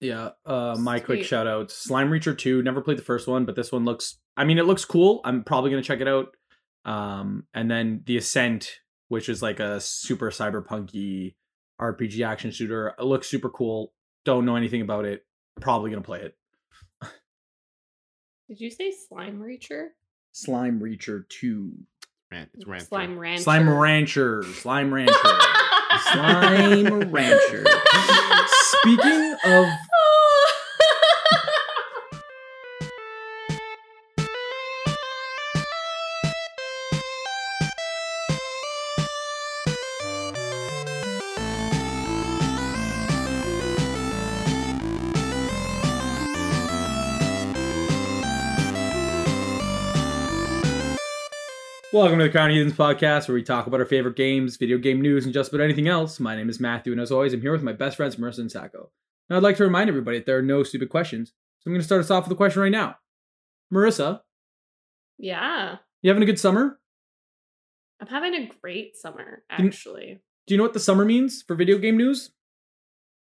Yeah. 0.00 0.30
Uh, 0.44 0.76
my 0.78 1.00
quick 1.00 1.20
Sweet. 1.20 1.26
shout 1.26 1.46
outs 1.46 1.74
Slime 1.74 2.10
Reacher 2.10 2.36
2. 2.36 2.62
Never 2.62 2.80
played 2.82 2.98
the 2.98 3.02
first 3.02 3.26
one, 3.26 3.44
but 3.44 3.56
this 3.56 3.72
one 3.72 3.84
looks, 3.84 4.18
I 4.36 4.44
mean, 4.44 4.58
it 4.58 4.66
looks 4.66 4.84
cool. 4.84 5.20
I'm 5.24 5.42
probably 5.44 5.70
going 5.70 5.82
to 5.82 5.86
check 5.86 6.00
it 6.00 6.08
out. 6.08 6.28
Um, 6.84 7.44
and 7.54 7.70
then 7.70 8.02
The 8.06 8.16
Ascent, 8.18 8.70
which 9.08 9.28
is 9.28 9.42
like 9.42 9.58
a 9.60 9.80
super 9.80 10.30
cyberpunky 10.30 11.34
RPG 11.80 12.24
action 12.26 12.50
shooter. 12.50 12.94
It 12.98 13.04
looks 13.04 13.28
super 13.28 13.48
cool. 13.50 13.92
Don't 14.24 14.44
know 14.44 14.56
anything 14.56 14.82
about 14.82 15.04
it. 15.04 15.24
Probably 15.60 15.90
going 15.90 16.02
to 16.02 16.06
play 16.06 16.20
it. 16.20 16.36
Did 18.48 18.60
you 18.60 18.70
say 18.70 18.92
slime 19.08 19.40
reacher? 19.40 19.88
Slime 20.32 20.78
Reacher 20.80 21.28
2. 21.28 21.72
Man, 22.30 22.46
it's 22.54 22.66
Rancher. 22.66 22.86
Slime 22.86 23.18
rancher. 23.18 23.42
Slime 23.42 23.68
Rancher. 23.68 24.44
Slime 24.60 24.94
Rancher. 24.94 25.14
Slime 26.12 27.10
Rancher. 27.10 27.64
Speaking 28.48 29.34
of 29.46 29.66
Welcome 51.96 52.18
to 52.18 52.26
the 52.26 52.30
Crown 52.30 52.50
Heathens 52.50 52.74
podcast, 52.74 53.26
where 53.26 53.34
we 53.34 53.42
talk 53.42 53.66
about 53.66 53.80
our 53.80 53.86
favorite 53.86 54.16
games, 54.16 54.58
video 54.58 54.76
game 54.76 55.00
news, 55.00 55.24
and 55.24 55.32
just 55.32 55.50
about 55.50 55.64
anything 55.64 55.88
else. 55.88 56.20
My 56.20 56.36
name 56.36 56.50
is 56.50 56.60
Matthew, 56.60 56.92
and 56.92 57.00
as 57.00 57.10
always, 57.10 57.32
I'm 57.32 57.40
here 57.40 57.52
with 57.52 57.62
my 57.62 57.72
best 57.72 57.96
friends 57.96 58.16
Marissa 58.16 58.40
and 58.40 58.52
Sacco. 58.52 58.90
Now, 59.30 59.38
I'd 59.38 59.42
like 59.42 59.56
to 59.56 59.64
remind 59.64 59.88
everybody 59.88 60.18
that 60.18 60.26
there 60.26 60.36
are 60.36 60.42
no 60.42 60.62
stupid 60.62 60.90
questions, 60.90 61.30
so 61.30 61.68
I'm 61.68 61.72
going 61.72 61.80
to 61.80 61.86
start 61.86 62.02
us 62.02 62.10
off 62.10 62.24
with 62.24 62.32
a 62.32 62.36
question 62.36 62.60
right 62.60 62.70
now. 62.70 62.96
Marissa, 63.72 64.20
yeah. 65.16 65.76
you 66.02 66.10
having 66.10 66.22
a 66.22 66.26
good 66.26 66.38
summer? 66.38 66.78
I'm 67.98 68.08
having 68.08 68.34
a 68.34 68.50
great 68.60 68.98
summer, 68.98 69.42
actually. 69.48 70.20
Do 70.46 70.52
you 70.52 70.58
know 70.58 70.64
what 70.64 70.74
the 70.74 70.80
summer 70.80 71.06
means 71.06 71.40
for 71.40 71.56
video 71.56 71.78
game 71.78 71.96
news? 71.96 72.30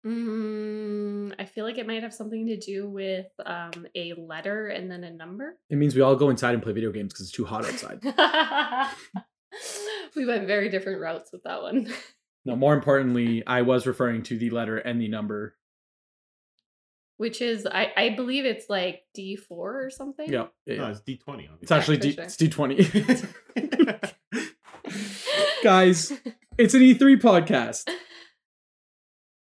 Mm, 0.05 1.33
I 1.37 1.45
feel 1.45 1.65
like 1.65 1.77
it 1.77 1.85
might 1.85 2.03
have 2.03 2.13
something 2.13 2.47
to 2.47 2.57
do 2.57 2.89
with 2.89 3.27
um, 3.45 3.85
a 3.95 4.13
letter 4.13 4.67
and 4.67 4.89
then 4.89 5.03
a 5.03 5.11
number. 5.11 5.57
It 5.69 5.77
means 5.77 5.93
we 5.95 6.01
all 6.01 6.15
go 6.15 6.29
inside 6.29 6.53
and 6.53 6.63
play 6.63 6.71
video 6.73 6.91
games 6.91 7.13
because 7.13 7.27
it's 7.27 7.35
too 7.35 7.45
hot 7.45 7.65
outside. 7.65 7.99
we 10.15 10.25
went 10.25 10.47
very 10.47 10.69
different 10.69 11.01
routes 11.01 11.31
with 11.33 11.43
that 11.43 11.61
one. 11.61 11.91
no, 12.45 12.55
more 12.55 12.73
importantly, 12.73 13.43
I 13.45 13.61
was 13.63 13.85
referring 13.85 14.23
to 14.23 14.37
the 14.37 14.49
letter 14.51 14.77
and 14.77 15.01
the 15.01 15.09
number. 15.09 15.55
Which 17.17 17.41
is, 17.41 17.67
I, 17.69 17.91
I 17.97 18.09
believe 18.11 18.45
it's 18.45 18.69
like 18.69 19.01
D4 19.17 19.41
or 19.49 19.89
something. 19.91 20.31
Yeah, 20.31 20.45
yeah, 20.65 20.77
No, 20.77 20.87
it's 20.91 21.01
D 21.01 21.17
twenty. 21.17 21.49
it's 21.61 21.69
actually 21.69 21.97
for 21.97 22.03
D- 22.03 22.13
sure. 22.13 22.23
it's 22.23 22.37
D20. 22.37 23.33
Guys, 25.63 26.13
it's 26.57 26.73
an 26.73 26.79
E3 26.79 27.19
podcast. 27.21 27.89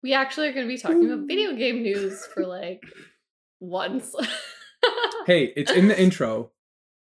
We 0.05 0.13
actually 0.13 0.47
are 0.47 0.53
going 0.53 0.67
to 0.67 0.71
be 0.71 0.77
talking 0.77 1.03
about 1.03 1.25
video 1.25 1.55
game 1.55 1.81
news 1.81 2.27
for 2.27 2.45
like 2.45 2.81
once. 3.59 4.13
Hey, 5.25 5.51
it's 5.55 5.71
in 5.71 5.87
the 5.87 5.99
intro, 5.99 6.51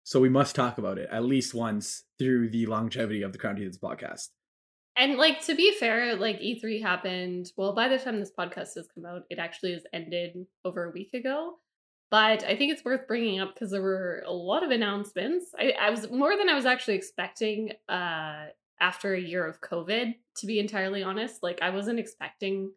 so 0.06 0.22
we 0.22 0.30
must 0.30 0.56
talk 0.56 0.78
about 0.78 0.98
it 0.98 1.10
at 1.12 1.26
least 1.26 1.54
once 1.54 2.06
through 2.18 2.52
the 2.52 2.66
longevity 2.68 3.22
of 3.24 3.34
the 3.34 3.38
Crown 3.38 3.58
Heathens 3.58 3.78
podcast. 3.78 4.30
And 4.96 5.18
like 5.18 5.42
to 5.48 5.56
be 5.56 5.74
fair, 5.78 6.16
like 6.16 6.40
E3 6.40 6.82
happened. 6.82 7.48
Well, 7.58 7.76
by 7.76 7.90
the 7.90 8.00
time 8.00 8.22
this 8.22 8.32
podcast 8.32 8.76
has 8.76 8.88
come 8.96 9.06
out, 9.06 9.24
it 9.30 9.40
actually 9.40 9.74
has 9.74 9.84
ended 9.92 10.46
over 10.64 10.86
a 10.86 10.92
week 10.92 11.14
ago. 11.14 11.56
But 12.10 12.46
I 12.46 12.56
think 12.56 12.72
it's 12.72 12.86
worth 12.86 13.06
bringing 13.06 13.42
up 13.42 13.54
because 13.54 13.72
there 13.72 13.82
were 13.82 14.24
a 14.26 14.32
lot 14.32 14.64
of 14.64 14.72
announcements. 14.72 15.48
I, 15.60 15.74
I 15.78 15.90
was 15.90 16.10
more 16.10 16.38
than 16.38 16.48
I 16.48 16.56
was 16.56 16.66
actually 16.66 16.96
expecting. 16.96 17.72
Uh, 17.90 18.46
after 18.80 19.14
a 19.14 19.22
year 19.22 19.48
of 19.48 19.62
COVID, 19.62 20.14
to 20.36 20.46
be 20.46 20.60
entirely 20.60 21.04
honest, 21.04 21.42
like 21.42 21.60
I 21.62 21.70
wasn't 21.70 22.00
expecting 22.00 22.72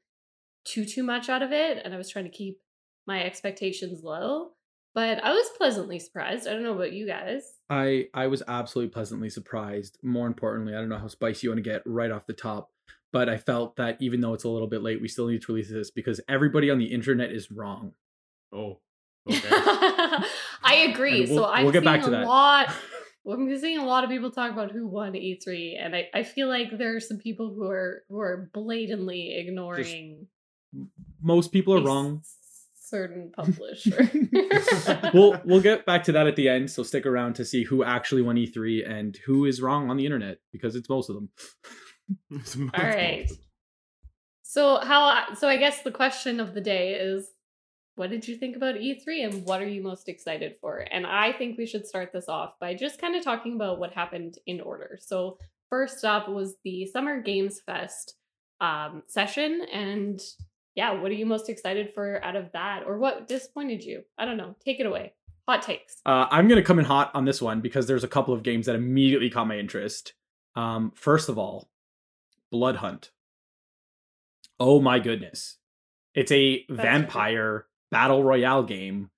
too 0.67 0.85
too 0.85 1.03
much 1.03 1.29
out 1.29 1.43
of 1.43 1.53
it, 1.53 1.81
and 1.85 1.95
I 1.95 1.97
was 1.97 2.09
trying 2.11 2.25
to 2.27 2.31
keep 2.31 2.59
my 3.07 3.23
expectations 3.23 4.03
low. 4.03 4.51
But 4.95 5.23
I 5.23 5.33
was 5.33 5.47
pleasantly 5.59 5.99
surprised. 5.99 6.49
I 6.49 6.53
don't 6.53 6.63
know 6.63 6.75
about 6.75 6.93
you 6.93 7.07
guys. 7.07 7.43
I 7.69 8.07
I 8.15 8.27
was 8.29 8.43
absolutely 8.49 8.93
pleasantly 8.93 9.29
surprised. 9.31 9.99
More 10.03 10.27
importantly, 10.27 10.75
I 10.75 10.79
don't 10.79 10.89
know 10.89 10.99
how 10.99 11.09
spicy 11.09 11.47
you 11.47 11.51
want 11.51 11.63
to 11.63 11.71
get 11.71 11.83
right 11.85 12.11
off 12.11 12.27
the 12.27 12.33
top, 12.33 12.71
but 13.13 13.29
I 13.29 13.37
felt 13.37 13.77
that 13.77 13.99
even 14.01 14.21
though 14.23 14.33
it's 14.35 14.45
a 14.45 14.49
little 14.49 14.69
bit 14.69 14.83
late, 14.83 15.01
we 15.03 15.09
still 15.09 15.29
need 15.29 15.43
to 15.43 15.53
release 15.53 15.71
this 15.71 15.91
because 15.91 16.21
everybody 16.29 16.71
on 16.71 16.79
the 16.79 16.87
internet 16.87 17.31
is 17.31 17.51
wrong. 17.51 17.93
oh, 18.55 18.81
okay. 19.29 19.49
I 20.63 20.87
agree. 20.91 21.27
We'll- 21.27 21.45
so 21.45 21.45
I'm 21.47 21.65
we'll 21.65 21.73
get 21.73 21.83
seeing 21.83 21.93
back 21.95 22.01
to 22.03 22.09
a 22.09 22.11
that. 22.13 22.27
lot. 22.27 22.75
Well, 23.25 23.37
I'm 23.37 23.59
seeing 23.59 23.79
a 23.79 23.85
lot 23.85 24.05
of 24.05 24.11
people 24.11 24.31
talk 24.31 24.53
about 24.53 24.71
who 24.71 24.87
won 24.87 25.15
E3, 25.15 25.85
and 25.85 25.97
I, 25.97 26.07
I 26.15 26.23
feel 26.23 26.47
like 26.47 26.79
there 26.79 26.95
are 26.95 27.01
some 27.01 27.19
people 27.19 27.53
who 27.53 27.69
are 27.69 28.05
who 28.09 28.21
are 28.21 28.49
blatantly 28.55 29.35
ignoring 29.37 30.29
Most 31.27 31.51
people 31.53 31.75
are 31.75 31.79
a 31.79 31.83
wrong. 31.83 32.23
certain 32.75 33.33
publisher. 33.37 34.09
we'll 35.13 35.41
we'll 35.45 35.61
get 35.61 35.85
back 35.85 36.05
to 36.05 36.13
that 36.13 36.27
at 36.29 36.37
the 36.37 36.49
end, 36.49 36.71
so 36.71 36.83
stick 36.85 37.05
around 37.05 37.35
to 37.35 37.45
see 37.45 37.65
who 37.65 37.83
actually 37.83 38.23
won 38.23 38.37
E3 38.37 38.89
and 38.89 39.17
who 39.27 39.45
is 39.45 39.61
wrong 39.61 39.91
on 39.91 39.97
the 39.97 40.05
internet 40.07 40.39
because 40.53 40.77
it's 40.77 40.89
most 40.89 41.11
of 41.11 41.17
them. 41.17 41.29
It's 42.31 42.55
All 42.55 42.63
multiple. 42.63 42.85
right. 42.85 43.31
So 44.45 44.79
how? 44.79 45.35
So 45.35 45.49
I 45.49 45.57
guess 45.57 45.83
the 45.83 45.91
question 45.91 46.39
of 46.39 46.55
the 46.55 46.61
day 46.61 46.95
is, 46.95 47.29
what 47.97 48.11
did 48.11 48.29
you 48.29 48.37
think 48.37 48.55
about 48.55 48.77
E3, 48.77 49.25
and 49.25 49.45
what 49.45 49.61
are 49.61 49.69
you 49.69 49.83
most 49.83 50.09
excited 50.09 50.55
for? 50.61 50.87
And 50.91 51.05
I 51.07 51.33
think 51.33 51.59
we 51.59 51.67
should 51.67 51.87
start 51.87 52.13
this 52.13 52.29
off 52.29 52.53
by 52.61 52.75
just 52.75 53.01
kind 53.01 53.17
of 53.17 53.25
talking 53.25 53.55
about 53.55 53.81
what 53.81 53.93
happened 53.93 54.39
in 54.47 54.61
order. 54.61 54.97
So 55.01 55.39
first 55.71 56.05
up 56.05 56.29
was 56.29 56.55
the 56.63 56.87
Summer 56.87 57.21
Games 57.21 57.61
Fest 57.67 58.15
um, 58.61 59.03
session, 59.09 59.67
and 59.73 60.21
yeah, 60.77 60.93
what 60.93 61.11
are 61.11 61.15
you 61.15 61.27
most 61.27 61.49
excited 61.49 61.93
for 61.95 62.23
out 62.25 62.37
of 62.37 62.53
that, 62.53 62.85
or 62.87 62.99
what 62.99 63.27
disappointed 63.27 63.83
you? 63.83 64.03
I 64.17 64.25
don't 64.25 64.37
know. 64.37 64.55
Take 64.65 64.79
it 64.79 64.87
away. 64.87 65.15
Hot 65.49 65.63
takes. 65.63 65.97
Uh, 66.05 66.27
I'm 66.31 66.47
gonna 66.49 66.63
come 66.63 66.79
in 66.79 66.85
hot 66.85 67.11
on 67.15 67.25
this 67.25 67.41
one 67.43 67.61
because 67.61 67.87
there's 67.87 68.05
a 68.05 68.09
couple 68.09 68.35
of 68.35 68.43
games 68.43 68.67
that 68.67 68.77
immediately 68.77 69.31
caught 69.31 69.47
my 69.49 69.59
interest. 69.59 70.13
Um, 70.55 70.93
first 70.95 71.29
of 71.29 71.39
all, 71.39 71.69
Blood 72.53 72.77
Hunt. 72.77 73.11
Oh 74.59 74.81
my 74.81 74.99
goodness. 74.99 75.59
It's 76.15 76.33
a 76.33 76.65
That's 76.69 76.81
vampire 76.81 77.67
battle 77.91 78.23
royale 78.25 78.63
game 78.63 79.11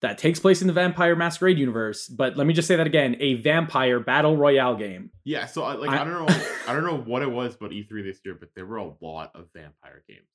that 0.00 0.18
takes 0.18 0.40
place 0.40 0.60
in 0.60 0.66
the 0.66 0.72
Vampire 0.72 1.16
Masquerade 1.16 1.58
universe. 1.58 2.08
But 2.08 2.36
let 2.36 2.46
me 2.46 2.54
just 2.54 2.66
say 2.68 2.76
that 2.76 2.86
again 2.86 3.16
a 3.20 3.34
vampire 3.34 4.00
battle 4.00 4.36
royale 4.36 4.74
game. 4.76 5.10
Yeah, 5.24 5.46
so 5.46 5.62
I, 5.62 5.74
like 5.74 5.90
I, 5.90 6.00
I- 6.00 6.04
don't 6.04 6.26
know, 6.26 6.44
I 6.66 6.72
don't 6.72 6.84
know 6.84 6.98
what 6.98 7.22
it 7.22 7.30
was 7.30 7.54
about 7.54 7.70
E3 7.70 8.04
this 8.04 8.20
year, 8.24 8.34
but 8.38 8.50
there 8.56 8.66
were 8.66 8.78
a 8.78 8.92
lot 9.00 9.32
of 9.34 9.46
vampire 9.54 10.02
games. 10.08 10.26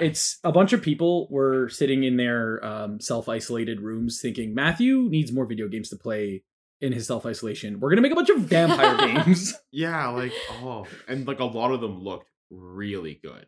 It's 0.00 0.38
a 0.44 0.52
bunch 0.52 0.72
of 0.72 0.82
people 0.82 1.28
were 1.30 1.68
sitting 1.68 2.04
in 2.04 2.16
their 2.16 2.64
um, 2.64 3.00
self 3.00 3.28
isolated 3.28 3.80
rooms 3.80 4.20
thinking 4.20 4.54
Matthew 4.54 5.08
needs 5.10 5.32
more 5.32 5.46
video 5.46 5.68
games 5.68 5.88
to 5.90 5.96
play 5.96 6.42
in 6.80 6.92
his 6.92 7.06
self 7.06 7.26
isolation. 7.26 7.80
We're 7.80 7.90
going 7.90 7.96
to 7.96 8.02
make 8.02 8.12
a 8.12 8.16
bunch 8.16 8.30
of 8.30 8.38
vampire 8.40 8.96
games. 9.24 9.54
yeah, 9.72 10.08
like 10.08 10.32
oh, 10.62 10.86
and 11.08 11.26
like 11.26 11.40
a 11.40 11.44
lot 11.44 11.72
of 11.72 11.80
them 11.80 12.02
looked 12.02 12.28
really 12.50 13.20
good. 13.22 13.46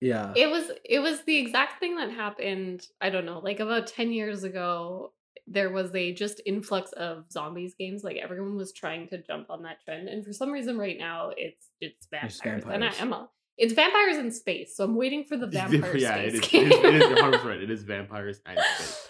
Yeah. 0.00 0.32
It 0.34 0.50
was 0.50 0.70
it 0.84 0.98
was 0.98 1.22
the 1.22 1.38
exact 1.38 1.78
thing 1.78 1.96
that 1.96 2.10
happened, 2.10 2.86
I 3.00 3.10
don't 3.10 3.24
know, 3.24 3.38
like 3.38 3.60
about 3.60 3.86
10 3.86 4.12
years 4.12 4.44
ago 4.44 5.12
there 5.46 5.70
was 5.70 5.94
a 5.94 6.12
just 6.14 6.40
influx 6.46 6.92
of 6.92 7.24
zombies 7.30 7.74
games 7.78 8.04
like 8.04 8.16
everyone 8.16 8.56
was 8.56 8.72
trying 8.72 9.08
to 9.08 9.20
jump 9.22 9.50
on 9.50 9.62
that 9.62 9.82
trend 9.84 10.08
and 10.08 10.24
for 10.24 10.32
some 10.32 10.50
reason 10.50 10.78
right 10.78 10.98
now 10.98 11.32
it's 11.36 11.68
it's 11.80 12.06
vampires, 12.06 12.62
It's 12.62 12.66
and 12.66 12.84
I 12.84 12.92
am 13.00 13.12
a, 13.12 13.28
it's 13.58 13.72
vampires 13.74 14.16
in 14.16 14.30
space 14.30 14.76
so 14.76 14.84
I'm 14.84 14.96
waiting 14.96 15.24
for 15.24 15.36
the 15.36 15.46
vampire 15.58 15.96
yeah, 15.96 16.14
space 16.14 16.34
it 16.34 16.34
is. 16.34 16.40
It 16.40 16.50
game. 16.50 16.72
is, 16.72 16.78
it 16.78 16.94
is 16.94 17.02
100 17.22 17.44
right. 17.44 17.62
It 17.62 17.70
is 17.76 17.82
vampires 17.82 18.40
and 18.46 18.58
space. 18.58 19.08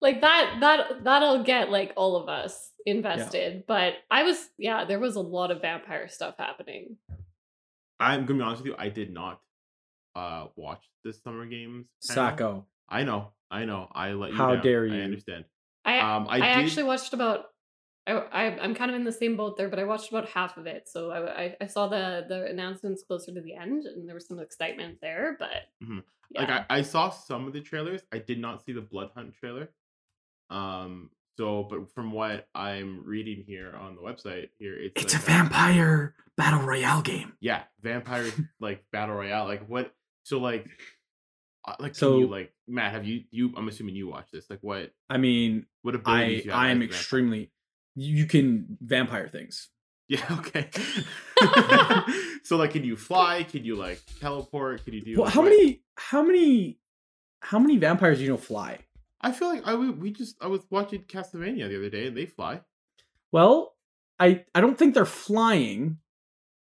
like 0.00 0.20
that 0.22 0.56
that 0.60 1.04
that'll 1.04 1.42
get 1.44 1.70
like 1.70 1.92
all 1.96 2.16
of 2.16 2.28
us 2.28 2.70
invested 2.86 3.64
but 3.66 3.94
I 4.10 4.22
was 4.24 4.48
yeah 4.58 4.84
there 4.84 4.98
was 5.00 5.16
a 5.16 5.20
lot 5.20 5.50
of 5.50 5.60
vampire 5.62 6.08
stuff 6.08 6.34
happening 6.38 6.96
I'm 8.00 8.26
gonna 8.26 8.38
be 8.38 8.42
honest 8.44 8.62
with 8.62 8.72
you. 8.72 8.74
I 8.76 8.88
did 8.88 9.12
not 9.12 9.40
uh 10.16 10.46
watch 10.56 10.82
the 11.04 11.12
summer 11.12 11.46
games. 11.46 11.86
panel. 12.08 12.14
Sacco. 12.30 12.66
I 12.88 13.04
know, 13.04 13.30
I 13.50 13.64
know. 13.64 13.88
I 13.92 14.12
let 14.12 14.30
you. 14.32 14.36
How 14.36 14.54
down. 14.54 14.64
dare 14.64 14.84
I 14.84 14.88
you. 14.96 15.02
understand. 15.02 15.44
I 15.84 16.00
Um, 16.00 16.26
I 16.28 16.34
I, 16.34 16.38
did- 16.40 16.64
actually 16.66 16.82
watched 16.84 17.12
about. 17.14 17.46
I, 18.06 18.12
I 18.12 18.58
I'm 18.60 18.74
kind 18.74 18.90
of 18.90 18.96
in 18.96 19.04
the 19.04 19.12
same 19.12 19.36
boat 19.36 19.56
there, 19.56 19.68
but 19.68 19.78
I 19.78 19.84
watched 19.84 20.10
about 20.10 20.28
half 20.28 20.56
of 20.56 20.66
it. 20.66 20.88
So 20.88 21.10
I 21.10 21.42
I, 21.44 21.56
I 21.62 21.66
saw 21.66 21.88
the 21.88 22.24
the 22.28 22.44
announcements 22.46 23.02
closer 23.02 23.32
to 23.32 23.40
the 23.40 23.54
end, 23.54 23.84
and 23.86 24.06
there 24.08 24.14
was 24.14 24.26
some 24.28 24.38
excitement 24.38 24.98
there. 25.00 25.36
But 25.38 25.68
Mhm. 25.82 26.02
yeah. 26.30 26.40
Like 26.40 26.50
I, 26.50 26.66
I 26.78 26.82
saw 26.82 27.10
some 27.10 27.46
of 27.46 27.52
the 27.52 27.60
trailers. 27.60 28.02
I 28.12 28.18
did 28.18 28.38
not 28.38 28.64
see 28.64 28.72
the 28.72 28.80
Blood 28.82 29.10
Hunt 29.14 29.34
trailer. 29.34 29.68
Um. 30.50 31.10
So, 31.36 31.64
but 31.68 31.92
from 31.92 32.12
what 32.12 32.46
I'm 32.54 33.02
reading 33.04 33.42
here 33.44 33.74
on 33.74 33.96
the 33.96 34.00
website, 34.02 34.50
here 34.56 34.76
it's 34.78 35.02
It's 35.02 35.14
a 35.14 35.16
like, 35.16 35.24
uh, 35.24 35.32
vampire 35.32 36.14
battle 36.36 36.60
royale 36.60 37.02
game. 37.02 37.32
yeah, 37.40 37.64
vampire 37.82 38.30
like 38.60 38.84
battle 38.92 39.16
royale. 39.16 39.46
Like 39.46 39.66
what? 39.68 39.92
So 40.22 40.38
like, 40.38 40.68
Uh, 41.66 41.74
like, 41.80 41.94
So- 41.96 42.12
can 42.12 42.20
you 42.20 42.26
like 42.28 42.52
Matt? 42.68 42.92
Have 42.92 43.04
you 43.06 43.24
you? 43.32 43.52
I'm 43.56 43.66
assuming 43.68 43.96
you 43.96 44.06
watch 44.06 44.28
this. 44.30 44.48
Like, 44.48 44.60
what 44.60 44.92
I 45.10 45.16
mean, 45.16 45.66
what 45.82 45.94
I 45.94 45.98
have 45.98 46.54
I 46.54 46.66
as 46.68 46.70
am 46.76 46.82
extremely. 46.82 47.50
You 47.96 48.26
can 48.26 48.76
vampire 48.80 49.28
things. 49.28 49.68
Yeah. 50.08 50.24
Okay. 50.38 50.68
so 52.42 52.56
like, 52.56 52.72
can 52.72 52.84
you 52.84 52.96
fly? 52.96 53.42
Can 53.44 53.64
you 53.64 53.74
like 53.76 54.00
teleport? 54.20 54.84
Can 54.84 54.94
you 54.94 55.00
do? 55.02 55.20
Well, 55.20 55.30
how 55.30 55.40
what- 55.42 55.48
many? 55.50 55.82
How 55.96 56.22
many? 56.22 56.78
How 57.40 57.58
many 57.58 57.76
vampires 57.78 58.18
do 58.18 58.24
you 58.24 58.30
know 58.30 58.36
fly? 58.36 58.78
I 59.20 59.32
feel 59.32 59.48
like 59.48 59.66
I 59.66 59.74
we 59.74 60.10
just 60.12 60.36
I 60.42 60.46
was 60.46 60.60
watching 60.70 61.02
Castlevania 61.02 61.68
the 61.68 61.76
other 61.76 61.90
day 61.90 62.06
and 62.06 62.16
they 62.16 62.26
fly. 62.26 62.60
Well, 63.32 63.74
I 64.20 64.44
I 64.54 64.60
don't 64.60 64.78
think 64.78 64.94
they're 64.94 65.04
flying. 65.06 65.98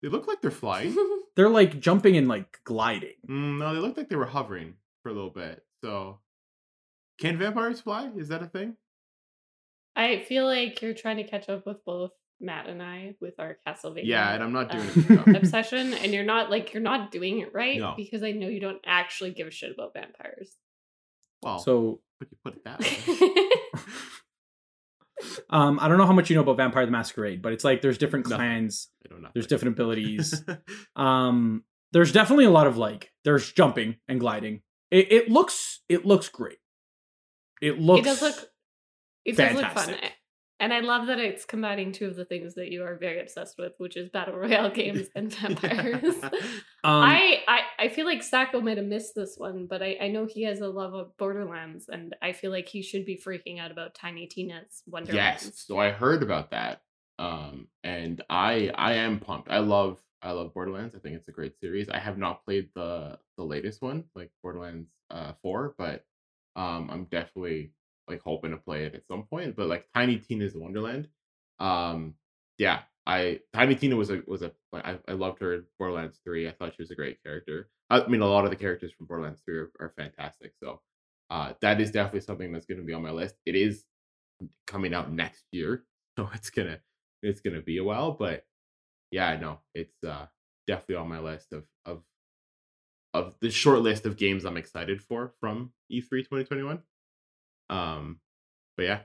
They 0.02 0.10
look 0.10 0.28
like 0.28 0.42
they're 0.42 0.52
flying. 0.52 0.96
They're 1.36 1.50
like 1.50 1.80
jumping 1.80 2.18
and 2.18 2.28
like 2.28 2.60
gliding. 2.64 3.14
Mm, 3.30 3.60
no, 3.60 3.74
they 3.76 3.80
looked 3.80 3.96
like 3.98 4.10
they 4.10 4.16
were 4.16 4.26
hovering 4.26 4.74
for 5.04 5.10
a 5.10 5.14
little 5.14 5.30
bit. 5.30 5.64
So, 5.84 6.18
can 7.20 7.38
vampires 7.38 7.80
fly? 7.82 8.10
Is 8.18 8.30
that 8.30 8.42
a 8.42 8.48
thing? 8.48 8.76
I 9.98 10.20
feel 10.20 10.46
like 10.46 10.82
you're 10.82 10.94
trying 10.94 11.18
to 11.18 11.24
catch 11.24 11.50
up 11.50 11.66
with 11.66 11.84
both 11.84 12.12
Matt 12.40 12.68
and 12.68 12.82
I 12.84 13.16
with 13.20 13.34
our 13.40 13.58
Castlevania. 13.68 14.06
Yeah, 14.06 14.34
and 14.34 14.44
I'm 14.44 14.54
not 14.54 14.70
doing 14.72 14.84
um, 14.88 15.06
it. 15.26 15.28
No. 15.28 15.40
obsession, 15.40 15.94
and 15.96 16.14
you're 16.14 16.24
not 16.24 16.52
like 16.52 16.74
you're 16.74 16.84
not 16.84 17.12
doing 17.12 17.40
it 17.40 17.54
right 17.54 17.80
No. 17.80 17.96
because 17.98 18.22
I 18.24 18.32
know 18.32 18.48
you 18.48 18.60
don't 18.60 18.82
actually 18.86 19.32
give 19.32 19.48
a 19.48 19.52
shit 19.52 19.72
about 19.72 19.94
vampires. 19.94 20.56
Well, 21.42 21.60
So 21.60 22.02
but 22.20 22.28
you 22.32 22.38
put 22.44 22.56
it 22.56 22.64
that 22.64 22.80
way. 22.80 23.50
um, 25.50 25.80
I 25.82 25.88
don't 25.88 25.98
know 25.98 26.06
how 26.06 26.14
much 26.14 26.30
you 26.30 26.36
know 26.36 26.42
about 26.44 26.58
Vampire 26.58 26.86
the 26.86 26.92
Masquerade, 26.92 27.42
but 27.42 27.54
it's 27.54 27.64
like 27.64 27.82
there's 27.82 27.98
different 27.98 28.28
Nothing. 28.28 28.38
clans. 28.38 28.90
I 29.06 29.10
don't 29.10 29.22
know. 29.22 29.30
There's 29.34 29.48
different 29.48 29.76
abilities. 29.76 30.44
um, 30.96 31.64
there's 31.92 32.12
definitely 32.12 32.46
a 32.46 32.52
lot 32.52 32.68
of 32.68 32.78
like 32.78 33.12
there's 33.24 33.52
jumping 33.52 33.96
and 34.08 34.20
gliding. 34.20 34.62
It, 34.92 35.12
it 35.12 35.30
looks 35.30 35.82
it 35.90 36.06
looks 36.06 36.30
great. 36.30 36.60
It 37.62 37.80
looks 37.80 38.02
it 38.02 38.04
does 38.06 38.22
look 38.22 38.50
it 39.28 39.38
does 39.38 39.56
look 39.56 39.72
fun. 39.72 39.96
And 40.60 40.74
I 40.74 40.80
love 40.80 41.06
that 41.06 41.20
it's 41.20 41.46
combining 41.46 41.92
two 41.92 42.08
of 42.08 42.16
the 42.16 42.26
things 42.26 42.56
that 42.56 42.72
you 42.72 42.84
are 42.84 42.96
very 42.96 43.22
obsessed 43.22 43.60
with, 43.60 43.74
which 43.78 43.96
is 43.96 44.10
battle 44.10 44.36
royale 44.36 44.72
games 44.72 45.08
and 45.16 45.34
vampires. 45.34 46.16
Um, 46.84 47.04
I, 47.04 47.44
I 47.50 47.60
I 47.80 47.90
feel 47.90 48.06
like 48.06 48.24
Sacco 48.24 48.62
might 48.62 48.78
have 48.78 48.86
missed 48.86 49.14
this 49.14 49.34
one, 49.36 49.68
but 49.68 49.82
I, 49.82 49.98
I 50.00 50.08
know 50.08 50.26
he 50.26 50.44
has 50.44 50.62
a 50.62 50.70
love 50.70 50.94
of 50.94 51.18
Borderlands, 51.18 51.90
and 51.90 52.16
I 52.22 52.32
feel 52.32 52.50
like 52.50 52.70
he 52.70 52.82
should 52.82 53.04
be 53.04 53.18
freaking 53.18 53.60
out 53.60 53.72
about 53.72 53.94
Tiny 53.94 54.26
Tina's 54.28 54.84
Wonderlands. 54.88 55.44
yes. 55.44 55.64
So 55.66 55.80
I 55.80 55.90
heard 55.90 56.24
about 56.24 56.52
that. 56.52 56.82
Um, 57.20 57.68
and 57.84 58.24
I 58.30 58.72
I 58.76 58.94
am 58.94 59.20
pumped. 59.20 59.50
I 59.50 59.58
love 59.58 60.00
I 60.22 60.32
love 60.32 60.54
Borderlands. 60.54 60.96
I 60.96 61.00
think 61.00 61.16
it's 61.16 61.28
a 61.28 61.34
great 61.34 61.60
series. 61.60 61.90
I 61.90 62.00
have 62.00 62.18
not 62.18 62.46
played 62.46 62.70
the 62.74 63.20
the 63.38 63.44
latest 63.44 63.82
one, 63.82 64.06
like 64.16 64.32
Borderlands 64.42 64.88
uh 65.10 65.34
four, 65.42 65.76
but 65.78 66.06
um 66.56 66.90
I'm 66.92 67.06
definitely 67.06 67.72
like 68.08 68.22
hoping 68.24 68.52
to 68.52 68.58
play 68.58 68.86
it 68.86 68.96
at 68.96 69.08
some 69.08 69.24
point. 69.24 69.56
But 69.56 69.68
like 69.68 69.88
Tiny 69.94 70.18
Tina's 70.18 70.56
Wonderland, 70.56 71.08
um 71.60 72.16
yeah, 72.58 72.82
I 73.06 73.40
Tiny 73.54 73.76
Tina 73.76 73.96
was 73.96 74.10
a 74.10 74.22
was 74.28 74.42
a 74.42 74.52
I, 74.74 74.98
I 75.08 75.14
loved 75.14 75.40
her 75.40 75.54
in 75.54 75.64
Borderlands 75.80 76.20
three. 76.24 76.48
I 76.48 76.52
thought 76.52 76.76
she 76.76 76.82
was 76.82 76.92
a 76.92 76.96
great 76.96 77.22
character. 77.24 77.70
I 77.90 78.06
mean, 78.08 78.22
a 78.22 78.28
lot 78.28 78.44
of 78.44 78.50
the 78.50 78.58
characters 78.58 78.92
from 78.92 79.08
Borderlands 79.08 79.42
three 79.46 79.58
are, 79.58 79.72
are 79.80 79.94
fantastic. 79.98 80.54
So 80.62 80.82
uh, 81.30 81.54
that 81.62 81.80
is 81.82 81.92
definitely 81.92 82.22
something 82.22 82.52
that's 82.52 82.66
going 82.66 82.80
to 82.80 82.84
be 82.86 82.94
on 82.94 83.04
my 83.04 83.12
list. 83.12 83.36
It 83.46 83.56
is 83.56 83.86
coming 84.66 84.94
out 84.94 85.12
next 85.12 85.46
year, 85.52 85.86
so 86.18 86.30
it's 86.34 86.50
gonna 86.50 86.80
it's 87.24 87.42
gonna 87.42 87.62
be 87.62 87.78
a 87.78 87.84
while. 87.84 88.12
But 88.12 88.46
yeah, 89.12 89.38
no, 89.38 89.60
it's 89.74 90.04
uh, 90.04 90.26
definitely 90.68 90.96
on 90.96 91.10
my 91.10 91.20
list 91.20 91.54
of 91.54 91.66
of 91.86 92.04
of 93.14 93.36
the 93.40 93.50
short 93.50 93.82
list 93.82 94.06
of 94.06 94.18
games 94.18 94.46
I'm 94.46 94.58
excited 94.58 95.02
for 95.02 95.34
from 95.40 95.72
E 95.90 96.02
E3 96.02 96.24
2021. 96.24 96.80
Um, 97.70 98.20
but 98.76 98.84
yeah, 98.84 99.00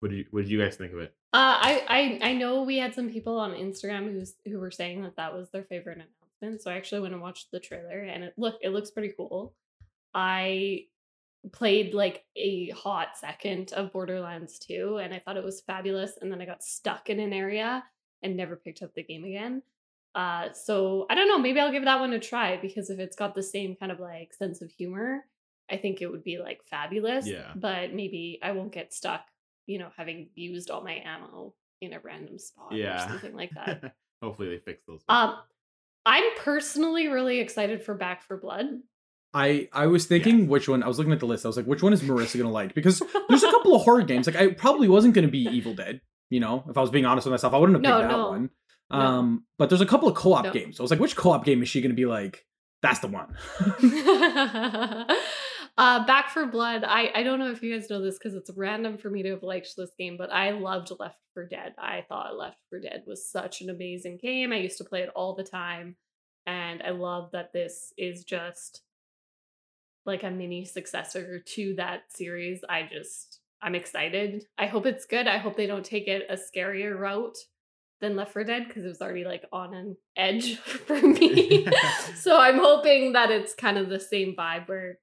what 0.00 0.10
did 0.10 0.18
you 0.18 0.24
what 0.30 0.42
did 0.42 0.50
you 0.50 0.60
guys 0.60 0.76
think 0.76 0.92
of 0.92 0.98
it? 0.98 1.14
Uh, 1.32 1.56
I, 1.60 2.18
I 2.22 2.30
I 2.30 2.32
know 2.34 2.62
we 2.62 2.78
had 2.78 2.94
some 2.94 3.10
people 3.10 3.38
on 3.38 3.52
Instagram 3.52 4.12
who's 4.12 4.34
who 4.46 4.58
were 4.58 4.70
saying 4.70 5.02
that 5.02 5.16
that 5.16 5.34
was 5.34 5.50
their 5.50 5.64
favorite 5.64 5.98
announcement. 5.98 6.62
So 6.62 6.70
I 6.70 6.74
actually 6.74 7.02
went 7.02 7.14
and 7.14 7.22
watched 7.22 7.50
the 7.50 7.60
trailer, 7.60 8.00
and 8.00 8.24
it 8.24 8.34
look 8.36 8.58
it 8.62 8.70
looks 8.70 8.90
pretty 8.90 9.12
cool. 9.16 9.54
I 10.14 10.86
played 11.52 11.94
like 11.94 12.24
a 12.36 12.70
hot 12.70 13.16
second 13.16 13.72
of 13.72 13.92
Borderlands 13.92 14.58
2, 14.58 14.98
and 15.02 15.14
I 15.14 15.20
thought 15.20 15.36
it 15.36 15.44
was 15.44 15.62
fabulous. 15.62 16.18
And 16.20 16.30
then 16.30 16.40
I 16.40 16.46
got 16.46 16.62
stuck 16.62 17.08
in 17.08 17.20
an 17.20 17.32
area 17.32 17.84
and 18.22 18.36
never 18.36 18.56
picked 18.56 18.82
up 18.82 18.94
the 18.94 19.02
game 19.02 19.24
again. 19.24 19.62
Uh, 20.14 20.52
so 20.52 21.06
I 21.08 21.14
don't 21.14 21.28
know. 21.28 21.38
Maybe 21.38 21.60
I'll 21.60 21.72
give 21.72 21.84
that 21.84 22.00
one 22.00 22.12
a 22.12 22.18
try 22.18 22.56
because 22.56 22.90
if 22.90 22.98
it's 22.98 23.16
got 23.16 23.34
the 23.34 23.42
same 23.42 23.76
kind 23.76 23.92
of 23.92 24.00
like 24.00 24.34
sense 24.34 24.60
of 24.60 24.70
humor, 24.70 25.24
I 25.70 25.76
think 25.76 26.02
it 26.02 26.10
would 26.10 26.24
be 26.24 26.38
like 26.38 26.62
fabulous. 26.64 27.26
Yeah. 27.26 27.52
But 27.54 27.92
maybe 27.94 28.38
I 28.42 28.52
won't 28.52 28.72
get 28.72 28.92
stuck 28.92 29.22
you 29.66 29.78
know, 29.78 29.88
having 29.96 30.30
used 30.34 30.68
all 30.68 30.82
my 30.82 31.00
ammo 31.04 31.54
in 31.80 31.92
a 31.92 32.00
random 32.00 32.38
spot 32.40 32.72
or 32.74 32.98
something 33.08 33.36
like 33.36 33.50
that. 33.54 33.94
Hopefully 34.22 34.48
they 34.48 34.58
fix 34.58 34.82
those. 34.88 35.00
um, 35.08 35.36
I'm 36.04 36.24
personally 36.38 37.06
really 37.06 37.38
excited 37.38 37.82
for 37.84 37.94
Back 37.94 38.22
4 38.24 38.38
Blood. 38.38 38.66
I 39.32 39.68
I 39.72 39.86
was 39.86 40.06
thinking 40.06 40.48
which 40.48 40.68
one. 40.68 40.82
I 40.82 40.88
was 40.88 40.98
looking 40.98 41.12
at 41.12 41.20
the 41.20 41.26
list. 41.26 41.44
I 41.44 41.48
was 41.48 41.56
like, 41.56 41.66
which 41.66 41.84
one 41.84 41.92
is 41.92 42.02
Marissa 42.02 42.36
gonna 42.36 42.50
like? 42.50 42.74
Because 42.74 43.00
there's 43.28 43.44
a 43.44 43.50
couple 43.52 43.76
of 43.76 43.82
horror 43.82 44.02
games. 44.02 44.26
Like 44.26 44.34
I 44.34 44.48
probably 44.48 44.88
wasn't 44.88 45.14
gonna 45.14 45.28
be 45.28 45.46
Evil 45.46 45.74
Dead. 45.74 46.00
You 46.30 46.40
know, 46.40 46.64
if 46.68 46.76
I 46.76 46.80
was 46.80 46.90
being 46.90 47.04
honest 47.04 47.26
with 47.26 47.32
myself, 47.32 47.54
I 47.54 47.58
wouldn't 47.58 47.76
have 47.76 47.82
picked 47.84 48.02
No, 48.02 48.08
that 48.08 48.16
no. 48.16 48.28
one. 48.30 48.50
No. 48.90 48.96
Um, 48.98 49.44
but 49.56 49.68
there's 49.68 49.80
a 49.82 49.86
couple 49.86 50.08
of 50.08 50.16
co-op 50.16 50.46
No. 50.46 50.52
games. 50.52 50.80
I 50.80 50.82
was 50.82 50.90
like, 50.90 50.98
which 50.98 51.14
co-op 51.14 51.44
game 51.44 51.62
is 51.62 51.68
she 51.68 51.80
gonna 51.80 51.94
be 51.94 52.06
like? 52.06 52.44
That's 52.82 53.00
the 53.00 53.08
one. 53.08 53.36
uh, 55.78 56.06
Back 56.06 56.30
4 56.30 56.46
Blood. 56.46 56.84
I 56.84 57.10
I 57.14 57.22
don't 57.22 57.38
know 57.38 57.50
if 57.50 57.62
you 57.62 57.74
guys 57.74 57.90
know 57.90 58.00
this 58.00 58.18
because 58.18 58.34
it's 58.34 58.50
random 58.56 58.96
for 58.96 59.10
me 59.10 59.22
to 59.22 59.30
have 59.30 59.42
liked 59.42 59.76
this 59.76 59.90
game, 59.98 60.16
but 60.16 60.32
I 60.32 60.50
loved 60.52 60.90
Left 60.98 61.18
4 61.34 61.46
Dead. 61.46 61.74
I 61.78 62.04
thought 62.08 62.38
Left 62.38 62.58
4 62.70 62.80
Dead 62.80 63.02
was 63.06 63.30
such 63.30 63.60
an 63.60 63.70
amazing 63.70 64.18
game. 64.22 64.52
I 64.52 64.56
used 64.56 64.78
to 64.78 64.84
play 64.84 65.00
it 65.02 65.10
all 65.14 65.34
the 65.34 65.44
time, 65.44 65.96
and 66.46 66.82
I 66.82 66.90
love 66.90 67.30
that 67.32 67.52
this 67.52 67.92
is 67.98 68.24
just 68.24 68.82
like 70.06 70.22
a 70.22 70.30
mini 70.30 70.64
successor 70.64 71.40
to 71.40 71.74
that 71.76 72.04
series. 72.08 72.60
I 72.68 72.88
just 72.90 73.40
I'm 73.62 73.74
excited. 73.74 74.44
I 74.56 74.66
hope 74.66 74.86
it's 74.86 75.04
good. 75.04 75.28
I 75.28 75.36
hope 75.36 75.56
they 75.56 75.66
don't 75.66 75.84
take 75.84 76.08
it 76.08 76.22
a 76.30 76.36
scarier 76.36 76.98
route 76.98 77.36
than 78.00 78.16
Left 78.16 78.32
4 78.32 78.44
Dead 78.44 78.66
because 78.66 78.84
it 78.84 78.88
was 78.88 79.00
already 79.00 79.24
like 79.24 79.44
on 79.52 79.74
an 79.74 79.96
edge 80.16 80.56
for 80.58 81.00
me. 81.00 81.66
so 82.16 82.38
I'm 82.38 82.58
hoping 82.58 83.12
that 83.12 83.30
it's 83.30 83.54
kind 83.54 83.78
of 83.78 83.88
the 83.88 84.00
same 84.00 84.34
vibe 84.36 84.68
where 84.68 84.98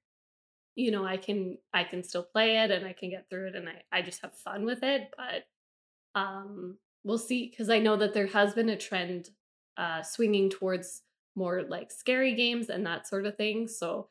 you 0.74 0.90
know 0.90 1.04
I 1.04 1.16
can 1.16 1.58
I 1.72 1.84
can 1.84 2.02
still 2.04 2.22
play 2.22 2.58
it 2.58 2.70
and 2.70 2.86
I 2.86 2.92
can 2.92 3.10
get 3.10 3.28
through 3.28 3.48
it 3.48 3.56
and 3.56 3.68
I 3.68 3.98
I 3.98 4.02
just 4.02 4.22
have 4.22 4.36
fun 4.36 4.64
with 4.64 4.82
it, 4.82 5.10
but 5.16 6.20
um 6.20 6.78
we'll 7.04 7.18
see 7.18 7.48
because 7.48 7.70
I 7.70 7.78
know 7.78 7.96
that 7.96 8.14
there 8.14 8.26
has 8.28 8.54
been 8.54 8.68
a 8.68 8.76
trend 8.76 9.30
uh 9.76 10.02
swinging 10.02 10.50
towards 10.50 11.02
more 11.34 11.62
like 11.62 11.90
scary 11.90 12.34
games 12.34 12.68
and 12.68 12.84
that 12.86 13.06
sort 13.06 13.26
of 13.26 13.36
thing. 13.36 13.68
So 13.68 14.08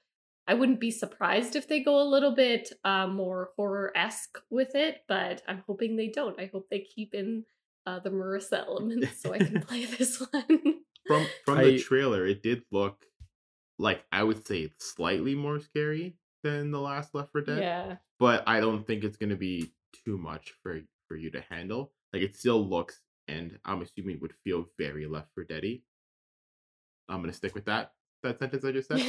I 0.47 0.53
wouldn't 0.53 0.79
be 0.79 0.91
surprised 0.91 1.57
if 1.57 1.67
they 1.67 1.81
go 1.81 2.01
a 2.01 2.07
little 2.07 2.33
bit 2.33 2.71
uh, 2.85 3.05
more 3.05 3.49
horror 3.57 3.91
esque 3.95 4.39
with 4.49 4.75
it, 4.75 5.03
but 5.07 5.41
I'm 5.45 5.61
hoping 5.67 5.97
they 5.97 6.07
don't. 6.07 6.39
I 6.39 6.49
hope 6.51 6.69
they 6.69 6.79
keep 6.79 7.13
in 7.13 7.43
uh, 7.87 7.99
the 7.99 8.09
Marissa 8.09 8.65
elements 8.67 9.17
so 9.21 9.33
I 9.33 9.37
can 9.39 9.61
play 9.61 9.85
this 9.85 10.19
one. 10.31 10.59
from 11.07 11.25
from 11.45 11.57
I- 11.59 11.63
the 11.63 11.79
trailer, 11.79 12.25
it 12.27 12.43
did 12.43 12.63
look 12.71 13.05
like 13.79 14.03
I 14.11 14.23
would 14.23 14.45
say 14.45 14.71
slightly 14.79 15.35
more 15.35 15.59
scary 15.59 16.15
than 16.43 16.71
the 16.71 16.79
last 16.81 17.13
Left 17.15 17.31
4 17.31 17.41
Dead. 17.41 17.59
yeah. 17.59 17.95
But 18.19 18.43
I 18.47 18.59
don't 18.59 18.85
think 18.85 19.03
it's 19.03 19.17
gonna 19.17 19.35
be 19.37 19.71
too 20.05 20.17
much 20.17 20.53
for 20.61 20.81
for 21.07 21.15
you 21.15 21.29
to 21.31 21.41
handle. 21.49 21.93
Like 22.13 22.23
it 22.23 22.35
still 22.35 22.61
looks, 22.67 22.99
and 23.27 23.57
I'm 23.65 23.81
assuming 23.81 24.15
it 24.15 24.21
would 24.21 24.33
feel 24.43 24.65
very 24.77 25.05
Left 25.07 25.29
4 25.35 25.43
Dead. 25.45 25.63
I'm 27.09 27.21
gonna 27.21 27.33
stick 27.33 27.55
with 27.55 27.65
that 27.65 27.93
that 28.23 28.39
sentence 28.39 28.65
I 28.65 28.71
just 28.71 28.87
said. 28.89 28.99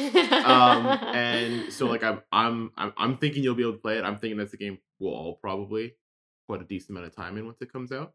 um, 0.45 0.87
and 0.87 1.73
so 1.73 1.87
like 1.87 2.05
I'm 2.05 2.21
I'm 2.31 2.71
I'm 2.77 2.93
I'm 2.97 3.17
thinking 3.17 3.43
you'll 3.43 3.55
be 3.55 3.63
able 3.63 3.73
to 3.73 3.79
play 3.79 3.99
it. 3.99 4.05
I'm 4.05 4.19
thinking 4.19 4.37
that's 4.39 4.53
a 4.55 4.59
game 4.59 4.79
we'll 5.01 5.15
all 5.15 5.35
probably 5.43 5.95
put 6.49 6.61
a 6.61 6.65
decent 6.65 6.91
amount 6.91 7.07
of 7.07 7.17
time 7.17 7.37
in 7.39 7.47
once 7.47 7.59
it 7.61 7.73
comes 7.73 7.91
out. 7.93 8.13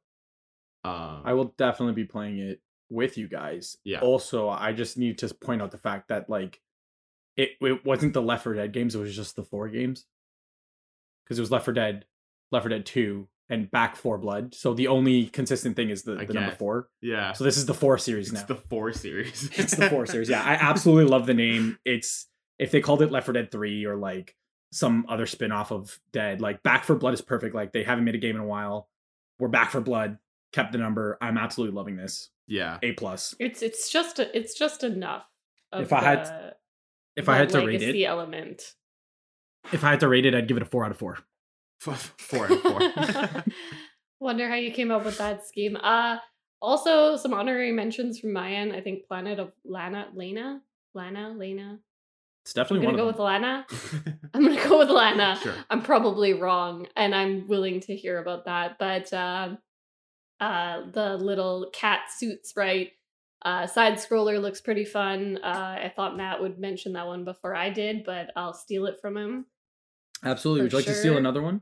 Um, 0.84 1.22
I 1.24 1.34
will 1.34 1.54
definitely 1.58 1.94
be 1.96 2.06
playing 2.06 2.40
it 2.40 2.62
with 2.90 3.18
you 3.18 3.28
guys. 3.28 3.78
Yeah. 3.84 4.00
Also, 4.02 4.50
I 4.50 4.74
just 4.74 4.98
need 4.98 5.18
to 5.20 5.34
point 5.34 5.62
out 5.62 5.72
the 5.72 5.78
fact 5.78 6.10
that 6.10 6.30
like 6.30 6.60
it 7.38 7.52
it 7.62 7.86
wasn't 7.86 8.14
the 8.14 8.22
Left 8.22 8.44
4 8.44 8.54
Dead 8.54 8.72
games, 8.74 8.96
it 8.96 9.00
was 9.00 9.16
just 9.16 9.36
the 9.36 9.44
four 9.44 9.68
games. 9.70 10.06
Because 11.24 11.40
it 11.40 11.42
was 11.42 11.52
Left 11.52 11.66
4 11.66 11.74
Dead, 11.74 12.06
Left 12.52 12.64
4 12.64 12.70
Dead 12.70 12.86
2, 12.86 13.28
and 13.50 13.72
Back 13.72 13.96
4 13.96 14.18
Blood. 14.18 14.54
So 14.54 14.74
the 14.74 14.88
only 14.88 15.28
consistent 15.28 15.76
thing 15.76 15.90
is 15.90 16.04
the, 16.04 16.16
the 16.16 16.34
number 16.34 16.52
four. 16.52 16.90
Yeah, 17.02 17.32
So 17.34 17.44
this 17.44 17.58
is 17.58 17.66
the 17.66 17.74
four 17.74 17.98
series 17.98 18.32
it's 18.32 18.42
now. 18.42 18.48
the 18.48 18.56
four 18.56 18.92
series. 18.94 19.50
it's 19.56 19.76
the 19.76 19.90
four 19.90 20.06
series. 20.06 20.30
Yeah, 20.30 20.44
I 20.44 20.54
absolutely 20.62 21.06
love 21.06 21.26
the 21.26 21.34
name. 21.34 21.78
It's 21.86 22.28
if 22.60 22.72
they 22.72 22.82
called 22.82 23.02
it 23.02 23.12
Left 23.12 23.26
4 23.26 23.34
Dead 23.34 23.52
3 23.52 23.86
or 23.86 23.96
like 23.96 24.36
some 24.72 25.06
other 25.08 25.26
spin-off 25.26 25.72
of 25.72 25.98
Dead, 26.12 26.42
like 26.42 26.62
Back 26.64 26.84
4 26.84 26.98
Blood 26.98 27.14
is 27.14 27.22
perfect. 27.22 27.56
Like 27.56 27.72
they 27.72 27.84
haven't 27.84 28.04
made 28.04 28.16
a 28.16 28.20
game 28.20 28.36
in 28.36 28.42
a 28.42 28.46
while. 28.48 28.90
We're 29.40 29.48
back 29.48 29.72
for 29.72 29.82
blood. 29.82 30.18
Kept 30.54 30.72
the 30.72 30.78
number. 30.78 31.18
I'm 31.22 31.38
absolutely 31.38 31.76
loving 31.76 31.98
this. 31.98 32.30
yeah. 32.48 32.78
A 32.84 32.94
plus. 32.94 33.36
It's 33.40 33.62
it's 33.62 33.92
just 33.92 34.20
it's 34.20 34.54
just 34.58 34.84
enough. 34.84 35.26
If 35.74 35.92
I 35.92 36.02
had- 36.02 36.26
the- 36.26 36.56
If 37.16 37.28
I 37.30 37.38
had 37.38 37.50
to 37.50 37.58
rate 37.60 37.80
legacy 37.82 38.04
it, 38.04 38.08
element. 38.08 38.74
if 39.72 39.84
I 39.84 39.90
had 39.92 40.00
to 40.02 40.08
rate 40.08 40.26
it, 40.26 40.34
I'd 40.36 40.48
give 40.48 40.58
it 40.58 40.64
a 40.64 40.66
four 40.66 40.86
out 40.86 40.92
of 40.92 40.98
four. 40.98 41.18
four 41.80 42.46
and 42.46 42.60
four. 42.62 43.44
Wonder 44.20 44.48
how 44.48 44.56
you 44.56 44.72
came 44.72 44.92
up 44.92 45.04
with 45.06 45.18
that 45.18 45.46
scheme. 45.46 45.76
Uh 45.82 46.18
also 46.62 47.18
some 47.18 47.34
honorary 47.34 47.72
mentions 47.72 48.20
from 48.20 48.32
my 48.34 48.54
end. 48.54 48.72
I 48.74 48.80
think 48.82 49.06
Planet 49.08 49.40
of 49.40 49.52
Lana 49.66 50.08
Lena. 50.14 50.62
Lana, 50.94 51.34
Lena. 51.38 51.80
It's 52.46 52.54
definitely 52.54 52.86
I'm 52.88 52.94
gonna 52.96 53.04
one 53.06 53.06
go 53.06 53.10
of 53.10 53.16
with. 53.16 53.24
Lana. 53.26 53.66
I'm 54.34 54.46
gonna 54.46 54.70
go 54.70 54.78
with 54.80 54.90
Lana. 54.90 55.40
Sure. 55.42 55.54
I'm 55.70 55.82
probably 55.82 56.34
wrong, 56.34 56.88
and 56.96 57.14
I'm 57.16 57.48
willing 57.48 57.80
to 57.82 57.96
hear 57.96 58.20
about 58.20 58.46
that. 58.46 58.78
But 58.80 59.12
uh, 59.14 59.56
uh, 60.40 60.82
the 60.92 61.18
little 61.18 61.70
cat 61.74 62.12
suit 62.16 62.46
sprite 62.46 62.92
uh, 63.44 63.68
side 63.68 63.96
scroller 63.96 64.42
looks 64.42 64.62
pretty 64.62 64.86
fun. 64.86 65.38
Uh, 65.44 65.78
I 65.84 65.92
thought 65.96 66.16
Matt 66.16 66.42
would 66.42 66.60
mention 66.60 66.94
that 66.94 67.08
one 67.08 67.26
before 67.26 67.56
I 67.56 67.70
did, 67.70 68.04
but 68.06 68.32
I'll 68.36 68.54
steal 68.54 68.86
it 68.86 69.00
from 69.02 69.18
him. 69.18 69.46
Absolutely. 70.24 70.64
Would 70.64 70.72
you 70.72 70.78
like 70.78 70.86
to 70.86 70.94
steal 70.94 71.18
another 71.18 71.42
one? 71.42 71.62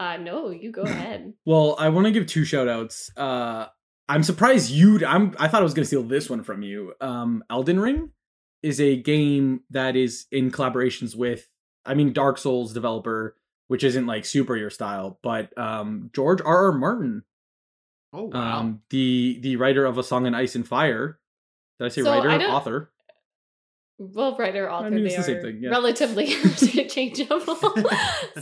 Uh, 0.00 0.16
no, 0.16 0.50
you 0.50 0.72
go 0.72 0.82
ahead. 0.86 1.34
Well, 1.44 1.76
I 1.78 1.88
want 1.90 2.06
to 2.06 2.10
give 2.10 2.26
two 2.26 2.44
shout 2.44 2.66
outs. 2.66 3.10
Uh, 3.16 3.66
I'm 4.08 4.24
surprised 4.24 4.70
you 4.70 5.06
I'm 5.06 5.34
I 5.38 5.46
thought 5.46 5.60
I 5.60 5.64
was 5.64 5.74
going 5.74 5.84
to 5.84 5.86
steal 5.86 6.02
this 6.02 6.28
one 6.28 6.42
from 6.42 6.62
you. 6.62 6.94
Um, 7.00 7.44
Elden 7.48 7.78
Ring 7.78 8.10
is 8.62 8.80
a 8.80 8.96
game 8.96 9.60
that 9.70 9.94
is 9.94 10.26
in 10.32 10.50
collaborations 10.50 11.14
with 11.14 11.48
I 11.86 11.94
mean 11.94 12.12
Dark 12.12 12.38
Souls 12.38 12.72
developer, 12.72 13.36
which 13.72 13.84
isn't 13.84 14.04
like 14.04 14.26
super 14.26 14.54
your 14.54 14.68
style, 14.68 15.18
but 15.22 15.56
um 15.56 16.10
George 16.12 16.42
R. 16.44 16.66
R. 16.66 16.72
Martin, 16.72 17.24
oh 18.12 18.24
wow. 18.24 18.58
um 18.58 18.82
the 18.90 19.38
the 19.40 19.56
writer 19.56 19.86
of 19.86 19.96
A 19.96 20.02
Song 20.02 20.26
in 20.26 20.34
Ice 20.34 20.54
and 20.54 20.68
Fire. 20.68 21.18
Did 21.80 21.86
I 21.86 21.88
say 21.88 22.02
So, 22.02 22.10
writer 22.10 22.28
I 22.28 22.44
or 22.44 22.50
author? 22.50 22.92
Well, 23.96 24.36
writer, 24.36 24.70
author, 24.70 24.90
mean, 24.90 25.04
they 25.04 25.06
it's 25.06 25.16
the 25.16 25.22
same 25.22 25.36
are 25.38 25.40
thing, 25.40 25.60
yeah. 25.62 25.70
relatively 25.70 26.34
interchangeable. 26.44 27.56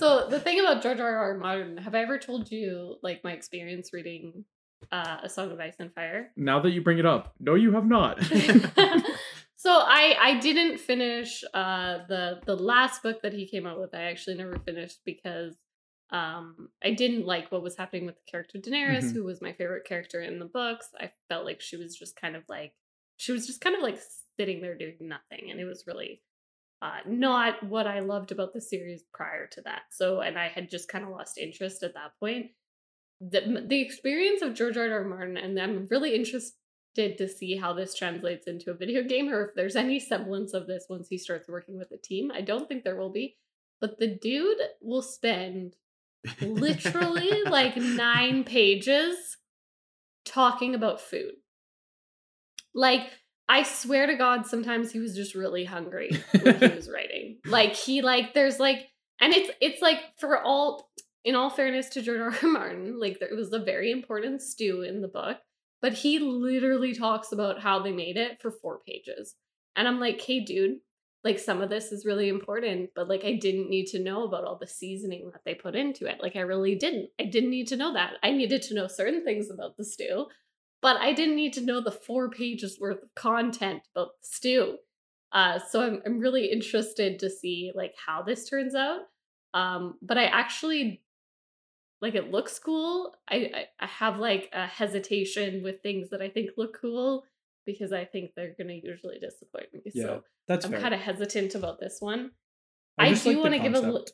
so 0.01 0.27
the 0.29 0.41
thing 0.43 0.59
about 0.59 0.83
George 0.83 0.99
R. 0.99 1.17
R. 1.17 1.39
Martin, 1.39 1.77
have 1.77 1.95
I 1.95 2.03
ever 2.03 2.19
told 2.19 2.51
you 2.51 2.97
like 3.05 3.23
my 3.23 3.31
experience 3.31 3.93
reading 3.93 4.45
uh, 4.91 5.19
A 5.23 5.29
Song 5.29 5.53
of 5.53 5.61
Ice 5.61 5.77
and 5.79 5.95
Fire? 5.95 6.33
Now 6.37 6.59
that 6.59 6.71
you 6.71 6.83
bring 6.83 6.99
it 6.99 7.07
up, 7.07 7.35
no, 7.39 7.55
you 7.55 7.71
have 7.71 7.87
not. 7.87 8.19
so 9.63 9.71
I 9.73 10.17
I 10.19 10.41
didn't 10.41 10.79
finish 10.79 11.45
uh 11.53 11.99
the 12.09 12.41
the 12.47 12.57
last 12.57 13.03
book 13.03 13.21
that 13.23 13.35
he 13.35 13.47
came 13.47 13.67
out 13.67 13.79
with. 13.81 13.95
I 13.95 14.05
actually 14.05 14.37
never 14.37 14.59
finished 14.59 15.01
because 15.05 15.55
um 16.11 16.71
I 16.83 16.93
didn't 16.93 17.27
like 17.27 17.53
what 17.53 17.63
was 17.63 17.77
happening 17.77 18.07
with 18.07 18.17
the 18.17 18.31
character 18.31 18.59
Daenerys, 18.59 19.05
Mhm. 19.05 19.13
who 19.15 19.25
was 19.25 19.43
my 19.43 19.53
favorite 19.53 19.85
character 19.87 20.21
in 20.23 20.39
the 20.39 20.47
books. 20.47 20.89
I 20.99 21.13
felt 21.29 21.45
like 21.45 21.61
she 21.61 21.77
was 21.77 21.95
just 21.97 22.17
kind 22.17 22.37
of 22.37 22.45
like 22.49 22.73
she 23.19 23.33
was 23.33 23.47
just 23.47 23.61
kind 23.61 23.77
of 23.77 23.83
like 23.83 23.99
sitting 24.39 24.63
there 24.63 24.77
doing 24.79 24.97
nothing 25.03 25.51
and 25.51 25.61
it 25.61 25.67
was 25.67 25.85
really 25.87 26.23
uh 26.81 27.01
not 27.07 27.63
what 27.63 27.87
I 27.87 28.01
loved 28.01 28.33
about 28.33 28.55
the 28.55 28.63
series 28.63 29.03
prior 29.13 29.47
to 29.49 29.61
that. 29.67 29.83
So 29.91 30.21
and 30.21 30.39
I 30.39 30.49
had 30.49 30.71
just 30.71 30.89
kind 30.89 31.05
of 31.05 31.11
lost 31.11 31.37
interest 31.37 31.83
at 31.83 31.93
that 31.95 32.13
point. 32.19 32.47
The, 33.21 33.65
the 33.69 33.83
experience 33.83 34.41
of 34.41 34.55
George 34.55 34.79
R. 34.79 34.91
R. 34.91 35.05
Martin, 35.05 35.37
and 35.37 35.59
I'm 35.61 35.87
really 35.91 36.15
interested 36.15 36.57
to 36.95 37.29
see 37.29 37.57
how 37.57 37.73
this 37.73 37.95
translates 37.95 38.47
into 38.47 38.71
a 38.71 38.75
video 38.75 39.03
game 39.03 39.29
or 39.29 39.47
if 39.47 39.55
there's 39.55 39.77
any 39.77 40.01
semblance 40.01 40.53
of 40.53 40.67
this 40.67 40.87
once 40.91 41.09
he 41.09 41.19
starts 41.19 41.49
working 41.49 41.79
with 41.79 41.91
a 41.93 41.97
team. 41.97 42.31
I 42.35 42.41
don't 42.41 42.69
think 42.69 42.85
there 42.85 42.97
will 42.97 43.13
be. 43.13 43.37
But 43.81 43.99
the 43.99 44.09
dude 44.09 44.59
will 44.83 45.03
spend 45.03 45.77
literally 46.41 47.43
like 47.47 47.77
nine 47.77 48.45
pages 48.45 49.39
talking 50.25 50.75
about 50.75 51.01
food. 51.01 51.33
Like, 52.75 53.09
I 53.49 53.63
swear 53.63 54.07
to 54.07 54.15
God, 54.15 54.47
sometimes 54.47 54.93
he 54.93 55.01
was 55.01 55.17
just 55.17 55.35
really 55.35 55.65
hungry 55.65 56.11
when 56.41 56.57
he 56.59 56.69
was 56.69 56.89
writing. 56.95 57.39
Like 57.47 57.75
he 57.75 58.03
like 58.03 58.33
there's 58.33 58.61
like 58.61 58.87
and 59.21 59.33
it's 59.33 59.51
it's 59.61 59.83
like 59.83 59.99
for 60.19 60.41
all 60.41 60.91
in 61.25 61.35
all 61.35 61.51
fairness 61.51 61.89
to 61.91 62.03
George 62.03 62.21
R. 62.21 62.35
R. 62.43 62.49
Martin, 62.49 63.01
like 63.01 63.19
there 63.19 63.35
was 63.35 63.53
a 63.53 63.59
very 63.59 63.91
important 63.91 64.41
stew 64.41 64.83
in 64.83 65.01
the 65.01 65.09
book, 65.09 65.39
but 65.83 65.95
he 65.95 66.19
literally 66.19 66.95
talks 66.95 67.33
about 67.33 67.61
how 67.61 67.81
they 67.81 67.93
made 67.93 68.17
it 68.17 68.41
for 68.41 68.51
four 68.51 68.81
pages. 68.87 69.35
And 69.77 69.89
I'm 69.89 70.01
like, 70.01 70.21
hey 70.21 70.41
dude, 70.41 70.79
like 71.23 71.39
some 71.39 71.61
of 71.61 71.69
this 71.69 71.93
is 71.93 72.07
really 72.07 72.29
important, 72.29 72.91
but 72.95 73.09
like 73.09 73.25
I 73.25 73.35
didn't 73.35 73.69
need 73.69 73.87
to 73.89 74.03
know 74.03 74.25
about 74.25 74.45
all 74.45 74.57
the 74.59 74.67
seasoning 74.67 75.31
that 75.33 75.43
they 75.45 75.55
put 75.55 75.75
into 75.75 76.07
it. 76.07 76.19
Like 76.23 76.37
I 76.37 76.41
really 76.41 76.75
didn't. 76.75 77.11
I 77.21 77.25
didn't 77.25 77.51
need 77.51 77.69
to 77.69 77.77
know 77.77 77.93
that. 77.93 78.15
I 78.23 78.31
needed 78.31 78.63
to 78.63 78.75
know 78.75 78.87
certain 78.87 79.25
things 79.25 79.51
about 79.51 79.77
the 79.77 79.85
stew, 79.85 80.27
but 80.81 80.97
I 80.97 81.13
didn't 81.13 81.37
need 81.37 81.53
to 81.55 81.65
know 81.65 81.81
the 81.81 81.91
four 81.91 82.31
pages 82.31 82.79
worth 82.81 83.03
of 83.03 83.15
content 83.15 83.83
about 83.95 84.13
the 84.21 84.27
stew. 84.27 84.79
Uh, 85.33 85.59
so 85.59 85.83
I'm 85.83 86.03
I'm 86.07 86.19
really 86.19 86.47
interested 86.47 87.19
to 87.21 87.31
see 87.31 87.71
like 87.75 87.95
how 88.07 88.23
this 88.23 88.49
turns 88.49 88.75
out. 88.75 89.01
Um, 89.53 89.99
but 90.03 90.17
I 90.17 90.25
actually 90.25 91.03
like 92.01 92.15
it 92.15 92.31
looks 92.31 92.59
cool. 92.59 93.15
I, 93.29 93.37
I 93.37 93.65
I 93.81 93.87
have 93.87 94.19
like 94.19 94.49
a 94.53 94.67
hesitation 94.67 95.63
with 95.63 95.83
things 95.83 96.11
that 96.11 96.23
I 96.23 96.29
think 96.29 96.51
look 96.57 96.79
cool 96.81 97.25
because 97.67 97.93
I 97.93 98.05
think 98.05 98.31
they're 98.35 98.55
gonna 98.59 98.79
usually 98.83 99.19
disappoint 99.19 99.73
me. 99.73 99.81
Yeah, 99.95 100.05
So 100.05 100.25
That's 100.49 100.65
I'm 100.65 100.73
kind 100.73 100.95
of 100.95 101.01
hesitant 101.01 101.55
about 101.55 101.79
this 101.81 101.99
one. 102.01 102.33
I 102.99 103.09
I, 103.09 103.15
do 103.15 103.31
like 103.33 103.39
want 103.43 103.55
to 103.55 103.61
give 103.61 103.75
a 103.75 103.81
li- 103.81 104.07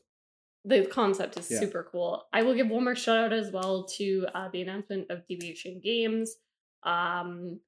the 0.65 0.87
concept 0.87 1.39
is 1.39 1.51
Yeah. 1.51 1.61
super 1.61 1.89
cool. 1.91 2.27
I 2.33 2.43
will 2.43 2.55
give 2.55 2.69
one 2.69 2.85
more 2.85 2.97
shout 2.97 3.19
out 3.19 3.33
as 3.33 3.53
well 3.53 3.85
to 3.99 4.27
uh, 4.35 4.49
the 4.53 4.63
announcement 4.63 5.11
of 5.11 5.27
Deviation 5.29 5.81
Games. 5.83 6.35
Um, 6.83 7.61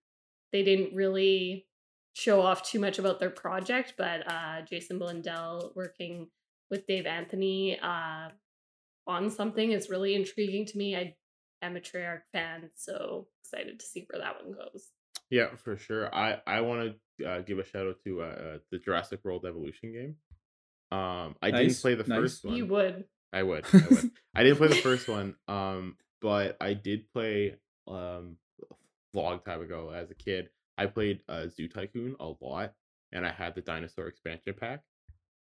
they 0.53 0.63
didn't 0.65 0.95
really 0.95 1.67
show 2.15 2.41
off 2.41 2.69
too 2.69 2.81
much 2.81 2.99
about 2.99 3.21
their 3.21 3.31
project, 3.31 3.95
but 3.97 4.31
uh, 4.31 4.63
Jason 4.63 4.99
Blundell 4.99 5.73
working 5.77 6.29
with 6.71 6.87
Dave 6.89 7.07
Anthony 7.07 7.79
uh, 7.81 8.31
on 9.09 9.31
something 9.31 9.73
is 9.73 9.91
really 9.91 10.15
intriguing 10.15 10.67
to 10.67 10.79
me. 10.79 10.95
I 10.95 11.15
am 11.63 11.77
a 11.77 11.81
Treyarch 11.81 12.21
fan, 12.33 12.71
so 12.77 13.27
excited 13.43 13.81
to 13.81 13.87
see 13.87 14.07
where 14.11 14.21
that 14.23 14.37
one 14.45 14.53
goes. 14.53 14.89
Yeah, 15.31 15.57
for 15.57 15.77
sure. 15.77 16.15
I 16.15 16.39
I 16.47 16.61
want 16.61 16.95
to 17.19 17.27
uh, 17.29 17.41
give 17.41 17.59
a 17.59 17.65
shout 17.65 17.87
out 17.87 17.97
to 18.05 18.23
uh, 18.23 18.25
uh, 18.25 18.59
the 18.71 18.79
Jurassic 18.79 19.21
World 19.25 19.45
Evolution 19.47 19.93
game. 19.93 20.17
Um, 20.91 21.35
I 21.43 21.51
Nice, 21.51 21.61
didn't 21.67 21.81
play 21.83 21.95
the 21.97 22.05
nice. 22.05 22.19
first 22.19 22.45
one. 22.45 22.55
You 22.57 22.67
would. 22.67 23.05
I 23.33 23.43
would. 23.43 23.67
I 23.73 23.83
would. 23.91 24.11
I 24.35 24.43
didn't 24.43 24.59
play 24.59 24.69
the 24.69 24.75
first 24.77 25.09
one. 25.09 25.35
Um, 25.49 25.97
but 26.23 26.57
I 26.61 26.75
did 26.75 27.11
play 27.13 27.57
um 27.87 28.37
a 29.15 29.19
long 29.19 29.41
time 29.41 29.61
ago 29.63 29.91
as 29.91 30.11
a 30.11 30.15
kid. 30.15 30.49
I 30.77 30.87
played 30.87 31.21
uh, 31.29 31.49
Zoo 31.49 31.69
Tycoon 31.69 32.17
a 32.21 32.33
lot, 32.41 32.73
and 33.13 33.27
I 33.27 33.33
had 33.33 33.55
the 33.55 33.61
dinosaur 33.61 34.07
expansion 34.07 34.55
pack, 34.59 34.83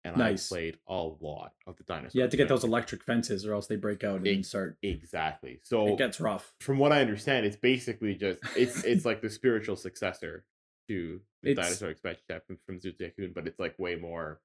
and 0.04 0.16
Nice. 0.16 0.50
I 0.50 0.54
played 0.56 0.78
a 0.88 0.94
lot 0.94 1.52
of 1.66 1.76
the 1.76 1.84
dinosaurs. 1.84 2.14
You 2.14 2.22
have 2.22 2.30
to 2.30 2.36
get 2.36 2.48
those 2.48 2.64
electric 2.64 3.02
fences, 3.04 3.44
or 3.46 3.52
else 3.52 3.66
they 3.66 3.76
break 3.76 4.02
out 4.04 4.16
and 4.18 4.28
Ex- 4.28 4.48
start. 4.48 4.78
Exactly. 4.82 5.60
So 5.62 5.88
It 5.88 5.98
gets 5.98 6.20
rough. 6.20 6.54
from 6.60 6.78
what 6.78 6.92
I 6.92 7.00
understand, 7.00 7.44
it's 7.46 7.56
basically 7.56 8.14
just 8.14 8.40
it's 8.56 8.84
it's 8.84 9.04
like 9.04 9.20
the 9.22 9.30
spiritual 9.30 9.76
successor 9.76 10.44
to 10.88 11.20
the 11.42 11.50
It's- 11.50 11.64
dinosaur 11.66 11.90
expansion 11.90 12.22
from, 12.46 12.58
from 12.66 12.80
Zoo 12.80 12.92
Tycoon, 12.92 13.32
but 13.34 13.46
it's 13.46 13.58
like 13.58 13.78
way 13.78 13.94
more 13.96 14.40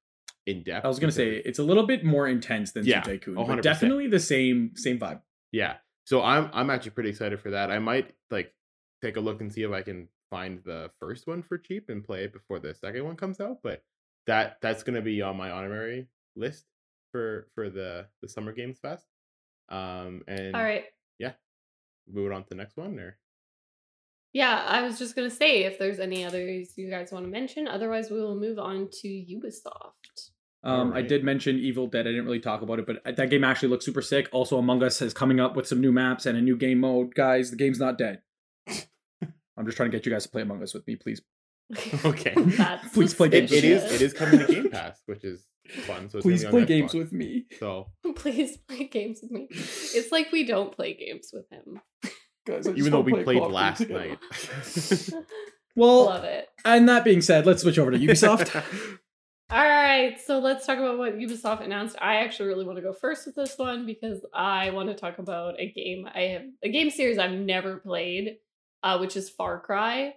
in 0.45 0.61
depth. 0.63 0.85
I 0.85 0.87
was 0.89 0.99
gonna 0.99 1.11
say 1.11 1.27
it's- 1.37 1.43
it's 1.45 1.59
a 1.59 1.63
little 1.63 1.85
bit 1.87 2.03
more 2.03 2.27
intense 2.27 2.71
than 2.73 2.85
Yeah, 2.85 3.03
Zoo 3.03 3.11
Tycoon, 3.13 3.35
100%. 3.35 3.47
but 3.57 3.63
definitely 3.63 4.07
the 4.07 4.19
same 4.19 4.75
same 4.75 4.99
vibe. 4.99 5.21
yeah. 5.51 5.77
So 6.05 6.21
I'm 6.21 6.49
I'm 6.53 6.69
actually 6.69 6.91
pretty 6.91 7.09
excited 7.09 7.39
for 7.39 7.51
that. 7.51 7.71
I 7.71 7.79
might 7.79 8.13
like 8.29 8.53
take 9.01 9.15
a 9.17 9.19
look 9.21 9.41
and 9.41 9.51
see 9.51 9.63
if 9.63 9.71
I 9.71 9.81
can 9.81 10.07
find 10.29 10.61
the 10.63 10.91
first 10.99 11.25
one 11.27 11.41
for 11.41 11.57
cheap 11.57 11.89
and 11.89 12.03
play 12.03 12.25
it 12.25 12.33
before 12.33 12.59
the 12.59 12.75
second 12.75 13.05
one 13.05 13.15
comes 13.15 13.39
out. 13.39 13.59
But 13.63 13.83
that 14.27 14.57
that's 14.61 14.83
gonna 14.83 15.01
be 15.01 15.21
on 15.21 15.37
my 15.37 15.51
honorary 15.51 16.07
list 16.35 16.65
for 17.11 17.47
for 17.55 17.69
the 17.69 18.07
the 18.21 18.27
Summer 18.27 18.51
Games 18.51 18.79
Fest. 18.79 19.05
Um 19.69 20.23
and 20.27 20.55
All 20.55 20.63
right. 20.63 20.85
Yeah, 21.19 21.33
move 22.11 22.31
on 22.31 22.43
to 22.43 22.49
the 22.49 22.55
next 22.55 22.77
one 22.77 22.99
or 22.99 23.17
Yeah, 24.33 24.63
I 24.67 24.81
was 24.81 24.99
just 24.99 25.15
gonna 25.15 25.29
say 25.29 25.63
if 25.63 25.79
there's 25.79 25.99
any 25.99 26.25
others 26.25 26.77
you 26.77 26.89
guys 26.89 27.11
want 27.11 27.25
to 27.25 27.31
mention. 27.31 27.67
Otherwise, 27.67 28.09
we 28.09 28.19
will 28.19 28.35
move 28.35 28.59
on 28.59 28.89
to 29.01 29.07
Ubisoft. 29.07 30.31
Um, 30.65 30.93
I 30.93 31.03
did 31.03 31.23
mention 31.23 31.59
Evil 31.59 31.85
Dead. 31.85 32.07
I 32.07 32.09
didn't 32.09 32.25
really 32.25 32.39
talk 32.39 32.63
about 32.63 32.79
it, 32.79 32.87
but 32.87 32.97
uh, 33.05 33.11
that 33.11 33.29
game 33.29 33.43
actually 33.43 33.69
looks 33.69 33.85
super 33.85 34.01
sick. 34.01 34.27
Also, 34.31 34.57
Among 34.57 34.81
Us 34.81 34.99
is 34.99 35.13
coming 35.13 35.39
up 35.39 35.55
with 35.55 35.67
some 35.67 35.79
new 35.79 35.91
maps 35.91 36.25
and 36.25 36.35
a 36.35 36.41
new 36.41 36.57
game 36.57 36.79
mode. 36.79 37.13
Guys, 37.13 37.51
the 37.51 37.55
game's 37.55 37.79
not 37.79 37.99
dead. 37.99 38.21
I'm 38.67 39.65
just 39.65 39.77
trying 39.77 39.91
to 39.91 39.95
get 39.95 40.07
you 40.07 40.11
guys 40.11 40.23
to 40.23 40.29
play 40.29 40.41
Among 40.41 40.63
Us 40.63 40.73
with 40.73 40.87
me, 40.87 40.95
please. 40.95 41.21
Okay. 42.05 42.33
That's 42.35 42.93
Please 42.93 43.13
play 43.13 43.27
it, 43.27 43.31
games 43.31 43.51
it 43.51 43.63
is 43.63 43.83
it 43.91 44.01
is 44.01 44.13
coming 44.13 44.39
to 44.39 44.45
Game 44.47 44.69
Pass, 44.69 45.01
which 45.07 45.23
is 45.23 45.45
fun. 45.87 46.09
So 46.09 46.19
it's 46.19 46.25
Please 46.25 46.45
play 46.45 46.65
games 46.65 46.91
Xbox. 46.93 46.97
with 46.99 47.11
me, 47.11 47.45
So 47.59 47.87
Please 48.15 48.57
play 48.57 48.83
games 48.87 49.19
with 49.23 49.31
me. 49.31 49.47
It's 49.51 50.11
like 50.11 50.31
we 50.31 50.45
don't 50.45 50.71
play 50.71 50.93
games 50.93 51.31
with 51.33 51.49
him. 51.49 51.81
guys. 52.45 52.67
Even 52.67 52.91
though 52.91 52.99
wanna 52.99 53.03
we 53.05 53.11
play 53.13 53.23
played 53.23 53.39
Call 53.39 53.57
of 53.57 53.77
Duty 53.79 53.93
last 53.93 54.09
together. 55.09 55.09
night. 55.17 55.25
Well, 55.77 56.05
Love 56.05 56.23
it. 56.23 56.47
and 56.63 56.87
that 56.87 57.03
being 57.03 57.21
said, 57.21 57.45
let's 57.45 57.61
switch 57.61 57.77
over 57.77 57.91
to 57.91 57.97
Ubisoft. 57.99 58.55
All 59.49 59.57
right, 59.67 60.17
so 60.25 60.39
let's 60.39 60.65
talk 60.65 60.77
about 60.77 60.97
what 60.97 61.17
Ubisoft 61.17 61.61
announced. 61.65 61.97
I 62.01 62.17
actually 62.23 62.47
really 62.47 62.63
want 62.65 62.77
to 62.77 62.81
go 62.81 62.93
first 62.93 63.25
with 63.25 63.35
this 63.35 63.57
one 63.57 63.85
because 63.85 64.25
I 64.33 64.69
want 64.69 64.87
to 64.87 64.95
talk 64.95 65.19
about 65.19 65.59
a 65.59 65.69
game 65.69 66.07
I 66.15 66.21
have 66.21 66.43
a 66.63 66.69
game 66.69 66.89
series 66.91 67.17
I've 67.17 67.33
never 67.33 67.75
played, 67.79 68.37
uh, 68.83 68.99
which 68.99 69.17
is 69.17 69.29
Far 69.29 69.59
Cry. 69.59 70.13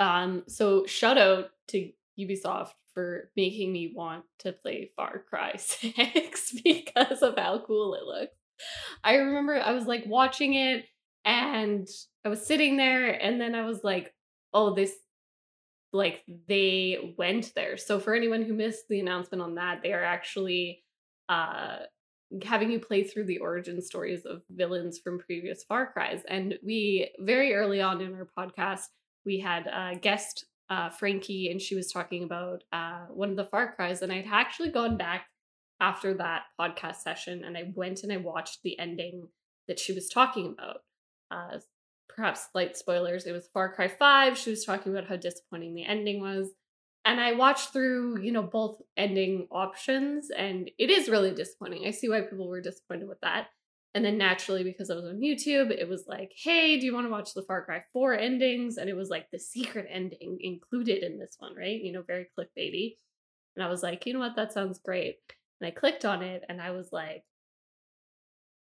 Um, 0.00 0.44
so 0.48 0.86
shout 0.86 1.18
out 1.18 1.50
to 1.68 1.90
Ubisoft 2.18 2.72
for 2.94 3.30
making 3.36 3.72
me 3.72 3.92
want 3.94 4.24
to 4.40 4.52
play 4.52 4.90
Far 4.96 5.22
Cry 5.28 5.54
6 5.58 6.54
because 6.64 7.22
of 7.22 7.38
how 7.38 7.62
cool 7.64 7.94
it 7.94 8.04
looks. 8.04 8.34
I 9.04 9.14
remember 9.16 9.60
I 9.60 9.72
was 9.72 9.86
like 9.86 10.04
watching 10.06 10.54
it 10.54 10.86
and 11.24 11.86
I 12.24 12.30
was 12.30 12.44
sitting 12.44 12.76
there 12.76 13.10
and 13.10 13.40
then 13.40 13.54
I 13.54 13.64
was 13.64 13.84
like, 13.84 14.12
oh, 14.52 14.74
this 14.74 14.92
like 15.92 16.22
they 16.48 17.14
went 17.18 17.52
there. 17.54 17.76
So 17.76 18.00
for 18.00 18.14
anyone 18.14 18.42
who 18.42 18.54
missed 18.54 18.88
the 18.88 19.00
announcement 19.00 19.42
on 19.42 19.56
that, 19.56 19.82
they 19.82 19.92
are 19.92 20.04
actually 20.04 20.82
uh 21.28 21.78
having 22.44 22.70
you 22.70 22.78
play 22.78 23.02
through 23.02 23.24
the 23.24 23.38
origin 23.38 23.82
stories 23.82 24.24
of 24.24 24.42
villains 24.50 24.98
from 24.98 25.18
previous 25.18 25.64
Far 25.64 25.92
Cries. 25.92 26.22
And 26.28 26.58
we 26.64 27.10
very 27.18 27.54
early 27.54 27.80
on 27.80 28.00
in 28.00 28.14
our 28.14 28.28
podcast, 28.38 28.86
we 29.24 29.40
had 29.40 29.66
a 29.66 29.96
guest 29.96 30.46
uh, 30.68 30.88
Frankie, 30.88 31.50
and 31.50 31.60
she 31.60 31.74
was 31.74 31.90
talking 31.90 32.22
about 32.22 32.62
uh, 32.72 33.06
one 33.08 33.30
of 33.30 33.36
the 33.36 33.44
Far 33.44 33.74
Cries, 33.74 34.02
and 34.02 34.12
I'd 34.12 34.28
actually 34.30 34.70
gone 34.70 34.96
back 34.96 35.26
after 35.80 36.14
that 36.14 36.42
podcast 36.60 36.96
session, 36.96 37.44
and 37.44 37.56
I 37.56 37.72
went 37.74 38.02
and 38.02 38.12
I 38.12 38.18
watched 38.18 38.62
the 38.62 38.78
ending 38.78 39.28
that 39.66 39.78
she 39.78 39.92
was 39.92 40.08
talking 40.08 40.54
about. 40.56 40.82
Uh, 41.30 41.58
perhaps 42.08 42.48
slight 42.52 42.76
spoilers. 42.76 43.26
It 43.26 43.32
was 43.32 43.48
Far 43.52 43.72
Cry 43.72 43.88
Five. 43.88 44.36
She 44.38 44.50
was 44.50 44.64
talking 44.64 44.92
about 44.92 45.08
how 45.08 45.16
disappointing 45.16 45.74
the 45.74 45.84
ending 45.84 46.20
was, 46.20 46.50
and 47.04 47.20
I 47.20 47.32
watched 47.32 47.72
through, 47.72 48.20
you 48.20 48.30
know, 48.30 48.42
both 48.42 48.80
ending 48.96 49.48
options, 49.50 50.30
and 50.30 50.70
it 50.78 50.90
is 50.90 51.08
really 51.08 51.32
disappointing. 51.32 51.86
I 51.86 51.90
see 51.90 52.08
why 52.08 52.20
people 52.20 52.48
were 52.48 52.60
disappointed 52.60 53.08
with 53.08 53.20
that. 53.22 53.48
And 53.94 54.04
then 54.04 54.18
naturally, 54.18 54.62
because 54.62 54.88
I 54.88 54.94
was 54.94 55.04
on 55.04 55.20
YouTube, 55.20 55.70
it 55.70 55.88
was 55.88 56.04
like, 56.06 56.32
hey, 56.36 56.78
do 56.78 56.86
you 56.86 56.94
want 56.94 57.06
to 57.06 57.10
watch 57.10 57.34
the 57.34 57.42
Far 57.42 57.64
Cry 57.64 57.82
4 57.92 58.14
endings? 58.14 58.76
And 58.76 58.88
it 58.88 58.96
was 58.96 59.08
like 59.08 59.26
the 59.32 59.38
secret 59.38 59.86
ending 59.90 60.38
included 60.40 61.02
in 61.02 61.18
this 61.18 61.34
one, 61.38 61.56
right? 61.56 61.80
You 61.80 61.92
know, 61.92 62.02
very 62.06 62.28
clickbaity. 62.38 62.94
And 63.56 63.64
I 63.64 63.68
was 63.68 63.82
like, 63.82 64.06
you 64.06 64.12
know 64.12 64.20
what? 64.20 64.36
That 64.36 64.52
sounds 64.52 64.78
great. 64.78 65.16
And 65.60 65.66
I 65.66 65.72
clicked 65.72 66.04
on 66.04 66.22
it 66.22 66.44
and 66.48 66.60
I 66.60 66.70
was 66.70 66.90
like 66.92 67.24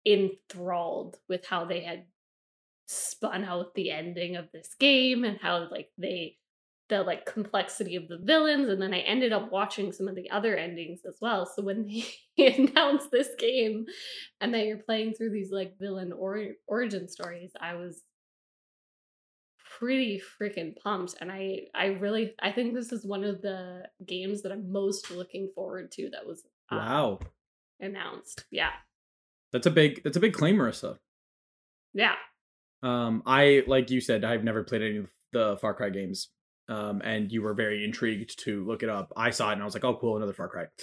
enthralled 0.05 1.19
with 1.29 1.47
how 1.47 1.65
they 1.65 1.81
had 1.83 2.07
spun 2.87 3.45
out 3.45 3.75
the 3.75 3.93
ending 3.93 4.35
of 4.35 4.47
this 4.53 4.75
game 4.79 5.23
and 5.23 5.39
how 5.41 5.69
like 5.71 5.91
they 5.97 6.37
the 6.93 7.03
like 7.03 7.25
complexity 7.25 7.97
of 7.97 8.07
the 8.09 8.19
villains 8.19 8.69
and 8.69 8.83
then 8.83 8.93
i 8.93 8.99
ended 8.99 9.33
up 9.33 9.51
watching 9.51 9.93
some 9.93 10.09
of 10.09 10.15
the 10.15 10.31
other 10.31 10.57
endings 10.57 11.01
as 11.09 11.17
well. 11.23 11.47
So 11.47 11.63
when 11.63 11.87
they 11.87 12.05
announced 12.55 13.11
this 13.11 13.31
game 13.39 13.87
and 14.43 14.53
that 14.53 14.67
you're 14.67 14.77
playing 14.77 15.15
through 15.15 15.31
these 15.31 15.51
like 15.51 15.79
villain 15.81 16.13
or- 16.13 16.53
origin 16.67 17.09
stories 17.09 17.53
i 17.61 17.75
was 17.75 18.03
pretty 19.79 20.21
freaking 20.39 20.77
pumped. 20.77 21.15
And 21.21 21.33
i 21.33 21.61
i 21.75 21.87
really 21.87 22.35
i 22.43 22.53
think 22.53 22.75
this 22.75 22.93
is 22.93 23.07
one 23.07 23.25
of 23.25 23.41
the 23.41 23.89
games 24.07 24.43
that 24.43 24.53
i'm 24.53 24.71
most 24.71 25.11
looking 25.11 25.51
forward 25.55 25.91
to 25.93 26.11
that 26.11 26.27
was 26.27 26.45
uh, 26.71 26.77
wow. 26.77 27.19
announced. 27.81 28.45
Yeah. 28.51 28.73
That's 29.51 29.67
a 29.67 29.71
big 29.71 30.03
that's 30.05 30.19
a 30.19 30.21
big 30.21 30.35
claim 30.35 30.57
marissa. 30.57 30.99
Yeah. 31.95 32.17
Um 32.83 33.23
i 33.25 33.65
like 33.67 33.91
you 33.91 34.03
said 34.03 34.25
i've 34.25 34.45
never 34.45 34.63
played 34.63 34.83
any 34.83 34.99
of 34.99 35.11
the 35.33 35.57
far 35.63 35.73
cry 35.73 35.89
games 35.89 36.29
um, 36.73 37.03
and 37.05 37.31
you 37.31 37.43
were 37.43 37.53
very 37.53 37.85
intrigued 37.85 38.39
to 38.45 38.65
look 38.65 38.83
it 38.83 38.89
up. 38.89 39.13
I 39.15 39.31
saw 39.31 39.51
it 39.51 39.55
and 39.55 39.63
I 39.63 39.65
was 39.65 39.75
like, 39.75 39.85
"Oh, 39.85 39.95
cool, 39.95 40.17
another 40.17 40.33
Far 40.33 40.49
Cry." 40.49 40.67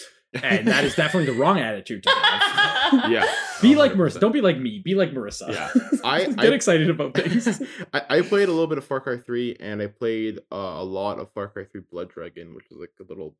And 0.44 0.68
that 0.68 0.84
is 0.84 0.94
definitely 0.94 1.34
the 1.34 1.40
wrong 1.40 1.58
attitude 1.58 2.04
to 2.04 2.10
have. 2.12 2.94
yeah, 3.12 3.26
be 3.64 3.72
100%. 3.74 3.78
like 3.78 3.94
Marissa. 3.94 4.20
Don't 4.20 4.32
be 4.32 4.42
like 4.42 4.60
me. 4.60 4.80
Be 4.86 4.94
like 4.94 5.10
Marissa. 5.10 5.52
Yeah, 5.52 5.72
I 6.04 6.26
get 6.26 6.52
I, 6.52 6.54
excited 6.54 6.88
about 6.88 7.16
things. 7.16 7.60
I, 7.96 8.02
I, 8.08 8.22
played 8.22 8.48
a 8.48 8.52
little 8.52 8.68
bit 8.68 8.78
of 8.78 8.86
Far 8.86 9.02
Cry 9.02 9.18
Three, 9.18 9.58
and 9.60 9.82
I 9.82 9.88
played 9.88 10.38
uh, 10.52 10.76
a 10.78 10.84
lot 10.84 11.18
of 11.18 11.32
Far 11.32 11.48
Cry 11.48 11.64
Three 11.64 11.82
Blood 11.82 12.12
Dragon, 12.12 12.54
which 12.54 12.66
is 12.70 12.78
like 12.78 12.92
a 13.00 13.04
little 13.10 13.38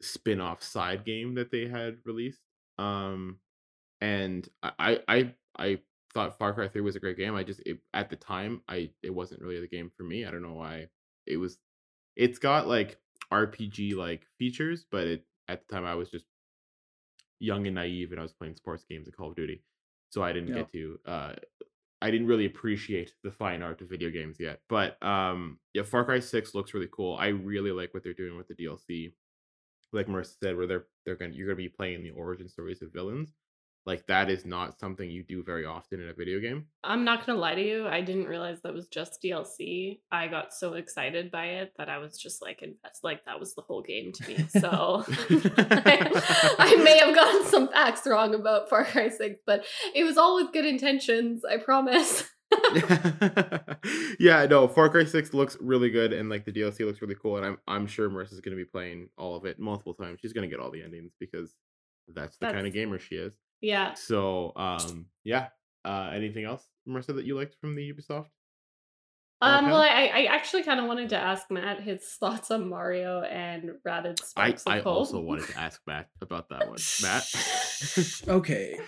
spin-off 0.00 0.62
side 0.62 1.04
game 1.04 1.34
that 1.34 1.50
they 1.50 1.68
had 1.68 1.98
released. 2.06 2.40
Um, 2.78 3.36
and 4.00 4.48
I 4.62 5.00
I 5.06 5.34
I 5.58 5.80
thought 6.14 6.38
Far 6.38 6.54
Cry 6.54 6.68
Three 6.68 6.80
was 6.80 6.96
a 6.96 7.00
great 7.00 7.18
game. 7.18 7.34
I 7.34 7.42
just 7.42 7.60
it, 7.66 7.76
at 7.92 8.08
the 8.08 8.16
time 8.16 8.62
I 8.70 8.88
it 9.02 9.14
wasn't 9.14 9.42
really 9.42 9.60
the 9.60 9.68
game 9.68 9.90
for 9.94 10.02
me. 10.02 10.24
I 10.24 10.30
don't 10.30 10.42
know 10.42 10.54
why. 10.54 10.86
It 11.26 11.36
was 11.36 11.58
it's 12.16 12.38
got 12.38 12.68
like 12.68 12.98
RPG 13.32 13.94
like 13.94 14.26
features, 14.38 14.84
but 14.90 15.06
it 15.06 15.24
at 15.48 15.66
the 15.66 15.74
time 15.74 15.84
I 15.84 15.94
was 15.94 16.10
just 16.10 16.26
young 17.40 17.66
and 17.66 17.74
naive 17.74 18.12
and 18.12 18.20
I 18.20 18.22
was 18.22 18.32
playing 18.32 18.56
sports 18.56 18.84
games 18.88 19.06
and 19.06 19.16
Call 19.16 19.30
of 19.30 19.36
Duty. 19.36 19.62
So 20.10 20.22
I 20.22 20.32
didn't 20.32 20.54
get 20.54 20.72
to 20.72 20.98
uh 21.06 21.32
I 22.00 22.10
didn't 22.10 22.26
really 22.26 22.46
appreciate 22.46 23.12
the 23.22 23.30
fine 23.30 23.62
art 23.62 23.80
of 23.80 23.88
video 23.88 24.10
games 24.10 24.36
yet. 24.38 24.60
But 24.68 25.02
um 25.02 25.58
yeah, 25.74 25.82
Far 25.82 26.04
Cry 26.04 26.20
6 26.20 26.54
looks 26.54 26.74
really 26.74 26.88
cool. 26.92 27.16
I 27.16 27.28
really 27.28 27.72
like 27.72 27.94
what 27.94 28.02
they're 28.02 28.12
doing 28.12 28.36
with 28.36 28.48
the 28.48 28.54
DLC. 28.54 29.12
Like 29.92 30.06
Marissa 30.06 30.36
said, 30.42 30.56
where 30.56 30.66
they're 30.66 30.86
they're 31.04 31.16
gonna 31.16 31.32
you're 31.32 31.46
gonna 31.46 31.56
be 31.56 31.68
playing 31.68 32.02
the 32.02 32.10
origin 32.10 32.48
stories 32.48 32.82
of 32.82 32.92
villains 32.92 33.32
like 33.84 34.06
that 34.06 34.30
is 34.30 34.44
not 34.44 34.78
something 34.78 35.10
you 35.10 35.24
do 35.24 35.42
very 35.42 35.64
often 35.64 36.00
in 36.00 36.08
a 36.08 36.12
video 36.12 36.38
game. 36.40 36.66
I'm 36.84 37.04
not 37.04 37.26
gonna 37.26 37.38
lie 37.38 37.54
to 37.54 37.62
you, 37.62 37.86
I 37.86 38.00
didn't 38.00 38.26
realize 38.26 38.60
that 38.62 38.74
was 38.74 38.86
just 38.86 39.22
DLC. 39.22 40.00
I 40.10 40.28
got 40.28 40.52
so 40.52 40.74
excited 40.74 41.30
by 41.30 41.46
it 41.46 41.72
that 41.78 41.88
I 41.88 41.98
was 41.98 42.16
just 42.16 42.42
like 42.42 42.62
invest 42.62 43.02
like 43.02 43.24
that 43.24 43.40
was 43.40 43.54
the 43.54 43.62
whole 43.62 43.82
game 43.82 44.12
to 44.12 44.28
me. 44.28 44.46
So 44.48 45.04
I, 45.08 46.56
I, 46.58 46.76
may 46.76 46.98
have 46.98 47.14
gotten 47.14 47.44
some 47.46 47.68
facts 47.68 48.06
wrong 48.06 48.34
about 48.34 48.68
Far 48.68 48.84
Cry 48.84 49.08
6, 49.08 49.40
but 49.46 49.64
it 49.94 50.04
was 50.04 50.16
all 50.16 50.36
with 50.36 50.52
good 50.52 50.66
intentions, 50.66 51.42
I 51.44 51.56
promise. 51.56 52.24
yeah, 54.20 54.46
no, 54.46 54.68
Far 54.68 54.90
Cry 54.90 55.04
6 55.04 55.34
looks 55.34 55.56
really 55.60 55.90
good 55.90 56.12
and 56.12 56.28
like 56.28 56.44
the 56.44 56.52
DLC 56.52 56.80
looks 56.80 57.02
really 57.02 57.16
cool, 57.20 57.36
and 57.36 57.46
I'm 57.46 57.58
I'm 57.66 57.86
sure 57.86 58.08
Marissa's 58.08 58.40
gonna 58.40 58.56
be 58.56 58.64
playing 58.64 59.08
all 59.18 59.34
of 59.34 59.44
it 59.44 59.58
multiple 59.58 59.94
times. 59.94 60.20
She's 60.20 60.32
gonna 60.32 60.48
get 60.48 60.60
all 60.60 60.70
the 60.70 60.82
endings 60.82 61.12
because 61.18 61.54
that's 62.08 62.36
the 62.36 62.46
that's, 62.46 62.54
kind 62.54 62.66
of 62.66 62.72
gamer 62.72 62.98
she 62.98 63.16
is. 63.16 63.34
Yeah. 63.62 63.94
So, 63.94 64.52
um, 64.56 65.06
yeah. 65.24 65.48
Uh, 65.84 66.10
anything 66.14 66.44
else, 66.44 66.64
Marissa, 66.86 67.14
that 67.16 67.24
you 67.24 67.36
liked 67.36 67.56
from 67.60 67.74
the 67.74 67.92
Ubisoft? 67.92 68.28
Um, 69.40 69.66
well, 69.66 69.80
I, 69.80 70.10
I 70.14 70.24
actually 70.30 70.62
kind 70.62 70.78
of 70.78 70.86
wanted 70.86 71.08
to 71.08 71.16
ask 71.16 71.50
Matt 71.50 71.80
his 71.80 72.04
thoughts 72.20 72.52
on 72.52 72.68
Mario 72.68 73.22
and 73.22 73.70
Rabbids 73.86 74.20
Sparks 74.24 74.62
I, 74.66 74.76
I 74.76 74.80
also 74.82 75.20
wanted 75.20 75.48
to 75.48 75.58
ask 75.58 75.80
Matt 75.86 76.10
about 76.20 76.48
that 76.50 76.68
one. 76.68 76.78
Matt? 77.02 77.24
okay. 78.28 78.78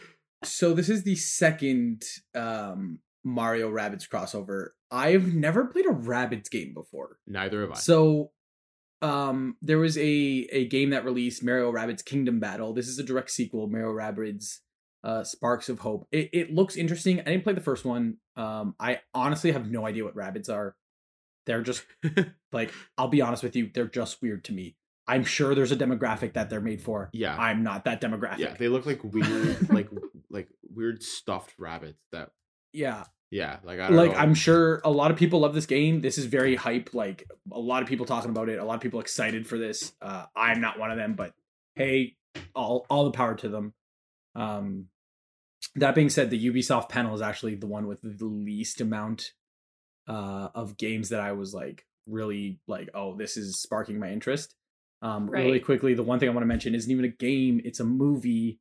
So 0.45 0.75
this 0.75 0.89
is 0.89 1.03
the 1.03 1.17
second 1.17 2.05
um, 2.37 3.01
Mario 3.25 3.69
Rabbids 3.69 4.09
crossover. 4.09 4.69
I've 4.93 5.35
never 5.35 5.65
played 5.65 5.87
a 5.87 5.93
Rabbids 5.93 6.49
game 6.49 6.73
before. 6.73 7.19
Neither 7.27 7.63
have 7.63 7.73
I. 7.73 7.75
So 7.75 8.31
um 9.03 9.57
there 9.61 9.79
was 9.79 9.99
a 9.99 10.49
a 10.51 10.67
game 10.69 10.91
that 10.91 11.05
released 11.05 11.43
Mario 11.43 11.73
Rabbids 11.73 12.05
Kingdom 12.05 12.39
Battle. 12.39 12.73
This 12.73 12.87
is 12.87 12.99
a 12.99 13.03
direct 13.03 13.31
sequel, 13.31 13.69
Mario 13.69 13.93
Rabbids 13.93 14.61
uh 15.05 15.23
Sparks 15.23 15.69
of 15.69 15.79
Hope. 15.79 16.09
It 16.11 16.31
it 16.33 16.55
looks 16.55 16.77
interesting. 16.77 17.21
I 17.21 17.25
didn't 17.25 17.45
play 17.45 17.53
the 17.53 17.61
first 17.61 17.85
one. 17.85 18.17
Um 18.37 18.75
I 18.81 19.01
honestly 19.13 19.53
have 19.53 19.71
no 19.71 19.87
idea 19.87 20.05
what 20.05 20.17
Rabbids 20.17 20.49
are. 20.49 20.75
They're 21.47 21.63
just 21.63 21.85
like 22.53 22.73
I'll 22.99 23.09
be 23.09 23.23
honest 23.23 23.43
with 23.43 23.55
you, 23.55 23.71
they're 23.73 23.87
just 23.87 24.21
weird 24.23 24.45
to 24.45 24.53
me. 24.53 24.77
I'm 25.07 25.25
sure 25.25 25.55
there's 25.55 25.73
a 25.73 25.77
demographic 25.77 26.33
that 26.33 26.49
they're 26.49 26.63
made 26.63 26.81
for. 26.81 27.11
Yeah. 27.13 27.37
I'm 27.37 27.63
not 27.63 27.85
that 27.85 28.01
demographic. 28.01 28.39
Yeah, 28.39 28.55
they 28.55 28.69
look 28.69 28.87
like 28.87 29.05
weird 29.05 29.71
like 29.71 29.91
like 30.31 30.49
weird 30.75 31.03
stuffed 31.03 31.55
rabbits 31.59 32.03
that 32.13 32.31
Yeah. 32.73 33.05
Yeah, 33.31 33.59
like 33.65 33.81
I 33.81 33.89
like 33.89 34.13
know. 34.13 34.17
I'm 34.19 34.35
sure 34.35 34.81
a 34.85 34.91
lot 34.91 35.11
of 35.11 35.17
people 35.17 35.41
love 35.41 35.55
this 35.55 35.67
game. 35.67 36.01
This 36.01 36.19
is 36.19 36.27
very 36.27 36.55
hype. 36.55 36.95
Like 36.95 37.29
a 37.51 37.59
lot 37.59 37.83
of 37.83 37.89
people 37.89 38.07
talking 38.07 38.31
about 38.31 38.49
it. 38.49 38.61
A 38.61 38.65
lot 38.65 38.77
of 38.77 38.81
people 38.81 39.01
excited 39.01 39.49
for 39.49 39.59
this. 39.59 39.93
Uh, 40.01 40.27
I'm 40.37 40.61
not 40.61 40.79
one 40.79 40.93
of 40.93 40.99
them, 40.99 41.15
but 41.15 41.35
hey, 41.75 42.15
all 42.55 42.87
all 42.89 43.05
the 43.05 43.11
power 43.11 43.35
to 43.35 43.49
them. 43.49 43.75
Um, 44.37 44.87
that 45.77 45.95
being 45.95 46.11
said, 46.11 46.31
the 46.31 46.51
Ubisoft 46.51 46.89
panel 46.89 47.15
is 47.15 47.23
actually 47.23 47.57
the 47.57 47.67
one 47.67 47.87
with 47.87 48.01
the 48.03 48.27
least 48.27 48.81
amount 48.81 49.33
uh, 50.07 50.49
of 50.55 50.77
games 50.77 51.09
that 51.09 51.21
I 51.21 51.33
was 51.33 51.55
like 51.55 51.85
really 52.07 52.61
like. 52.67 52.91
Oh, 52.95 53.17
this 53.17 53.37
is 53.37 53.61
sparking 53.61 53.99
my 53.99 54.11
interest. 54.11 54.55
Um, 55.03 55.29
right. 55.29 55.45
Really 55.45 55.61
quickly, 55.61 55.95
the 55.95 56.03
one 56.03 56.19
thing 56.19 56.29
I 56.29 56.33
want 56.33 56.43
to 56.43 56.49
mention 56.49 56.75
isn't 56.75 56.91
even 56.91 57.05
a 57.05 57.09
game; 57.09 57.61
it's 57.65 57.81
a 57.81 57.85
movie, 57.85 58.61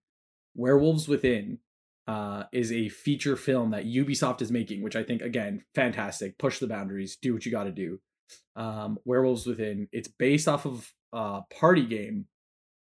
Werewolves 0.55 1.07
Within 1.07 1.59
uh, 2.07 2.43
is 2.51 2.71
a 2.71 2.89
feature 2.89 3.35
film 3.35 3.71
that 3.71 3.85
Ubisoft 3.85 4.41
is 4.41 4.51
making, 4.51 4.81
which 4.81 4.95
I 4.95 5.03
think 5.03 5.21
again 5.21 5.63
fantastic. 5.75 6.37
Push 6.37 6.59
the 6.59 6.67
boundaries, 6.67 7.17
do 7.21 7.33
what 7.33 7.45
you 7.45 7.51
got 7.51 7.65
to 7.65 7.71
do. 7.71 7.99
Um, 8.55 8.97
Werewolves 9.05 9.45
Within. 9.45 9.87
It's 9.91 10.07
based 10.07 10.47
off 10.47 10.65
of 10.65 10.91
a 11.11 11.41
party 11.59 11.85
game 11.85 12.25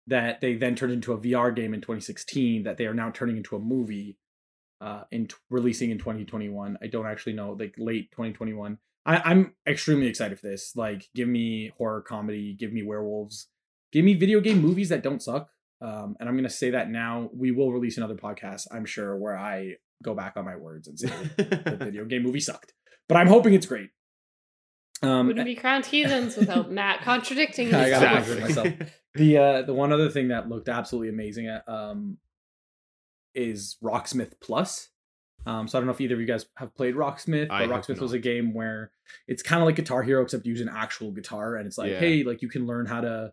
that 0.06 0.40
they 0.40 0.54
then 0.54 0.74
turned 0.74 0.92
into 0.92 1.12
a 1.12 1.18
VR 1.18 1.54
game 1.54 1.72
in 1.74 1.80
2016 1.80 2.64
that 2.64 2.76
they 2.76 2.86
are 2.86 2.94
now 2.94 3.10
turning 3.10 3.36
into 3.36 3.56
a 3.56 3.58
movie 3.58 4.18
uh, 4.80 5.04
in 5.10 5.26
t- 5.26 5.34
releasing 5.50 5.90
in 5.90 5.98
2021. 5.98 6.78
I 6.82 6.86
don't 6.86 7.06
actually 7.06 7.32
know, 7.32 7.56
like 7.58 7.74
late 7.78 8.10
2021. 8.12 8.78
I, 9.06 9.16
I'm 9.16 9.54
extremely 9.66 10.06
excited 10.06 10.38
for 10.38 10.46
this. 10.46 10.72
Like, 10.76 11.08
give 11.14 11.28
me 11.28 11.72
horror 11.78 12.02
comedy, 12.02 12.54
give 12.58 12.72
me 12.72 12.82
werewolves, 12.82 13.48
give 13.92 14.04
me 14.04 14.14
video 14.14 14.40
game 14.40 14.60
movies 14.60 14.90
that 14.90 15.02
don't 15.02 15.22
suck. 15.22 15.48
Um, 15.80 16.16
and 16.18 16.28
I'm 16.28 16.34
going 16.34 16.44
to 16.44 16.50
say 16.50 16.70
that 16.70 16.90
now. 16.90 17.30
We 17.34 17.50
will 17.50 17.72
release 17.72 17.96
another 17.96 18.14
podcast, 18.14 18.66
I'm 18.70 18.86
sure, 18.86 19.16
where 19.16 19.36
I 19.36 19.74
go 20.02 20.14
back 20.14 20.34
on 20.36 20.44
my 20.44 20.56
words 20.56 20.88
and 20.88 20.98
say 20.98 21.08
the 21.36 21.76
video 21.84 22.04
game 22.04 22.22
movie 22.22 22.40
sucked. 22.40 22.72
But 23.08 23.16
I'm 23.16 23.26
hoping 23.26 23.54
it's 23.54 23.66
great. 23.66 23.90
Um, 25.04 25.26
Wouldn't 25.26 25.44
be 25.44 25.54
crowned 25.54 25.86
heathens 25.86 26.36
without 26.36 26.70
Matt 26.70 27.02
contradicting 27.02 27.68
I 27.74 27.90
gotta 27.90 28.08
himself. 28.08 28.26
contradict 28.26 28.56
myself. 28.78 28.90
the 29.14 29.38
uh, 29.38 29.62
the 29.62 29.74
one 29.74 29.92
other 29.92 30.08
thing 30.10 30.28
that 30.28 30.48
looked 30.48 30.68
absolutely 30.68 31.08
amazing 31.10 31.46
at 31.48 31.68
um, 31.68 32.18
is 33.34 33.76
Rocksmith 33.82 34.32
Plus. 34.40 34.88
Um, 35.46 35.68
so 35.68 35.76
I 35.76 35.80
don't 35.80 35.86
know 35.86 35.92
if 35.92 36.00
either 36.00 36.14
of 36.14 36.20
you 36.20 36.26
guys 36.26 36.46
have 36.56 36.74
played 36.74 36.94
Rocksmith, 36.94 37.50
I 37.50 37.66
but 37.66 37.74
have 37.74 37.84
Rocksmith 37.86 38.00
was 38.00 38.12
a 38.14 38.18
game 38.18 38.54
where 38.54 38.90
it's 39.28 39.42
kind 39.42 39.60
of 39.60 39.66
like 39.66 39.76
Guitar 39.76 40.02
Hero 40.02 40.22
except 40.22 40.46
you 40.46 40.52
use 40.52 40.62
an 40.62 40.70
actual 40.74 41.10
guitar, 41.10 41.56
and 41.56 41.66
it's 41.66 41.76
like, 41.76 41.90
Yeah. 41.90 41.98
hey, 41.98 42.22
like 42.22 42.40
you 42.40 42.48
can 42.48 42.66
learn 42.66 42.86
how 42.86 43.02
to 43.02 43.32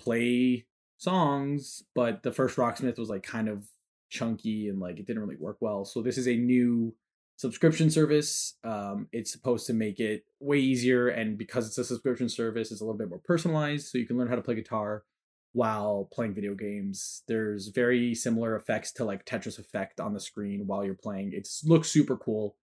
play 0.00 0.64
songs. 0.96 1.82
But 1.94 2.22
the 2.22 2.32
first 2.32 2.56
Rocksmith 2.56 2.98
was 2.98 3.10
like 3.10 3.22
kind 3.22 3.48
of 3.48 3.66
chunky 4.08 4.68
and 4.68 4.80
like 4.80 4.98
it 4.98 5.06
didn't 5.06 5.20
really 5.22 5.36
work 5.36 5.58
well. 5.60 5.84
So 5.84 6.00
this 6.00 6.16
is 6.16 6.26
a 6.28 6.34
new 6.34 6.94
subscription 7.40 7.90
service. 7.90 8.58
Um, 8.64 9.08
it's 9.12 9.32
supposed 9.32 9.66
to 9.68 9.72
make 9.72 9.98
it 9.98 10.24
way 10.40 10.58
easier, 10.58 11.08
and 11.08 11.38
because 11.38 11.66
it's 11.66 11.78
a 11.78 11.84
subscription 11.84 12.28
service, 12.28 12.70
it's 12.70 12.82
a 12.82 12.84
little 12.84 12.98
bit 12.98 13.08
more 13.08 13.22
personalized. 13.24 13.88
So 13.88 13.96
you 13.96 14.06
can 14.06 14.18
learn 14.18 14.28
how 14.28 14.34
to 14.34 14.42
play 14.42 14.56
guitar 14.56 15.04
while 15.52 16.06
playing 16.12 16.34
video 16.34 16.54
games. 16.54 17.22
There's 17.28 17.68
very 17.68 18.14
similar 18.14 18.56
effects 18.56 18.92
to 18.92 19.06
like 19.06 19.24
Tetris 19.24 19.58
Effect 19.58 20.00
on 20.00 20.12
the 20.12 20.20
screen 20.20 20.66
while 20.66 20.84
you're 20.84 20.94
playing. 20.94 21.32
It 21.32 21.48
looks 21.64 21.88
super 21.88 22.18
cool. 22.18 22.56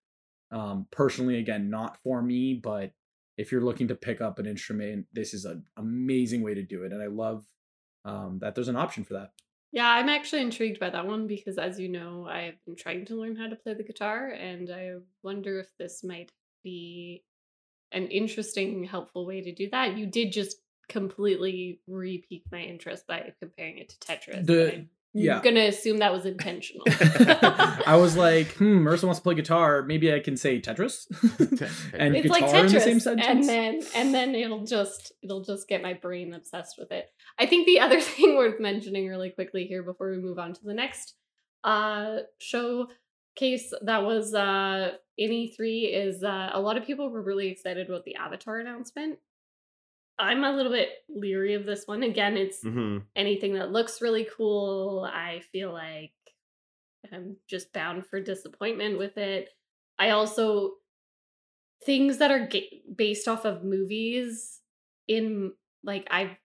Um, 0.52 0.86
personally, 0.92 1.40
again, 1.40 1.72
not 1.72 1.98
for 2.04 2.22
me, 2.22 2.54
but 2.54 2.92
if 3.36 3.52
you're 3.52 3.66
looking 3.66 3.88
to 3.88 3.96
pick 3.96 4.22
up 4.22 4.38
an 4.38 4.46
instrument, 4.46 5.08
this 5.12 5.34
is 5.34 5.46
an 5.46 5.64
amazing 5.76 6.44
way 6.44 6.54
to 6.54 6.62
do 6.62 6.84
it, 6.84 6.94
and 6.94 7.02
I 7.02 7.08
love 7.08 7.46
um, 8.06 8.38
that 8.42 8.54
there's 8.54 8.68
an 8.68 8.76
option 8.76 9.04
for 9.04 9.16
that. 9.16 9.32
Yeah, 9.78 9.92
I'm 9.92 10.10
actually 10.10 10.42
intrigued 10.42 10.80
by 10.80 10.90
that 10.90 11.06
one 11.06 11.28
because, 11.28 11.60
as 11.60 11.80
you 11.80 11.88
know, 11.88 12.28
I've 12.28 12.56
been 12.66 12.76
trying 12.76 13.06
to 13.06 13.16
learn 13.16 13.36
how 13.36 13.48
to 13.48 13.56
play 13.56 13.76
the 13.76 13.84
guitar, 13.84 14.30
and 14.30 14.72
I 14.72 14.94
wonder 15.22 15.60
if 15.60 15.68
this 15.78 16.04
might 16.04 16.32
be 16.64 17.24
an 17.92 18.08
interesting, 18.08 18.86
helpful 18.86 19.28
way 19.28 19.40
to 19.42 19.52
do 19.54 19.70
that. 19.70 19.96
You 19.96 20.08
did 20.08 20.32
just 20.32 20.58
completely 20.90 21.80
re-pique 21.88 22.46
my 22.52 22.62
interest 22.62 23.06
by 23.06 23.32
comparing 23.40 23.78
it 23.78 23.90
to 23.90 23.98
Tetris. 24.00 24.48
The- 24.48 24.88
yeah. 25.24 25.42
gonna 25.42 25.62
assume 25.62 25.98
that 26.00 26.14
was 26.14 26.26
intentional. 26.26 26.84
I 26.90 27.98
was 28.00 28.16
like, 28.16 28.54
hmm, 28.54 28.86
Marissa 28.86 29.06
wants 29.06 29.20
to 29.20 29.24
play 29.24 29.36
guitar. 29.36 29.84
Maybe 29.84 30.14
I 30.14 30.20
can 30.20 30.38
say 30.38 30.60
Tetris 30.60 31.08
and 31.94 32.16
it's 32.16 32.28
guitar 32.28 32.52
like 32.52 32.66
in 32.66 32.72
the 32.72 32.80
same 32.80 33.00
sentence. 33.00 33.28
and 33.28 33.44
then 33.48 33.82
and 33.96 34.14
then 34.14 34.36
it'll 34.36 34.66
just 34.66 35.12
it'll 35.24 35.44
just 35.44 35.68
get 35.68 35.82
my 35.82 35.94
brain 35.94 36.34
obsessed 36.34 36.76
with 36.78 36.92
it. 36.92 37.10
I 37.40 37.46
think 37.46 37.66
the 37.66 37.80
other 37.80 38.02
thing 38.02 38.36
worth 38.36 38.60
mentioning 38.60 39.08
really 39.08 39.30
quickly 39.30 39.66
here 39.66 39.84
before 39.84 40.12
we 40.12 40.18
move 40.18 40.40
on 40.40 40.54
to 40.54 40.64
the 40.64 40.74
next 40.74 41.14
uh 41.64 42.18
showcase 42.40 43.74
that 43.82 44.04
was 44.04 44.34
uh 44.34 44.92
in 45.18 45.32
E3 45.32 45.90
is 45.92 46.24
uh, 46.24 46.52
a 46.54 46.62
lot 46.62 46.78
of 46.78 46.86
people 46.86 47.10
were 47.10 47.24
really 47.24 47.48
excited 47.48 47.90
about 47.90 48.06
the 48.06 48.16
Avatar 48.16 48.60
announcement. 48.60 49.18
I'm 50.20 50.44
a 50.44 50.52
little 50.52 50.72
bit 50.72 50.90
leery 51.10 51.54
of 51.54 51.66
this 51.66 51.88
one. 51.88 52.04
Again, 52.04 52.38
it's 52.38 52.64
hmm 52.64 53.00
anything 53.16 53.54
that 53.54 53.72
looks 53.72 54.02
really 54.02 54.28
cool, 54.36 55.08
I 55.12 55.42
feel 55.52 55.72
like 55.72 56.14
I'm 57.12 57.38
just 57.48 57.74
bound 57.74 58.06
for 58.06 58.22
disappointment 58.22 58.98
with 58.98 59.18
it. 59.18 59.50
I 60.00 60.12
also 60.12 60.74
things 61.84 62.18
that 62.18 62.32
are 62.32 62.48
ga- 62.48 62.84
based 62.96 63.28
off 63.28 63.46
of 63.46 63.64
movies 63.64 64.62
in 65.08 65.54
like 65.84 66.08
I've 66.10 66.36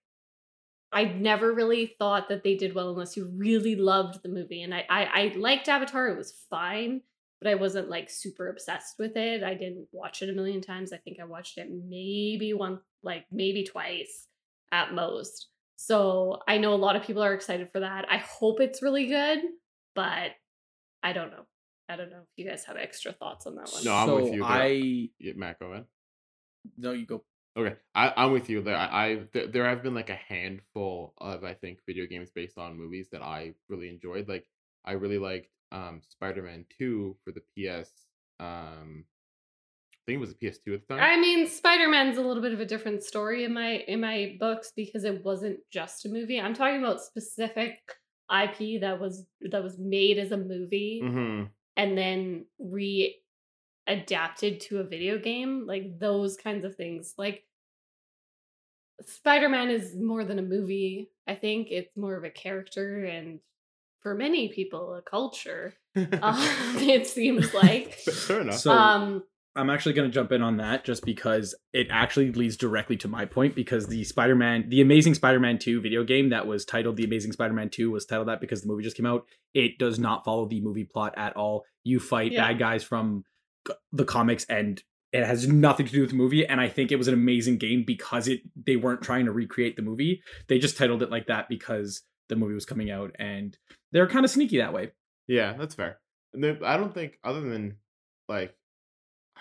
I 0.92 1.04
never 1.04 1.52
really 1.52 1.86
thought 1.98 2.28
that 2.28 2.42
they 2.44 2.54
did 2.56 2.74
well 2.74 2.90
unless 2.90 3.16
you 3.16 3.26
really 3.26 3.76
loved 3.76 4.22
the 4.22 4.28
movie. 4.28 4.62
And 4.62 4.74
I, 4.74 4.84
I 4.90 5.04
I 5.04 5.34
liked 5.36 5.68
Avatar, 5.68 6.08
it 6.08 6.18
was 6.18 6.32
fine, 6.32 7.02
but 7.42 7.50
I 7.50 7.54
wasn't 7.56 7.90
like 7.90 8.08
super 8.10 8.48
obsessed 8.48 8.96
with 8.98 9.16
it. 9.16 9.42
I 9.42 9.54
didn't 9.54 9.88
watch 9.92 10.22
it 10.22 10.30
a 10.30 10.32
million 10.32 10.60
times. 10.60 10.92
I 10.92 10.98
think 10.98 11.18
I 11.20 11.24
watched 11.24 11.58
it 11.58 11.68
maybe 11.70 12.52
one 12.52 12.80
like 13.02 13.24
maybe 13.32 13.64
twice 13.64 14.28
at 14.70 14.94
most. 14.94 15.48
So 15.76 16.38
I 16.46 16.58
know 16.58 16.74
a 16.74 16.76
lot 16.76 16.94
of 16.96 17.02
people 17.02 17.22
are 17.22 17.34
excited 17.34 17.68
for 17.70 17.80
that. 17.80 18.06
I 18.08 18.18
hope 18.18 18.60
it's 18.60 18.82
really 18.82 19.06
good, 19.06 19.40
but 19.94 20.30
I 21.02 21.12
don't 21.12 21.30
know. 21.30 21.44
I 21.88 21.96
don't 21.96 22.10
know 22.10 22.20
if 22.20 22.28
you 22.36 22.48
guys 22.48 22.64
have 22.66 22.76
extra 22.76 23.12
thoughts 23.12 23.46
on 23.46 23.56
that 23.56 23.68
one. 23.72 23.84
No, 23.84 23.92
I'm 23.92 24.06
so 24.08 24.22
with 24.22 24.32
you, 24.32 24.40
but- 24.40 24.46
I 24.46 25.08
Yeah, 25.18 25.32
Matt, 25.36 25.58
go 25.58 25.72
ahead. 25.72 25.86
no, 26.76 26.92
you 26.92 27.06
go. 27.06 27.24
Okay, 27.54 27.74
I, 27.94 28.12
I'm 28.16 28.32
with 28.32 28.48
you. 28.48 28.62
There, 28.62 28.76
I, 28.76 28.86
I 29.34 29.46
there 29.48 29.68
have 29.68 29.82
been 29.82 29.94
like 29.94 30.08
a 30.08 30.14
handful 30.14 31.12
of 31.18 31.44
I 31.44 31.52
think 31.52 31.80
video 31.86 32.06
games 32.06 32.30
based 32.30 32.56
on 32.56 32.78
movies 32.78 33.08
that 33.12 33.20
I 33.20 33.54
really 33.68 33.88
enjoyed. 33.90 34.26
Like 34.28 34.46
I 34.86 34.92
really 34.92 35.18
liked 35.18 35.50
um 35.72 36.00
Spider-Man 36.08 36.66
Two 36.78 37.16
for 37.24 37.32
the 37.32 37.40
PS. 37.40 37.90
Um, 38.38 39.04
I 39.94 40.00
think 40.06 40.16
it 40.16 40.20
was 40.20 40.32
a 40.32 40.34
PS2 40.34 40.74
at 40.74 40.88
the 40.88 40.94
time. 40.94 41.00
I 41.00 41.20
mean, 41.20 41.48
Spider-Man's 41.48 42.18
a 42.18 42.22
little 42.22 42.42
bit 42.42 42.52
of 42.52 42.60
a 42.60 42.66
different 42.66 43.02
story 43.02 43.44
in 43.44 43.54
my 43.54 43.84
in 43.88 44.00
my 44.00 44.36
books 44.38 44.72
because 44.74 45.04
it 45.04 45.24
wasn't 45.24 45.58
just 45.70 46.06
a 46.06 46.08
movie. 46.08 46.40
I'm 46.40 46.54
talking 46.54 46.78
about 46.78 47.00
specific 47.00 47.78
IP 48.30 48.80
that 48.80 48.98
was 49.00 49.26
that 49.50 49.62
was 49.62 49.78
made 49.78 50.18
as 50.18 50.32
a 50.32 50.36
movie 50.36 51.00
hmm 51.02 51.42
and 51.76 51.96
then 51.96 52.44
re 52.58 53.18
adapted 53.86 54.60
to 54.60 54.78
a 54.78 54.84
video 54.84 55.18
game 55.18 55.66
like 55.66 55.98
those 55.98 56.36
kinds 56.36 56.64
of 56.64 56.76
things 56.76 57.14
like 57.18 57.42
spider-man 59.04 59.70
is 59.70 59.96
more 59.96 60.24
than 60.24 60.38
a 60.38 60.42
movie 60.42 61.10
i 61.26 61.34
think 61.34 61.68
it's 61.70 61.96
more 61.96 62.14
of 62.14 62.22
a 62.24 62.30
character 62.30 63.04
and 63.04 63.40
for 64.02 64.14
many 64.14 64.48
people 64.48 64.94
a 64.94 65.02
culture 65.02 65.74
um, 65.96 66.36
it 66.78 67.06
seems 67.06 67.52
like 67.54 67.94
Fair 67.94 68.40
enough. 68.40 68.56
So- 68.56 68.72
um 68.72 69.22
I'm 69.54 69.68
actually 69.68 69.92
going 69.92 70.10
to 70.10 70.14
jump 70.14 70.32
in 70.32 70.40
on 70.40 70.56
that 70.56 70.82
just 70.82 71.04
because 71.04 71.54
it 71.74 71.88
actually 71.90 72.32
leads 72.32 72.56
directly 72.56 72.96
to 72.96 73.06
my 73.06 73.26
point 73.26 73.54
because 73.54 73.86
the 73.86 74.02
Spider-Man, 74.02 74.70
the 74.70 74.80
Amazing 74.80 75.12
Spider-Man 75.12 75.58
2 75.58 75.82
video 75.82 76.04
game 76.04 76.30
that 76.30 76.46
was 76.46 76.64
titled 76.64 76.96
The 76.96 77.04
Amazing 77.04 77.32
Spider-Man 77.32 77.68
2 77.68 77.90
was 77.90 78.06
titled 78.06 78.28
that 78.28 78.40
because 78.40 78.62
the 78.62 78.68
movie 78.68 78.82
just 78.82 78.96
came 78.96 79.04
out. 79.04 79.26
It 79.52 79.76
does 79.78 79.98
not 79.98 80.24
follow 80.24 80.46
the 80.48 80.62
movie 80.62 80.84
plot 80.90 81.12
at 81.18 81.36
all. 81.36 81.64
You 81.84 82.00
fight 82.00 82.32
Yeah. 82.32 82.46
bad 82.48 82.58
guys 82.60 82.82
from 82.82 83.24
the 83.92 84.06
comics 84.06 84.46
and 84.48 84.82
it 85.12 85.26
has 85.26 85.46
nothing 85.46 85.84
to 85.84 85.92
do 85.92 86.00
with 86.00 86.08
the 86.12 86.16
movie 86.16 86.46
and 86.46 86.58
I 86.58 86.70
think 86.70 86.90
it 86.90 86.96
was 86.96 87.08
an 87.08 87.12
amazing 87.12 87.58
game 87.58 87.84
because 87.86 88.28
it 88.28 88.40
they 88.56 88.76
weren't 88.76 89.02
trying 89.02 89.26
to 89.26 89.32
recreate 89.32 89.76
the 89.76 89.82
movie. 89.82 90.22
They 90.48 90.60
just 90.60 90.78
titled 90.78 91.02
it 91.02 91.10
like 91.10 91.26
that 91.26 91.50
because 91.50 92.00
the 92.28 92.36
movie 92.36 92.54
was 92.54 92.64
coming 92.64 92.90
out 92.90 93.14
and 93.18 93.56
they're 93.92 94.08
kind 94.08 94.24
of 94.24 94.30
sneaky 94.30 94.58
that 94.58 94.72
way. 94.72 94.92
Yeah, 95.28 95.54
that's 95.54 95.74
fair. 95.74 95.98
And 96.34 96.42
then 96.42 96.58
I 96.64 96.76
don't 96.76 96.94
think 96.94 97.18
other 97.24 97.40
than 97.40 97.76
like 98.28 98.54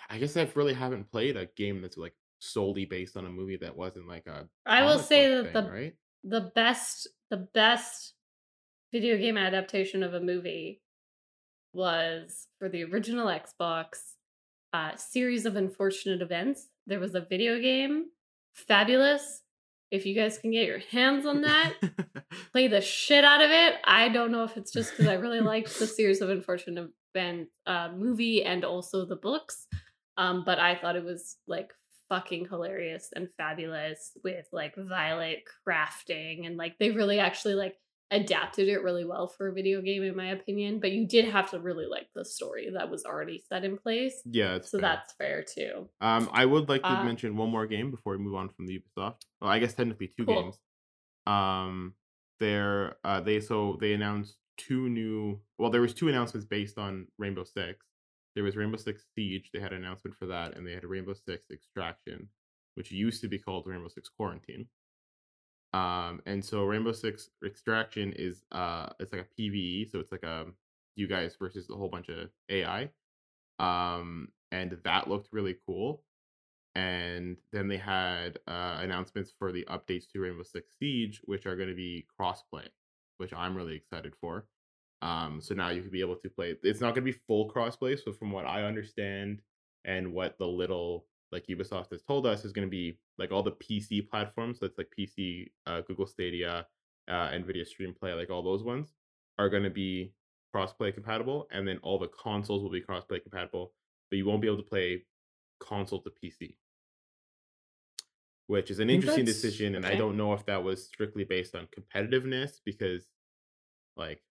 I 0.09 0.17
guess 0.17 0.35
I 0.37 0.49
really 0.55 0.73
haven't 0.73 1.11
played 1.11 1.37
a 1.37 1.47
game 1.55 1.81
that's 1.81 1.97
like 1.97 2.13
solely 2.39 2.85
based 2.85 3.17
on 3.17 3.25
a 3.25 3.29
movie 3.29 3.57
that 3.57 3.77
wasn't 3.77 4.07
like 4.07 4.25
a 4.25 4.47
i 4.65 4.83
will 4.83 4.97
say 4.97 5.29
that 5.29 5.43
thing, 5.43 5.53
the 5.53 5.71
right? 5.71 5.93
the 6.23 6.51
best 6.55 7.07
the 7.29 7.47
best 7.53 8.13
video 8.91 9.15
game 9.17 9.37
adaptation 9.37 10.01
of 10.01 10.15
a 10.15 10.19
movie 10.19 10.81
was 11.73 12.47
for 12.57 12.67
the 12.67 12.83
original 12.83 13.27
Xbox 13.27 14.15
uh 14.73 14.95
series 14.95 15.45
of 15.45 15.55
unfortunate 15.55 16.21
events. 16.21 16.67
There 16.87 16.99
was 16.99 17.15
a 17.15 17.21
video 17.21 17.59
game, 17.59 18.05
fabulous. 18.55 19.43
If 19.91 20.05
you 20.05 20.15
guys 20.15 20.37
can 20.37 20.51
get 20.51 20.65
your 20.65 20.79
hands 20.79 21.25
on 21.25 21.41
that, 21.41 21.73
play 22.53 22.67
the 22.67 22.81
shit 22.81 23.25
out 23.25 23.41
of 23.41 23.51
it. 23.51 23.75
I 23.83 24.09
don't 24.09 24.31
know 24.31 24.43
if 24.43 24.55
it's 24.57 24.71
just 24.71 24.91
because 24.91 25.07
I 25.07 25.15
really 25.15 25.41
liked 25.41 25.77
the 25.77 25.87
series 25.87 26.21
of 26.21 26.29
unfortunate 26.29 26.89
events 27.13 27.51
uh, 27.65 27.89
movie 27.95 28.43
and 28.43 28.63
also 28.63 29.05
the 29.05 29.17
books, 29.17 29.67
um, 30.17 30.43
but 30.45 30.59
I 30.59 30.75
thought 30.75 30.95
it 30.95 31.03
was 31.03 31.37
like 31.45 31.71
fucking 32.07 32.47
hilarious 32.49 33.09
and 33.15 33.29
fabulous 33.37 34.11
with 34.23 34.45
like 34.51 34.75
Violet 34.75 35.43
crafting 35.67 36.45
and 36.45 36.57
like 36.57 36.77
they 36.77 36.91
really 36.91 37.19
actually 37.19 37.53
like 37.53 37.75
adapted 38.11 38.67
it 38.67 38.83
really 38.83 39.05
well 39.05 39.27
for 39.27 39.47
a 39.47 39.53
video 39.53 39.81
game 39.81 40.03
in 40.03 40.15
my 40.15 40.27
opinion. 40.31 40.79
But 40.79 40.91
you 40.91 41.07
did 41.07 41.25
have 41.25 41.49
to 41.51 41.59
really 41.59 41.85
like 41.85 42.07
the 42.13 42.25
story 42.25 42.69
that 42.73 42.89
was 42.91 43.05
already 43.05 43.41
set 43.49 43.63
in 43.63 43.77
place, 43.77 44.21
yeah, 44.25 44.59
so 44.61 44.77
fair. 44.77 44.81
that's 44.81 45.13
fair 45.13 45.43
too. 45.43 45.89
Um, 46.01 46.29
I 46.31 46.45
would 46.45 46.69
like 46.69 46.81
to 46.83 46.91
Uh, 46.91 47.03
mention 47.03 47.37
one 47.37 47.49
more 47.49 47.65
game 47.65 47.89
before 47.91 48.17
we 48.17 48.23
move 48.23 48.35
on 48.35 48.49
from 48.49 48.67
the 48.67 48.77
Ubisoft. 48.79 49.21
Well, 49.39 49.49
I 49.49 49.59
guess 49.59 49.73
technically 49.73 50.07
two 50.17 50.25
Cool. 50.25 50.43
games. 50.43 50.59
Um, 51.25 51.95
they're 52.39 52.95
uh 53.03 53.21
they 53.21 53.39
so 53.39 53.77
they 53.79 53.93
announced 53.93 54.37
two 54.57 54.89
new. 54.89 55.39
Well, 55.57 55.69
there 55.71 55.81
was 55.81 55.93
two 55.93 56.07
announcements 56.09 56.45
based 56.45 56.77
on 56.77 57.07
Rainbow 57.17 57.43
Six. 57.43 57.85
There 58.35 58.43
was 58.43 58.55
Rainbow 58.55 58.77
Six 58.77 59.03
Siege. 59.15 59.49
They 59.53 59.59
had 59.59 59.73
an 59.73 59.83
announcement 59.83 60.15
for 60.17 60.25
that, 60.27 60.55
and 60.57 60.65
they 60.65 60.73
had 60.73 60.83
Rainbow 60.85 61.13
Six 61.13 61.49
Extraction, 61.51 62.29
which 62.75 62.91
used 62.91 63.21
to 63.21 63.27
be 63.27 63.37
called 63.37 63.67
Rainbow 63.67 63.89
Six 63.89 64.09
Quarantine. 64.09 64.67
Um, 65.73 66.21
and 66.25 66.43
so 66.43 66.63
Rainbow 66.63 66.91
Six 66.91 67.29
Extraction 67.45 68.13
is 68.13 68.43
uh, 68.51 68.87
it's 68.99 69.13
like 69.13 69.21
a 69.21 69.41
PVE, 69.41 69.91
so 69.91 69.99
it's 69.99 70.11
like 70.11 70.23
a 70.23 70.45
you 70.95 71.07
guys 71.07 71.35
versus 71.39 71.69
a 71.69 71.75
whole 71.75 71.89
bunch 71.89 72.09
of 72.09 72.29
AI. 72.49 72.89
Um, 73.59 74.29
and 74.51 74.77
that 74.83 75.07
looked 75.07 75.29
really 75.31 75.55
cool. 75.65 76.03
And 76.75 77.37
then 77.51 77.67
they 77.67 77.77
had 77.77 78.39
uh, 78.47 78.77
announcements 78.79 79.31
for 79.37 79.51
the 79.51 79.65
updates 79.69 80.09
to 80.11 80.19
Rainbow 80.19 80.43
Six 80.43 80.71
Siege, 80.79 81.21
which 81.25 81.45
are 81.45 81.55
going 81.55 81.69
to 81.69 81.75
be 81.75 82.05
crossplay, 82.19 82.67
which 83.17 83.33
I'm 83.33 83.55
really 83.55 83.75
excited 83.75 84.13
for. 84.19 84.45
Um, 85.01 85.41
so 85.41 85.55
now 85.55 85.69
you 85.69 85.81
could 85.81 85.91
be 85.91 86.01
able 86.01 86.15
to 86.17 86.29
play. 86.29 86.55
It's 86.63 86.79
not 86.79 86.95
going 86.95 87.05
to 87.05 87.11
be 87.11 87.19
full 87.27 87.51
crossplay. 87.51 88.01
So 88.01 88.13
from 88.13 88.31
what 88.31 88.45
I 88.45 88.63
understand 88.63 89.41
and 89.83 90.13
what 90.13 90.37
the 90.37 90.47
little 90.47 91.05
like 91.31 91.45
Ubisoft 91.47 91.91
has 91.91 92.01
told 92.01 92.25
us, 92.27 92.43
is 92.45 92.51
going 92.51 92.67
to 92.67 92.71
be 92.71 92.97
like 93.17 93.31
all 93.31 93.43
the 93.43 93.51
PC 93.53 94.09
platforms. 94.09 94.59
So 94.59 94.65
it's 94.65 94.77
like 94.77 94.89
PC, 94.97 95.51
uh, 95.65 95.81
Google 95.81 96.05
Stadia, 96.05 96.65
uh, 97.09 97.29
Nvidia 97.29 97.65
Stream 97.65 97.93
Play, 97.97 98.13
like 98.13 98.29
all 98.29 98.43
those 98.43 98.63
ones 98.63 98.93
are 99.39 99.49
going 99.49 99.63
to 99.63 99.69
be 99.69 100.13
crossplay 100.53 100.93
compatible, 100.93 101.47
and 101.51 101.65
then 101.67 101.77
all 101.83 101.97
the 101.97 102.09
consoles 102.09 102.61
will 102.61 102.69
be 102.69 102.81
crossplay 102.81 103.21
compatible, 103.21 103.73
but 104.09 104.17
you 104.17 104.25
won't 104.25 104.41
be 104.41 104.47
able 104.47 104.57
to 104.57 104.63
play 104.63 105.03
console 105.61 106.01
to 106.01 106.09
PC, 106.09 106.55
which 108.47 108.69
is 108.69 108.79
an 108.79 108.89
interesting 108.89 109.25
that's- 109.25 109.41
decision. 109.41 109.75
And 109.75 109.85
I 109.85 109.95
don't 109.95 110.17
know 110.17 110.33
if 110.33 110.45
that 110.47 110.63
was 110.63 110.83
strictly 110.85 111.23
based 111.23 111.55
on 111.55 111.67
competitiveness 111.67 112.59
because, 112.65 113.07
like, 113.95 114.21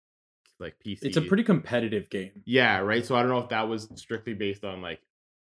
like 0.59 0.75
PC, 0.85 1.05
It's 1.05 1.17
a 1.17 1.23
pretty 1.23 1.43
competitive 1.45 2.11
game. 2.11 2.43
yeah, 2.45 2.79
right. 2.81 3.05
So 3.07 3.15
I 3.17 3.21
don't 3.23 3.31
know 3.31 3.39
if 3.39 3.49
that 3.49 3.69
was 3.69 3.89
strictly 3.95 4.35
based 4.35 4.63
on 4.65 4.83
like 4.83 5.01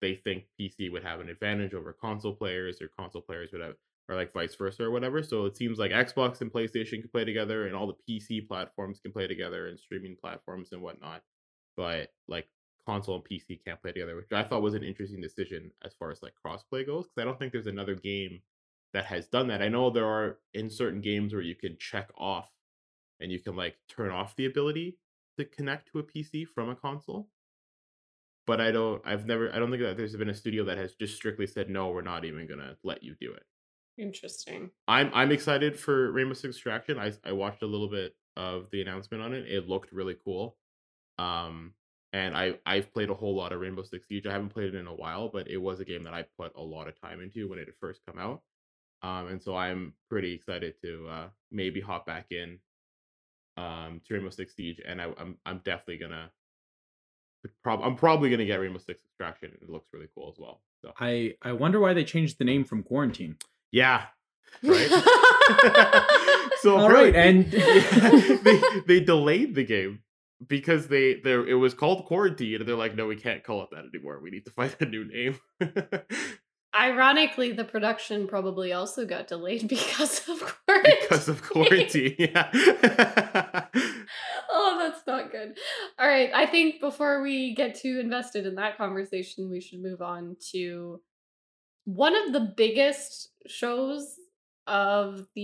they 0.06 0.15
think 0.15 0.44
PC 0.60 0.91
would 0.91 1.04
have 1.04 1.20
an 1.20 1.30
advantage 1.30 1.74
over 1.74 1.91
console 1.91 2.36
players 2.36 2.80
or 2.80 2.88
console 2.88 3.24
players 3.24 3.50
would 3.52 3.62
have 3.62 3.74
or 4.08 4.15
like 4.15 4.34
vice 4.34 4.54
versa 4.54 4.84
or 4.84 4.91
whatever. 4.91 5.24
So 5.24 5.46
it 5.46 5.58
seems 5.58 5.80
like 5.80 5.89
Xbox 5.89 6.41
and 6.41 6.54
PlayStation 6.54 7.02
can 7.02 7.10
play 7.12 7.26
together 7.26 7.65
and 7.65 7.76
all 7.76 7.88
the 7.88 7.96
PC 8.08 8.48
platforms 8.48 9.00
can 9.00 9.12
play 9.12 9.26
together 9.26 9.68
and 9.68 9.80
streaming 9.80 10.15
platforms 10.15 10.70
and 10.72 10.82
whatnot. 10.84 11.24
But 11.76 12.13
like 12.28 12.48
console 12.86 13.15
and 13.15 13.24
PC 13.26 13.63
can't 13.65 13.82
play 13.82 13.94
together, 13.94 14.15
which 14.15 14.32
I 14.32 14.44
thought 14.44 14.62
was 14.62 14.76
an 14.76 14.84
interesting 14.84 15.22
decision 15.22 15.72
as 15.84 15.96
far 15.98 16.12
as 16.12 16.22
like 16.22 16.34
crossplay 16.46 16.86
goes. 16.86 17.08
Because 17.08 17.22
I 17.22 17.26
don't 17.26 17.39
think 17.39 17.52
there's 17.52 17.65
another 17.65 17.96
game 17.96 18.41
that 18.94 19.06
has 19.06 19.26
done 19.26 19.48
that. 19.48 19.63
I 19.63 19.70
know 19.70 19.89
there 19.89 20.06
are 20.06 20.38
in 20.54 20.70
certain 20.70 21.02
games 21.02 21.34
where 21.34 21.41
you 21.41 21.56
can 21.56 21.76
check 21.80 22.12
off 22.15 22.52
and 23.20 23.32
you 23.32 23.39
can 23.39 23.56
like 23.56 23.78
turn 23.89 24.12
off 24.12 24.36
the 24.36 24.46
ability 24.46 25.00
to 25.39 25.46
connect 25.46 25.91
to 25.91 26.00
a 26.00 26.04
PC 26.04 26.48
from 26.48 26.70
a 26.70 26.76
console. 26.76 27.28
But 28.48 28.62
I 28.62 28.72
don't 28.72 29.02
I've 29.06 29.26
never 29.26 29.54
I 29.54 29.60
don't 29.60 29.72
think 29.72 29.82
that 29.82 29.98
there's 29.98 30.16
been 30.16 30.30
a 30.30 30.36
studio 30.36 30.66
that 30.66 30.78
has 30.78 30.94
just 30.94 31.16
strictly 31.16 31.48
said 31.48 31.70
no, 31.70 31.90
we're 31.90 32.02
not 32.02 32.26
even 32.26 32.48
gonna 32.48 32.78
let 32.84 33.04
you 33.04 33.16
do 33.20 33.34
it. 33.34 33.44
Interesting. 33.98 34.72
I'm 34.88 35.10
I'm 35.14 35.32
excited 35.32 35.80
for 35.80 36.12
Rainbow 36.12 36.34
Six 36.34 36.56
Extraction. 36.56 37.00
I 37.00 37.14
I 37.24 37.32
watched 37.32 37.64
a 37.64 37.68
little 37.68 37.90
bit 37.90 38.16
of 38.38 38.70
the 38.72 38.82
announcement 38.82 39.24
on 39.24 39.34
it. 39.34 39.50
It 39.50 39.68
looked 39.68 39.92
really 39.92 40.16
cool. 40.24 40.58
Um 41.18 41.74
and 42.14 42.36
I 42.38 42.60
I've 42.66 42.94
played 42.94 43.10
a 43.10 43.16
whole 43.16 43.36
lot 43.36 43.52
of 43.52 43.62
Rainbow 43.62 43.84
Six 43.84 44.08
Siege. 44.08 44.28
I 44.28 44.34
haven't 44.34 44.50
played 44.50 44.74
it 44.74 44.76
in 44.76 44.88
a 44.88 44.94
while, 44.94 45.30
but 45.30 45.48
it 45.50 45.58
was 45.58 45.80
a 45.80 45.86
game 45.86 46.04
that 46.04 46.14
I 46.14 46.26
put 46.38 46.54
a 46.56 46.62
lot 46.62 46.88
of 46.88 47.00
time 47.00 47.22
into 47.22 47.48
when 47.50 47.58
it 47.60 47.68
had 47.68 47.76
first 47.80 48.02
come 48.06 48.20
out. 48.20 48.42
Um 49.02 49.28
and 49.28 49.42
so 49.42 49.56
I'm 49.56 49.94
pretty 50.10 50.34
excited 50.34 50.76
to 50.82 51.08
uh 51.10 51.28
maybe 51.52 51.82
hop 51.82 52.06
back 52.06 52.28
in 52.32 52.60
um 53.58 54.02
to 54.06 54.14
Rainbow 54.14 54.30
Six 54.30 54.56
Siege 54.56 54.82
and 54.86 55.02
I 55.02 55.12
I'm 55.18 55.38
I'm 55.46 55.62
definitely 55.64 55.98
gonna 55.98 56.32
prob- 57.64 57.82
I'm 57.84 57.96
probably 57.96 58.30
gonna 58.30 58.46
get 58.46 58.60
Rainbow 58.60 58.80
Six 58.80 59.02
Extraction. 59.06 59.52
It 59.62 59.70
looks 59.70 59.88
really 59.94 60.08
cool 60.16 60.32
as 60.36 60.40
well. 60.40 60.62
So 60.82 60.92
I 61.00 61.34
I 61.42 61.54
wonder 61.54 61.80
why 61.80 61.94
they 61.94 62.04
changed 62.04 62.38
the 62.40 62.46
name 62.46 62.64
from 62.64 62.84
Quarantine. 62.84 63.38
yeah. 63.72 64.06
Right? 64.64 64.88
so 66.62 66.78
All 66.78 66.90
right, 66.90 67.14
and 67.16 67.46
they 67.52 68.62
they 68.88 69.00
delayed 69.02 69.56
the 69.56 69.64
game 69.66 70.00
because 70.48 70.88
they 70.88 71.16
there 71.16 71.48
it 71.48 71.56
was 71.56 71.74
called 71.74 72.06
quarantine 72.06 72.56
and 72.56 72.68
they're 72.68 72.76
like 72.76 72.96
no 72.96 73.08
we 73.08 73.16
can't 73.16 73.44
call 73.44 73.64
it 73.64 73.70
that 73.72 73.86
anymore 73.94 74.20
we 74.22 74.30
need 74.30 74.44
to 74.46 74.52
find 74.52 74.76
a 74.82 74.86
new 74.86 75.06
name 75.06 75.40
Ironically, 76.78 77.52
the 77.54 77.64
production 77.64 78.28
probably 78.28 78.74
also 78.74 79.06
got 79.06 79.28
delayed 79.28 79.68
because 79.68 80.28
of 80.28 80.40
quarantine. 80.42 80.96
because 81.02 81.28
of 81.34 81.42
quarantine 81.44 82.16
yeah 82.20 82.50
oh, 84.52 84.78
that's 84.80 85.06
not 85.08 85.32
good. 85.32 85.58
All 86.00 86.08
right, 86.08 86.32
I 86.34 86.46
think 86.46 86.80
before 86.82 87.22
we 87.22 87.56
get 87.56 87.76
too 87.76 88.00
invested 88.00 88.46
in 88.46 88.56
that 88.56 88.78
conversation, 88.78 89.50
we 89.50 89.62
should 89.62 89.82
move 89.82 90.02
on 90.02 90.36
to 90.52 91.02
one 91.86 92.16
of 92.16 92.34
the 92.34 92.54
biggest 92.58 93.30
shows 93.48 94.16
of 94.68 95.28
the 95.36 95.42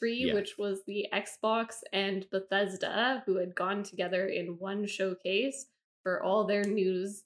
E3, 0.00 0.26
Yes. 0.26 0.34
which 0.34 0.54
was 0.58 0.80
the 0.86 1.06
Xbox 1.12 1.76
and 1.92 2.26
Bethesda, 2.30 3.22
who 3.26 3.36
had 3.36 3.54
gone 3.54 3.82
together 3.82 4.26
in 4.26 4.58
one 4.58 4.86
showcase 4.86 5.66
for 6.02 6.22
all 6.22 6.44
their 6.46 6.64
news 6.64 7.24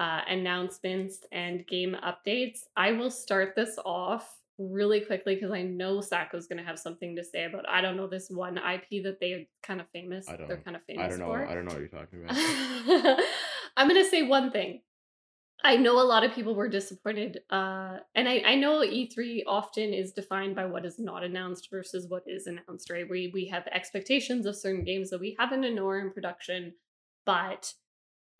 uh, 0.00 0.20
announcements 0.28 1.14
and 1.30 1.66
game 1.66 1.94
updates. 2.10 2.60
I 2.76 2.92
will 2.92 3.10
start 3.10 3.54
this 3.54 3.78
off 3.84 4.26
really 4.58 5.00
quickly 5.00 5.34
because 5.34 5.52
I 5.52 5.62
know 5.62 6.00
Sacco's 6.00 6.46
going 6.46 6.58
to 6.58 6.64
have 6.64 6.78
something 6.78 7.16
to 7.16 7.24
say 7.24 7.44
about. 7.44 7.68
I 7.68 7.80
don't 7.80 7.96
know 7.98 8.06
this 8.06 8.28
one 8.30 8.56
IP 8.58 9.02
that 9.04 9.18
they're 9.20 9.44
kind 9.62 9.80
of 9.80 9.86
famous. 9.92 10.28
I 10.28 10.36
don't- 10.36 10.48
They're 10.48 10.56
kind 10.68 10.76
of 10.76 10.82
famous 10.84 11.04
i 11.04 11.08
don't 11.08 11.18
know 11.18 11.26
for. 11.26 11.46
i 11.46 11.54
don't 11.54 11.64
know 11.66 11.72
what 11.72 11.80
you're 11.80 11.88
talking 11.88 12.24
about 12.24 13.20
I'm 13.76 13.88
gonna 13.88 14.04
say 14.04 14.22
one 14.22 14.50
thing. 14.50 14.80
I 15.62 15.76
know 15.76 16.00
a 16.00 16.08
lot 16.14 16.24
of 16.24 16.32
people 16.32 16.54
were 16.54 16.68
disappointed, 16.68 17.40
uh, 17.50 17.98
and 18.14 18.26
I, 18.26 18.42
I 18.46 18.54
know 18.54 18.80
E3 18.80 19.42
often 19.46 19.92
is 19.92 20.12
defined 20.12 20.56
by 20.56 20.64
what 20.64 20.86
is 20.86 20.98
not 20.98 21.22
announced 21.22 21.68
versus 21.70 22.06
what 22.08 22.22
is 22.26 22.46
announced. 22.46 22.90
Right? 22.90 23.08
We 23.08 23.30
we 23.34 23.46
have 23.48 23.66
expectations 23.66 24.46
of 24.46 24.56
certain 24.56 24.84
games 24.84 25.10
that 25.10 25.20
we 25.20 25.36
haven't 25.38 25.74
know 25.74 25.86
are 25.88 26.00
in 26.00 26.12
production, 26.12 26.74
but 27.26 27.74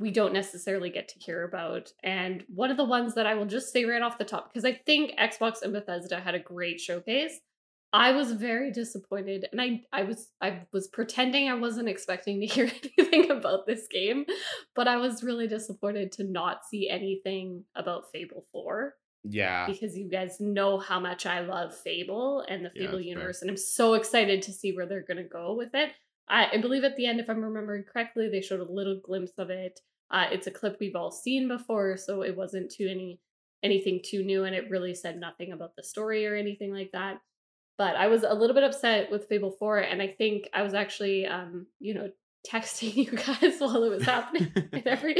we 0.00 0.10
don't 0.10 0.32
necessarily 0.32 0.88
get 0.90 1.08
to 1.08 1.18
hear 1.20 1.44
about. 1.44 1.92
And 2.02 2.42
one 2.48 2.70
of 2.70 2.78
the 2.78 2.84
ones 2.84 3.14
that 3.14 3.26
I 3.26 3.34
will 3.34 3.44
just 3.44 3.70
say 3.70 3.84
right 3.84 4.00
off 4.02 4.18
the 4.18 4.24
top, 4.24 4.48
because 4.50 4.64
I 4.64 4.72
think 4.86 5.12
Xbox 5.18 5.60
and 5.62 5.74
Bethesda 5.74 6.18
had 6.18 6.34
a 6.34 6.40
great 6.40 6.80
showcase. 6.80 7.38
I 7.92 8.12
was 8.12 8.32
very 8.32 8.70
disappointed, 8.70 9.46
and 9.50 9.60
I 9.60 9.82
I 9.92 10.04
was 10.04 10.28
I 10.40 10.62
was 10.72 10.86
pretending 10.88 11.48
I 11.48 11.54
wasn't 11.54 11.88
expecting 11.88 12.40
to 12.40 12.46
hear 12.46 12.70
anything 12.98 13.30
about 13.30 13.66
this 13.66 13.86
game, 13.90 14.24
but 14.74 14.88
I 14.88 14.96
was 14.96 15.22
really 15.24 15.48
disappointed 15.48 16.12
to 16.12 16.24
not 16.24 16.64
see 16.70 16.88
anything 16.88 17.64
about 17.76 18.04
Fable 18.12 18.46
Four 18.52 18.94
yeah 19.22 19.66
because 19.66 19.98
you 19.98 20.08
guys 20.08 20.38
know 20.40 20.78
how 20.78 20.98
much 20.98 21.26
I 21.26 21.40
love 21.40 21.76
Fable 21.76 22.42
and 22.48 22.64
the 22.64 22.70
Yeah, 22.74 22.86
Fable 22.86 22.98
fair. 22.98 23.02
universe, 23.02 23.42
and 23.42 23.50
I'm 23.50 23.56
so 23.56 23.94
excited 23.94 24.40
to 24.42 24.52
see 24.52 24.72
where 24.72 24.86
they're 24.86 25.04
gonna 25.06 25.24
go 25.24 25.54
with 25.54 25.74
it. 25.74 25.90
I, 26.30 26.48
I 26.52 26.58
believe 26.58 26.84
at 26.84 26.96
the 26.96 27.06
end, 27.06 27.20
if 27.20 27.28
I'm 27.28 27.44
remembering 27.44 27.84
correctly, 27.84 28.28
they 28.28 28.40
showed 28.40 28.60
a 28.60 28.72
little 28.72 29.00
glimpse 29.04 29.32
of 29.36 29.50
it. 29.50 29.80
Uh, 30.10 30.26
it's 30.30 30.46
a 30.46 30.50
clip 30.50 30.76
we've 30.80 30.96
all 30.96 31.10
seen 31.10 31.48
before, 31.48 31.96
so 31.96 32.22
it 32.22 32.36
wasn't 32.36 32.70
too 32.70 32.88
any 32.88 33.20
anything 33.62 34.00
too 34.02 34.24
new, 34.24 34.44
and 34.44 34.54
it 34.54 34.70
really 34.70 34.94
said 34.94 35.20
nothing 35.20 35.52
about 35.52 35.76
the 35.76 35.82
story 35.82 36.26
or 36.26 36.34
anything 36.34 36.72
like 36.72 36.90
that. 36.92 37.18
But 37.76 37.96
I 37.96 38.06
was 38.06 38.22
a 38.22 38.34
little 38.34 38.54
bit 38.54 38.64
upset 38.64 39.10
with 39.10 39.28
Fable 39.28 39.50
4, 39.58 39.78
and 39.78 40.00
I 40.00 40.08
think 40.08 40.48
I 40.54 40.62
was 40.62 40.72
actually, 40.72 41.26
um, 41.26 41.66
you 41.78 41.94
know, 41.94 42.10
texting 42.48 42.94
you 42.96 43.10
guys 43.10 43.58
while 43.58 43.82
it 43.84 43.90
was 43.90 44.04
happening. 44.04 44.50
and 44.72 44.86
every 44.86 45.16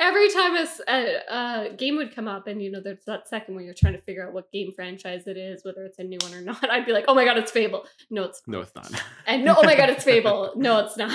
every 0.00 0.30
time 0.30 0.56
a 0.56 1.74
game 1.76 1.96
would 1.96 2.14
come 2.14 2.28
up, 2.28 2.46
and 2.46 2.62
you 2.62 2.70
know, 2.70 2.80
there's 2.80 3.04
that 3.06 3.28
second 3.28 3.54
where 3.54 3.64
you're 3.64 3.74
trying 3.74 3.94
to 3.94 4.00
figure 4.02 4.26
out 4.26 4.32
what 4.32 4.50
game 4.52 4.72
franchise 4.74 5.26
it 5.26 5.36
is, 5.36 5.64
whether 5.64 5.84
it's 5.84 5.98
a 5.98 6.04
new 6.04 6.18
one 6.22 6.34
or 6.34 6.40
not. 6.42 6.68
I'd 6.70 6.86
be 6.86 6.92
like, 6.92 7.04
"Oh 7.08 7.14
my 7.14 7.24
god, 7.24 7.38
it's 7.38 7.50
Fable!" 7.50 7.84
No, 8.10 8.24
it's 8.24 8.42
no 8.46 8.60
it's 8.60 8.74
not 8.74 8.90
and 9.26 9.44
no, 9.44 9.54
oh 9.58 9.62
my 9.62 9.76
god, 9.76 9.90
it's 9.90 10.04
Fable. 10.04 10.52
No, 10.56 10.78
it's 10.78 10.96
not. 10.96 11.10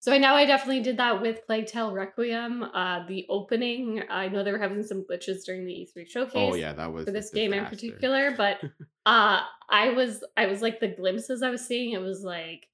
so 0.00 0.12
I 0.12 0.18
know 0.18 0.34
I 0.34 0.46
definitely 0.46 0.82
did 0.82 0.96
that 0.98 1.20
with 1.20 1.44
Plague 1.46 1.66
Tale 1.66 1.92
Requiem. 1.92 2.62
Uh, 2.62 3.06
the 3.06 3.26
opening, 3.28 4.02
I 4.10 4.28
know 4.28 4.42
they 4.42 4.52
were 4.52 4.58
having 4.58 4.82
some 4.82 5.04
glitches 5.04 5.44
during 5.44 5.64
the 5.64 5.72
E3 5.72 6.08
showcase 6.08 6.32
oh 6.34 6.54
yeah 6.54 6.72
that 6.72 6.92
was 6.92 7.04
for 7.04 7.10
this 7.10 7.30
game 7.30 7.52
in 7.52 7.66
particular, 7.66 8.34
but 8.36 8.60
uh, 9.06 9.40
I 9.68 9.90
was 9.90 10.24
I 10.36 10.46
was 10.46 10.62
like 10.62 10.80
the 10.80 10.88
glimpses 10.88 11.42
I 11.42 11.50
was 11.50 11.66
seeing. 11.66 11.92
It 11.92 12.00
was 12.00 12.22
like, 12.22 12.66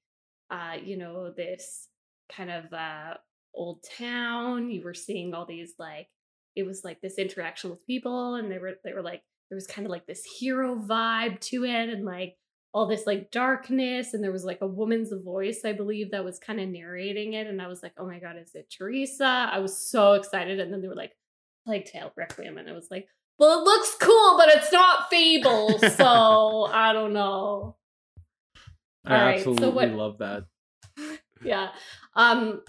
uh, 0.49 0.75
you 0.83 0.97
know, 0.97 1.31
this 1.31 1.87
kind 2.29 2.51
of 2.51 2.71
uh 2.73 3.15
old 3.53 3.83
town. 3.97 4.69
You 4.69 4.83
were 4.83 4.93
seeing 4.93 5.33
all 5.33 5.45
these 5.45 5.73
like 5.79 6.07
it 6.55 6.65
was 6.65 6.83
like 6.83 7.01
this 7.01 7.17
interaction 7.17 7.69
with 7.69 7.85
people, 7.85 8.35
and 8.35 8.51
they 8.51 8.57
were 8.57 8.73
they 8.83 8.93
were 8.93 9.01
like 9.01 9.23
there 9.49 9.55
was 9.55 9.67
kind 9.67 9.85
of 9.85 9.91
like 9.91 10.05
this 10.07 10.23
hero 10.39 10.75
vibe 10.75 11.39
to 11.41 11.63
it, 11.63 11.89
and 11.89 12.05
like 12.05 12.35
all 12.73 12.87
this 12.87 13.05
like 13.07 13.31
darkness, 13.31 14.13
and 14.13 14.23
there 14.23 14.31
was 14.31 14.43
like 14.43 14.59
a 14.61 14.67
woman's 14.67 15.11
voice, 15.23 15.61
I 15.65 15.71
believe, 15.73 16.11
that 16.11 16.25
was 16.25 16.37
kind 16.37 16.59
of 16.59 16.67
narrating 16.69 17.33
it, 17.33 17.47
and 17.47 17.61
I 17.61 17.67
was 17.67 17.81
like, 17.81 17.93
oh 17.97 18.05
my 18.05 18.19
god, 18.19 18.35
is 18.37 18.51
it 18.55 18.69
Theresa? 18.69 19.49
I 19.51 19.59
was 19.59 19.89
so 19.89 20.13
excited, 20.13 20.59
and 20.59 20.71
then 20.71 20.81
they 20.81 20.87
were 20.87 20.95
like, 20.95 21.13
Plague 21.65 21.85
Tale 21.85 22.11
Requiem, 22.15 22.57
and 22.57 22.69
I 22.69 22.73
was 22.73 22.87
like, 22.91 23.07
well, 23.39 23.59
it 23.59 23.63
looks 23.63 23.95
cool, 23.99 24.37
but 24.37 24.49
it's 24.49 24.71
not 24.71 25.09
Fable, 25.09 25.79
so 25.95 26.65
I 26.71 26.91
don't 26.93 27.13
know. 27.13 27.77
I 29.05 29.15
All 29.19 29.25
right, 29.25 29.43
so 29.43 29.51
absolutely 29.51 29.87
what- 29.87 29.97
love 29.97 30.17
that. 30.19 30.43
Yeah. 31.43 31.69
Um, 32.15 32.61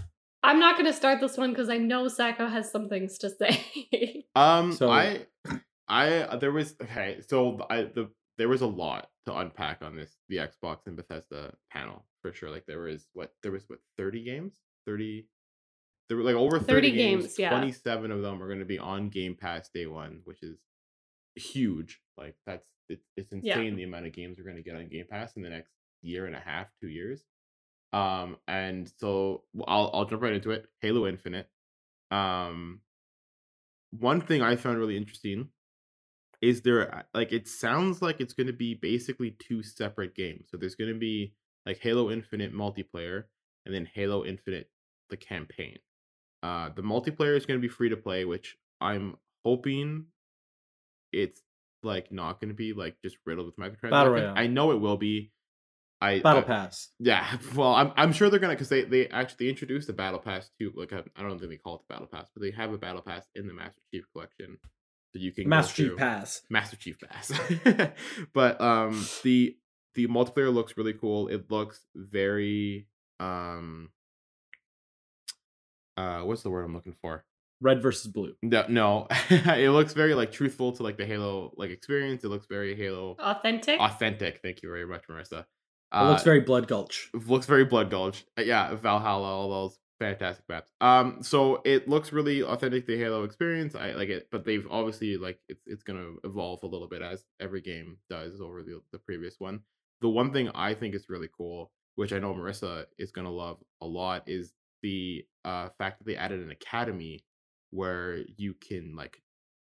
I'm 0.42 0.59
not 0.61 0.76
gonna 0.76 0.92
start 0.92 1.20
this 1.20 1.37
one 1.37 1.50
because 1.50 1.68
I 1.68 1.78
know 1.78 2.09
Sacco 2.09 2.46
has 2.46 2.70
some 2.70 2.88
things 2.88 3.18
to 3.18 3.31
say. 3.31 4.24
Um, 4.37 4.72
So- 4.72 4.90
I, 4.90 5.26
I 5.88 6.37
there 6.37 6.52
was 6.52 6.74
okay. 6.83 7.20
So 7.26 7.64
I 7.68 7.83
the 7.83 8.11
there 8.37 8.48
was 8.48 8.61
a 8.61 8.66
lot 8.66 9.09
to 9.26 9.37
unpack 9.37 9.83
on 9.83 9.96
this 9.96 10.16
the 10.28 10.37
Xbox 10.37 10.87
and 10.87 10.96
Bethesda 10.96 11.54
panel 11.72 12.04
for 12.22 12.33
sure. 12.33 12.50
Like 12.50 12.66
there 12.66 12.81
was 12.81 13.09
what 13.14 13.33
there 13.42 13.50
was 13.52 13.64
what 13.68 13.81
thirty 13.96 14.22
games, 14.22 14.54
thirty. 14.87 15.26
There 16.09 16.16
were 16.16 16.22
like 16.22 16.37
over 16.37 16.59
30, 16.59 16.72
30 16.72 16.92
games. 16.92 17.22
games, 17.24 17.38
yeah. 17.38 17.50
Twenty 17.50 17.72
seven 17.72 18.11
of 18.11 18.22
them 18.22 18.42
are 18.42 18.46
going 18.46 18.61
to 18.61 18.64
be 18.64 18.78
on 18.78 19.09
Game 19.11 19.35
Pass 19.35 19.68
day 19.74 19.87
one, 19.87 20.20
which 20.24 20.42
is 20.42 20.59
huge. 21.35 22.00
Like 22.16 22.37
that's 22.46 22.66
it's 22.88 23.04
it's 23.16 23.33
Yeah. 23.42 23.54
insane 23.59 23.76
the 23.76 23.85
amount 23.85 24.07
of 24.07 24.12
games 24.12 24.38
we're 24.38 24.44
going 24.44 24.57
to 24.57 24.62
get 24.62 24.76
on 24.76 24.88
Game 24.88 25.07
Pass 25.11 25.37
in 25.37 25.42
the 25.42 25.50
next 25.50 25.72
year 26.02 26.26
and 26.26 26.35
a 26.37 26.40
half, 26.40 26.68
two 26.81 26.88
years. 26.88 27.24
Um, 27.92 28.37
and 28.46 28.90
so 28.98 29.44
I'll 29.66 29.90
I'll 29.94 30.05
jump 30.05 30.22
right 30.22 30.35
into 30.35 30.51
it. 30.51 30.66
Halo 30.81 31.07
Infinite. 31.07 31.48
Um, 32.11 32.81
one 33.90 34.20
thing 34.20 34.42
I 34.42 34.57
found 34.57 34.79
really 34.79 34.96
interesting 34.96 35.48
is 36.40 36.62
there 36.62 36.94
uh, 36.94 37.03
like 37.14 37.33
it 37.33 37.48
sounds 37.48 38.01
like 38.03 38.20
it's 38.20 38.35
going 38.35 38.46
to 38.46 38.53
be 38.53 38.74
basically 38.74 39.37
two 39.38 39.62
separate 39.62 40.14
games. 40.14 40.48
So 40.51 40.57
there's 40.57 40.74
going 40.74 40.92
to 40.92 40.98
be 40.98 41.35
like 41.66 41.79
Halo 41.79 42.11
Infinite 42.11 42.55
multiplayer 42.55 43.24
and 43.66 43.74
then 43.74 43.88
Halo 43.92 44.24
Infinite 44.24 44.70
the 45.11 45.16
campaign. 45.16 45.79
Uh 46.42 46.68
the 46.74 46.83
multiplayer 46.83 47.37
is 47.37 47.46
going 47.46 47.59
to 47.59 47.66
be 47.66 47.72
free 47.72 47.88
to 47.88 47.96
play, 47.96 48.24
which 48.24 48.57
I'm 48.81 49.16
hoping 49.44 50.07
it's 51.12 51.40
like 51.83 52.12
not 52.12 52.40
going 52.40 52.48
to 52.51 52.55
be 52.55 52.72
like 52.72 52.96
just 53.03 53.16
riddled 53.24 53.46
with 53.46 53.57
microtransactions. 53.57 53.90
I 54.37 54.46
know 54.46 54.72
it 54.72 54.81
will 54.81 54.96
be. 54.98 55.33
I 56.01 56.21
Battle 56.21 56.43
I- 56.43 56.47
Pass. 56.47 56.91
yeah, 57.01 57.27
well, 57.55 57.75
I'm 57.75 57.93
I'm 57.97 58.13
sure 58.13 58.31
they're 58.31 58.39
gonna 58.39 58.55
because 58.55 58.69
they 58.69 58.85
they 58.85 59.09
actually 59.09 59.49
introduced 59.49 59.87
the 59.89 59.93
battle 59.93 60.21
pass 60.21 60.51
too. 60.61 60.73
Like 60.77 60.93
I 60.93 61.03
I 61.17 61.23
don't 61.23 61.39
think 61.39 61.51
they 61.51 61.57
call 61.57 61.75
it 61.77 61.81
the 61.89 61.93
battle 61.95 62.07
pass, 62.07 62.29
but 62.35 62.43
they 62.43 62.51
have 62.53 62.73
a 62.73 62.79
battle 62.79 63.03
pass 63.03 63.25
in 63.35 63.47
the 63.47 63.53
Master 63.55 63.81
Chief 63.93 64.05
collection 64.13 64.59
that 65.15 65.21
you 65.21 65.33
can 65.33 65.49
Master 65.49 65.89
Chief. 65.89 65.97
Pass. 65.97 66.43
Master 66.51 66.77
Chief 66.77 66.99
Pass. 67.01 67.33
but 68.35 68.61
um, 68.61 69.05
the 69.25 69.57
the 69.95 70.07
multiplayer 70.07 70.53
looks 70.55 70.77
really 70.77 70.93
cool. 70.93 71.29
It 71.29 71.51
looks 71.51 71.81
very 71.97 72.87
um, 73.19 73.91
uh, 75.97 76.21
what's 76.21 76.43
the 76.43 76.51
word 76.51 76.65
I'm 76.65 76.75
looking 76.75 76.95
for? 77.01 77.25
Red 77.61 77.83
versus 77.83 78.07
blue. 78.13 78.35
No, 78.41 78.65
no, 78.69 79.09
it 79.31 79.71
looks 79.73 79.93
very 79.93 80.15
like 80.15 80.31
truthful 80.31 80.71
to 80.73 80.85
like 80.85 80.97
the 80.97 81.07
Halo 81.07 81.53
like 81.57 81.71
experience. 81.71 82.23
It 82.23 82.29
looks 82.29 82.47
very 82.47 82.77
Halo 82.77 83.17
Authentic. 83.19 83.81
authentic. 83.81 84.41
Thank 84.43 84.63
you 84.63 84.69
very 84.71 84.87
much, 84.87 85.03
Marissa. 85.11 85.45
It 85.92 86.03
looks 86.05 86.22
Uh, 86.22 86.24
very 86.24 86.40
Blood 86.40 86.68
Gulch. 86.68 87.11
looks 87.14 87.46
very 87.46 87.64
blood 87.64 87.90
gulch. 87.90 88.24
Uh, 88.38 88.42
yeah 88.42 88.74
valhalla 88.74 89.27
all 89.29 89.48
those 89.51 89.79
fantastic 89.98 90.44
maps. 90.48 90.70
Um 90.81 91.22
so 91.22 91.61
it 91.64 91.88
looks 91.88 92.12
really 92.12 92.42
authentic 92.42 92.87
to 92.87 92.92
the 92.96 93.03
halo 93.03 93.24
experience. 93.24 93.74
I 93.74 93.92
like 93.92 94.09
it 94.11 94.29
but 94.31 94.44
they've 94.44 94.66
obviously 94.70 95.16
like 95.16 95.40
it's 95.48 95.62
it's 95.66 95.83
gonna 95.83 96.12
evolve 96.24 96.62
a 96.62 96.66
little 96.66 96.88
bit 96.88 97.03
as 97.03 97.24
every 97.40 97.61
game 97.62 97.96
does 98.11 98.40
over 98.40 98.62
the, 98.62 98.81
the 98.92 98.98
previous 98.98 99.37
one. 99.38 99.61
The 100.01 100.09
one 100.09 100.33
thing 100.33 100.48
i 100.55 100.74
think 100.74 100.94
is 100.94 101.09
really 101.09 101.29
cool 101.37 101.72
which 101.96 102.12
i 102.12 102.18
know 102.20 102.33
marissa 102.33 102.85
is 102.98 103.11
gonna 103.11 103.33
love 103.33 103.59
a 103.81 103.87
lot 103.87 104.22
is 104.29 104.53
the 104.83 105.24
uh 105.44 105.70
fact 105.79 105.98
that 105.98 106.05
they 106.07 106.14
added 106.16 106.38
an 106.40 106.53
academy 106.53 107.24
where 107.70 108.18
you 108.37 108.55
can 108.55 108.94
like 108.94 109.20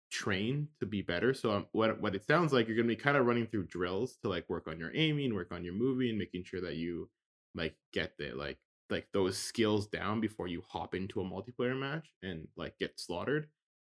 train 0.09 0.67
to 0.79 0.85
be 0.85 1.01
better. 1.01 1.33
So 1.33 1.51
um, 1.51 1.65
what 1.71 1.99
what 2.01 2.15
it 2.15 2.25
sounds 2.25 2.53
like 2.53 2.67
you're 2.67 2.77
gonna 2.77 2.87
be 2.87 2.95
kind 2.95 3.17
of 3.17 3.25
running 3.25 3.47
through 3.47 3.65
drills 3.65 4.17
to 4.23 4.29
like 4.29 4.47
work 4.49 4.67
on 4.67 4.79
your 4.79 4.91
aiming, 4.95 5.33
work 5.33 5.51
on 5.51 5.63
your 5.63 5.73
moving, 5.73 6.17
making 6.17 6.43
sure 6.43 6.61
that 6.61 6.75
you 6.75 7.09
like 7.55 7.75
get 7.93 8.13
the 8.17 8.31
like 8.31 8.57
like 8.89 9.07
those 9.11 9.37
skills 9.37 9.87
down 9.87 10.21
before 10.21 10.47
you 10.47 10.63
hop 10.69 10.95
into 10.95 11.19
a 11.21 11.23
multiplayer 11.23 11.77
match 11.77 12.13
and 12.23 12.47
like 12.55 12.77
get 12.79 12.99
slaughtered. 12.99 13.47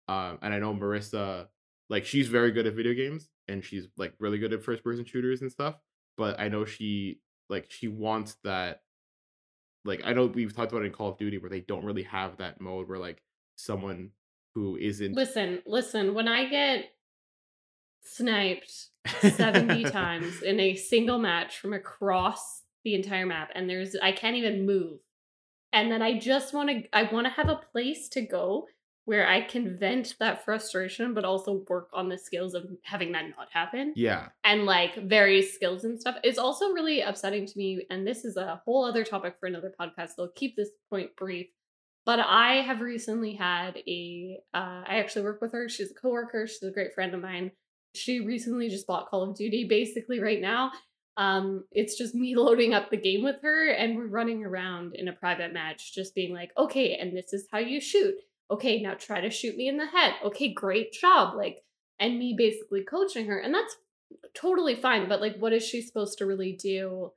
Um, 0.08 0.38
and 0.40 0.54
I 0.54 0.58
know 0.58 0.72
Marissa, 0.74 1.48
like 1.90 2.06
she's 2.06 2.28
very 2.28 2.52
good 2.52 2.66
at 2.66 2.74
video 2.74 2.94
games 2.94 3.28
and 3.48 3.62
she's 3.62 3.86
like 3.98 4.14
really 4.18 4.38
good 4.38 4.52
at 4.52 4.62
first 4.62 4.82
person 4.82 5.04
shooters 5.04 5.42
and 5.42 5.52
stuff. 5.52 5.76
But 6.16 6.40
I 6.40 6.48
know 6.48 6.64
she 6.64 7.20
like 7.48 7.66
she 7.70 7.88
wants 7.88 8.36
that. 8.44 8.82
Like 9.84 10.02
I 10.04 10.12
know 10.12 10.26
we've 10.26 10.54
talked 10.54 10.72
about 10.72 10.84
in 10.84 10.92
Call 10.92 11.10
of 11.10 11.18
Duty 11.18 11.38
where 11.38 11.50
they 11.50 11.60
don't 11.60 11.84
really 11.84 12.02
have 12.04 12.38
that 12.38 12.60
mode 12.60 12.88
where 12.88 12.98
like 12.98 13.22
someone 13.56 14.10
who 14.58 14.76
isn't 14.76 15.14
Listen, 15.14 15.60
listen. 15.66 16.14
When 16.14 16.28
I 16.28 16.48
get 16.48 16.86
sniped 18.02 18.88
70 19.20 19.84
times 19.84 20.42
in 20.42 20.60
a 20.60 20.74
single 20.76 21.18
match 21.18 21.58
from 21.58 21.72
across 21.72 22.62
the 22.84 22.94
entire 22.94 23.26
map 23.26 23.50
and 23.54 23.68
there's 23.68 23.94
I 24.02 24.12
can't 24.12 24.36
even 24.36 24.66
move. 24.66 25.00
And 25.72 25.90
then 25.92 26.00
I 26.02 26.18
just 26.18 26.54
want 26.54 26.70
to 26.70 26.82
I 26.92 27.02
want 27.12 27.26
to 27.26 27.32
have 27.32 27.48
a 27.48 27.60
place 27.72 28.08
to 28.10 28.22
go 28.22 28.66
where 29.04 29.26
I 29.26 29.40
can 29.40 29.78
vent 29.78 30.14
that 30.20 30.44
frustration 30.44 31.14
but 31.14 31.24
also 31.24 31.64
work 31.68 31.88
on 31.94 32.08
the 32.08 32.18
skills 32.18 32.54
of 32.54 32.66
having 32.82 33.12
that 33.12 33.24
not 33.36 33.48
happen 33.52 33.92
Yeah. 33.96 34.28
and 34.44 34.64
like 34.64 34.96
various 34.96 35.52
skills 35.54 35.84
and 35.84 35.98
stuff. 36.00 36.16
It's 36.24 36.38
also 36.38 36.72
really 36.72 37.00
upsetting 37.00 37.46
to 37.46 37.58
me 37.58 37.86
and 37.90 38.06
this 38.06 38.24
is 38.24 38.36
a 38.36 38.60
whole 38.64 38.84
other 38.84 39.04
topic 39.04 39.36
for 39.40 39.46
another 39.46 39.72
podcast. 39.78 40.10
So 40.16 40.24
I'll 40.24 40.32
keep 40.34 40.56
this 40.56 40.70
point 40.90 41.14
brief. 41.16 41.46
But 42.04 42.20
I 42.20 42.62
have 42.62 42.80
recently 42.80 43.34
had 43.34 43.78
a 43.86 44.38
uh 44.54 44.82
I 44.86 44.98
actually 44.98 45.22
work 45.22 45.40
with 45.40 45.52
her. 45.52 45.68
She's 45.68 45.90
a 45.90 45.94
coworker, 45.94 46.46
she's 46.46 46.62
a 46.62 46.70
great 46.70 46.94
friend 46.94 47.14
of 47.14 47.20
mine 47.20 47.52
she 47.94 48.20
recently 48.20 48.68
just 48.68 48.86
bought 48.86 49.08
Call 49.08 49.22
of 49.22 49.36
Duty 49.36 49.64
basically 49.64 50.20
right 50.20 50.40
now. 50.40 50.72
Um, 51.16 51.64
it's 51.72 51.96
just 51.96 52.14
me 52.14 52.36
loading 52.36 52.74
up 52.74 52.90
the 52.90 52.96
game 52.96 53.22
with 53.22 53.36
her 53.42 53.70
and 53.70 53.96
we're 53.96 54.06
running 54.06 54.44
around 54.44 54.94
in 54.94 55.08
a 55.08 55.12
private 55.12 55.52
match, 55.52 55.94
just 55.94 56.14
being 56.14 56.32
like, 56.32 56.50
okay, 56.56 56.96
and 56.96 57.16
this 57.16 57.32
is 57.32 57.48
how 57.50 57.58
you 57.58 57.80
shoot. 57.80 58.14
Okay, 58.50 58.80
now 58.80 58.94
try 58.94 59.20
to 59.20 59.30
shoot 59.30 59.56
me 59.56 59.68
in 59.68 59.76
the 59.76 59.86
head. 59.86 60.14
Okay, 60.24 60.52
great 60.52 60.92
job. 60.92 61.36
Like, 61.36 61.62
and 62.00 62.18
me 62.18 62.34
basically 62.38 62.82
coaching 62.82 63.26
her. 63.26 63.38
And 63.38 63.52
that's 63.52 63.76
totally 64.34 64.74
fine. 64.74 65.08
But 65.08 65.20
like, 65.20 65.36
what 65.36 65.52
is 65.52 65.66
she 65.66 65.82
supposed 65.82 66.16
to 66.18 66.26
really 66.26 66.52
do 66.52 67.12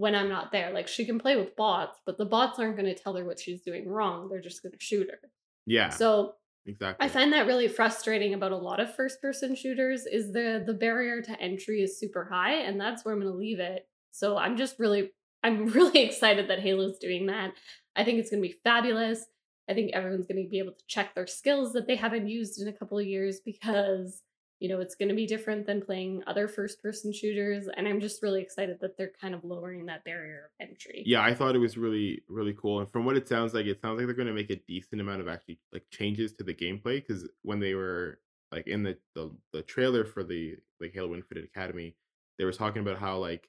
when 0.00 0.14
I'm 0.14 0.30
not 0.30 0.50
there? 0.50 0.72
Like, 0.72 0.88
she 0.88 1.04
can 1.04 1.18
play 1.18 1.36
with 1.36 1.54
bots, 1.56 1.98
but 2.06 2.16
the 2.16 2.24
bots 2.24 2.58
aren't 2.58 2.76
going 2.76 2.92
to 2.92 3.00
tell 3.00 3.14
her 3.16 3.24
what 3.24 3.38
she's 3.38 3.60
doing 3.60 3.86
wrong. 3.86 4.30
They're 4.30 4.40
just 4.40 4.62
going 4.62 4.72
to 4.72 4.80
shoot 4.80 5.08
her. 5.10 5.28
Yeah. 5.66 5.90
So 5.90 6.36
exactly. 6.66 7.04
I 7.04 7.10
find 7.10 7.34
that 7.34 7.46
really 7.46 7.68
frustrating 7.68 8.32
about 8.32 8.52
a 8.52 8.56
lot 8.56 8.80
of 8.80 8.94
first 8.94 9.20
person 9.20 9.54
shooters 9.54 10.06
is 10.06 10.32
the 10.32 10.64
the 10.66 10.72
barrier 10.72 11.20
to 11.20 11.38
entry 11.38 11.82
is 11.82 12.00
super 12.00 12.24
high 12.24 12.54
and 12.54 12.80
that's 12.80 13.04
where 13.04 13.12
I'm 13.12 13.20
going 13.20 13.30
to 13.30 13.38
leave 13.38 13.60
it. 13.60 13.86
So 14.10 14.38
I'm 14.38 14.56
just 14.56 14.78
really 14.78 15.10
I'm 15.44 15.66
really 15.78 16.00
excited 16.00 16.48
that 16.48 16.60
Halo's 16.60 16.98
doing 16.98 17.26
that. 17.26 17.52
I 17.94 18.04
think 18.04 18.18
it's 18.18 18.30
going 18.30 18.42
to 18.42 18.48
be 18.48 18.56
fabulous. 18.64 19.26
I 19.68 19.74
think 19.74 19.92
everyone's 19.92 20.26
going 20.26 20.42
to 20.42 20.50
be 20.50 20.58
able 20.58 20.72
to 20.72 20.84
check 20.88 21.14
their 21.14 21.26
skills 21.26 21.74
that 21.74 21.86
they 21.86 21.96
haven't 21.96 22.26
used 22.26 22.60
in 22.60 22.68
a 22.68 22.72
couple 22.72 22.98
of 22.98 23.06
years 23.06 23.40
because 23.44 24.22
you 24.60 24.68
know 24.68 24.80
it's 24.80 24.94
going 24.94 25.08
to 25.08 25.14
be 25.14 25.26
different 25.26 25.66
than 25.66 25.82
playing 25.82 26.22
other 26.26 26.46
first 26.46 26.82
person 26.82 27.12
shooters 27.12 27.68
and 27.76 27.88
I'm 27.88 28.00
just 28.00 28.22
really 28.22 28.42
excited 28.42 28.78
that 28.80 28.96
they're 28.96 29.12
kind 29.20 29.34
of 29.34 29.42
lowering 29.44 29.86
that 29.86 30.04
barrier 30.04 30.44
of 30.44 30.68
entry. 30.68 31.02
yeah, 31.06 31.22
I 31.22 31.34
thought 31.34 31.56
it 31.56 31.58
was 31.58 31.76
really, 31.76 32.22
really 32.28 32.54
cool. 32.54 32.80
And 32.80 32.90
from 32.90 33.04
what 33.04 33.16
it 33.16 33.28
sounds 33.28 33.54
like, 33.54 33.66
it 33.66 33.80
sounds 33.80 33.98
like 33.98 34.06
they're 34.06 34.14
going 34.14 34.28
to 34.28 34.34
make 34.34 34.50
a 34.50 34.60
decent 34.68 35.00
amount 35.00 35.20
of 35.20 35.28
actually 35.28 35.58
like 35.72 35.84
changes 35.90 36.32
to 36.34 36.44
the 36.44 36.54
gameplay. 36.54 37.04
Because 37.06 37.26
when 37.42 37.58
they 37.58 37.74
were 37.74 38.20
like 38.52 38.66
in 38.66 38.82
the, 38.82 38.96
the 39.14 39.30
the 39.52 39.62
trailer 39.62 40.04
for 40.04 40.22
the 40.22 40.56
like 40.80 40.92
Halo 40.92 41.14
Infinite 41.14 41.44
Academy, 41.44 41.96
they 42.38 42.44
were 42.44 42.52
talking 42.52 42.82
about 42.82 42.98
how 42.98 43.18
like 43.18 43.48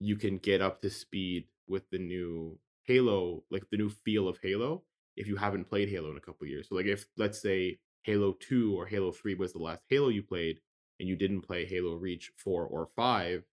you 0.00 0.16
can 0.16 0.38
get 0.38 0.62
up 0.62 0.80
to 0.82 0.90
speed 0.90 1.44
with 1.68 1.88
the 1.90 1.98
new 1.98 2.58
Halo, 2.84 3.44
like 3.50 3.64
the 3.70 3.76
new 3.76 3.90
feel 3.90 4.28
of 4.28 4.38
Halo, 4.42 4.82
if 5.16 5.26
you 5.26 5.36
haven't 5.36 5.68
played 5.68 5.88
Halo 5.88 6.10
in 6.10 6.16
a 6.16 6.20
couple 6.20 6.46
years. 6.46 6.68
So 6.68 6.74
like 6.74 6.86
if 6.86 7.06
let's 7.16 7.40
say 7.40 7.78
Halo 8.02 8.36
Two 8.40 8.74
or 8.78 8.86
Halo 8.86 9.12
Three 9.12 9.34
was 9.34 9.52
the 9.52 9.58
last 9.58 9.82
Halo 9.88 10.08
you 10.08 10.22
played, 10.22 10.60
and 10.98 11.08
you 11.08 11.16
didn't 11.16 11.42
play 11.42 11.64
Halo 11.64 11.96
Reach 11.96 12.32
four 12.36 12.66
or 12.66 12.88
five, 12.96 13.44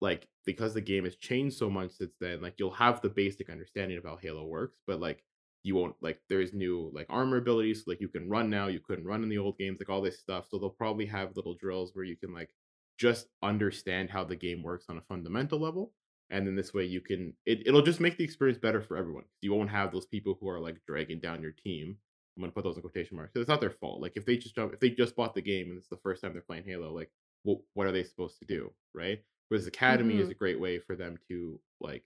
like 0.00 0.28
because 0.44 0.74
the 0.74 0.80
game 0.80 1.04
has 1.04 1.16
changed 1.16 1.56
so 1.56 1.70
much 1.70 1.90
since 1.92 2.12
then 2.20 2.40
like 2.40 2.54
you'll 2.58 2.70
have 2.70 3.00
the 3.00 3.08
basic 3.08 3.48
understanding 3.48 3.96
of 3.96 4.04
how 4.04 4.16
halo 4.20 4.44
works 4.44 4.78
but 4.86 5.00
like 5.00 5.24
you 5.62 5.74
won't 5.74 5.96
like 6.02 6.20
there's 6.28 6.52
new 6.52 6.90
like 6.94 7.06
armor 7.08 7.38
abilities 7.38 7.84
like 7.86 8.00
you 8.00 8.08
can 8.08 8.28
run 8.28 8.50
now 8.50 8.66
you 8.66 8.80
couldn't 8.80 9.06
run 9.06 9.22
in 9.22 9.30
the 9.30 9.38
old 9.38 9.56
games 9.56 9.78
like 9.80 9.88
all 9.88 10.02
this 10.02 10.18
stuff 10.18 10.46
so 10.48 10.58
they'll 10.58 10.68
probably 10.68 11.06
have 11.06 11.34
little 11.36 11.54
drills 11.54 11.92
where 11.94 12.04
you 12.04 12.16
can 12.16 12.32
like 12.34 12.50
just 12.98 13.28
understand 13.42 14.10
how 14.10 14.22
the 14.22 14.36
game 14.36 14.62
works 14.62 14.86
on 14.88 14.98
a 14.98 15.02
fundamental 15.08 15.58
level 15.58 15.92
and 16.30 16.46
then 16.46 16.54
this 16.54 16.74
way 16.74 16.84
you 16.84 17.00
can 17.00 17.32
it, 17.46 17.66
it'll 17.66 17.82
just 17.82 18.00
make 18.00 18.18
the 18.18 18.24
experience 18.24 18.58
better 18.58 18.82
for 18.82 18.96
everyone 18.96 19.24
you 19.40 19.54
won't 19.54 19.70
have 19.70 19.90
those 19.90 20.06
people 20.06 20.36
who 20.38 20.48
are 20.48 20.60
like 20.60 20.76
dragging 20.86 21.18
down 21.18 21.40
your 21.40 21.52
team 21.52 21.96
i'm 22.36 22.42
gonna 22.42 22.52
put 22.52 22.64
those 22.64 22.76
in 22.76 22.82
quotation 22.82 23.16
marks 23.16 23.32
it's 23.36 23.48
not 23.48 23.60
their 23.60 23.70
fault 23.70 24.00
like 24.00 24.12
if 24.16 24.24
they 24.24 24.36
just 24.36 24.54
jump 24.54 24.72
if 24.72 24.80
they 24.80 24.90
just 24.90 25.16
bought 25.16 25.34
the 25.34 25.42
game 25.42 25.68
and 25.70 25.78
it's 25.78 25.88
the 25.88 25.96
first 25.96 26.22
time 26.22 26.32
they're 26.32 26.42
playing 26.42 26.64
halo 26.64 26.92
like 26.92 27.10
well, 27.44 27.62
what 27.74 27.86
are 27.86 27.92
they 27.92 28.04
supposed 28.04 28.38
to 28.38 28.46
do 28.46 28.72
right? 28.94 29.22
Whereas 29.48 29.66
academy 29.66 30.18
is 30.18 30.30
Mhm. 30.30 30.30
a 30.30 30.34
great 30.34 30.58
way 30.58 30.78
for 30.78 30.96
them 30.96 31.18
to 31.28 31.60
like 31.80 32.04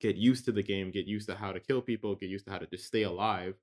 get 0.00 0.16
used 0.16 0.44
to 0.46 0.52
the 0.52 0.62
game 0.62 0.90
get 0.90 1.06
used 1.06 1.28
to 1.28 1.34
how 1.34 1.52
to 1.52 1.60
kill 1.60 1.82
people 1.82 2.14
get 2.14 2.30
used 2.30 2.46
to 2.46 2.50
how 2.50 2.58
to 2.58 2.66
just 2.66 2.86
stay 2.86 3.02
alive 3.02 3.56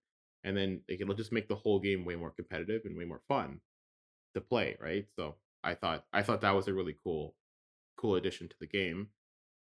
and 0.44 0.56
then 0.56 0.84
like, 0.90 1.02
it'll 1.02 1.16
just 1.16 1.32
make 1.32 1.48
the 1.48 1.56
whole 1.56 1.80
game 1.80 2.06
way 2.06 2.16
more 2.16 2.32
competitive 2.32 2.84
and 2.86 2.98
way 2.98 3.06
more 3.06 3.22
fun 3.28 3.60
to 4.36 4.42
play 4.42 4.78
right? 4.82 5.08
So 5.16 5.38
i 5.64 5.76
thought 5.76 6.06
i 6.14 6.24
thought 6.24 6.42
that 6.42 6.56
was 6.56 6.68
a 6.68 6.74
really 6.74 6.96
cool 7.04 7.36
cool 7.98 8.16
addition 8.16 8.50
to 8.50 8.58
the 8.60 8.68
game. 8.68 9.10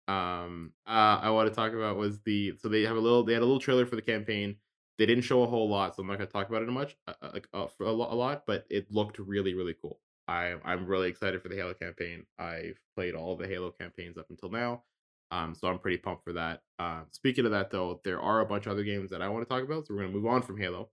Um 0.08 0.74
uh 0.88 1.20
i 1.24 1.30
want 1.32 1.50
to 1.50 1.56
talk 1.56 1.74
about 1.74 1.98
was 1.98 2.22
the 2.24 2.58
so 2.58 2.70
they 2.70 2.84
have 2.84 2.98
a 2.98 3.02
little 3.02 3.24
they 3.24 3.34
had 3.34 3.44
a 3.44 3.46
little 3.46 3.60
trailer 3.62 3.86
for 3.86 3.96
the 3.98 4.02
campaign 4.02 4.58
they 4.98 5.06
didn't 5.06 5.24
show 5.24 5.44
a 5.44 5.48
whole 5.48 5.70
lot 5.70 5.96
so 5.96 6.02
i'm 6.02 6.08
not 6.08 6.18
going 6.18 6.28
to 6.28 6.34
talk 6.34 6.50
about 6.50 6.62
it 6.62 6.68
much 6.68 6.96
uh, 7.08 7.14
uh, 7.22 7.30
like 7.34 7.48
uh, 7.54 7.68
a, 7.80 7.84
a 7.84 7.92
lot 7.92 8.44
but 8.46 8.66
it 8.70 8.88
looked 8.92 9.20
really 9.20 9.54
really 9.54 9.76
cool 9.82 10.00
i 10.28 10.54
i'm 10.64 10.86
really 10.86 11.10
excited 11.10 11.42
for 11.42 11.50
the 11.50 11.56
halo 11.56 11.74
campaign 11.74 12.26
i've 12.40 12.80
played 12.96 13.16
all 13.16 13.36
the 13.36 13.48
halo 13.48 13.72
campaigns 13.72 14.18
up 14.18 14.28
until 14.30 14.50
now 14.50 14.84
um 15.32 15.56
so 15.56 15.68
i'm 15.68 15.80
pretty 15.80 15.98
pumped 15.98 16.24
for 16.24 16.34
that 16.34 16.62
um 16.80 17.06
speaking 17.12 17.46
of 17.46 17.52
that 17.52 17.72
though 17.72 18.00
there 18.04 18.22
are 18.22 18.42
a 18.42 18.46
bunch 18.46 18.66
of 18.66 18.72
other 18.72 18.84
games 18.84 19.10
that 19.12 19.22
i 19.22 19.30
want 19.30 19.48
to 19.48 19.50
talk 19.54 19.64
about 19.64 19.86
so 19.86 19.94
we're 19.94 20.02
going 20.02 20.12
to 20.12 20.18
move 20.18 20.28
on 20.28 20.42
from 20.42 20.58
halo 20.58 20.90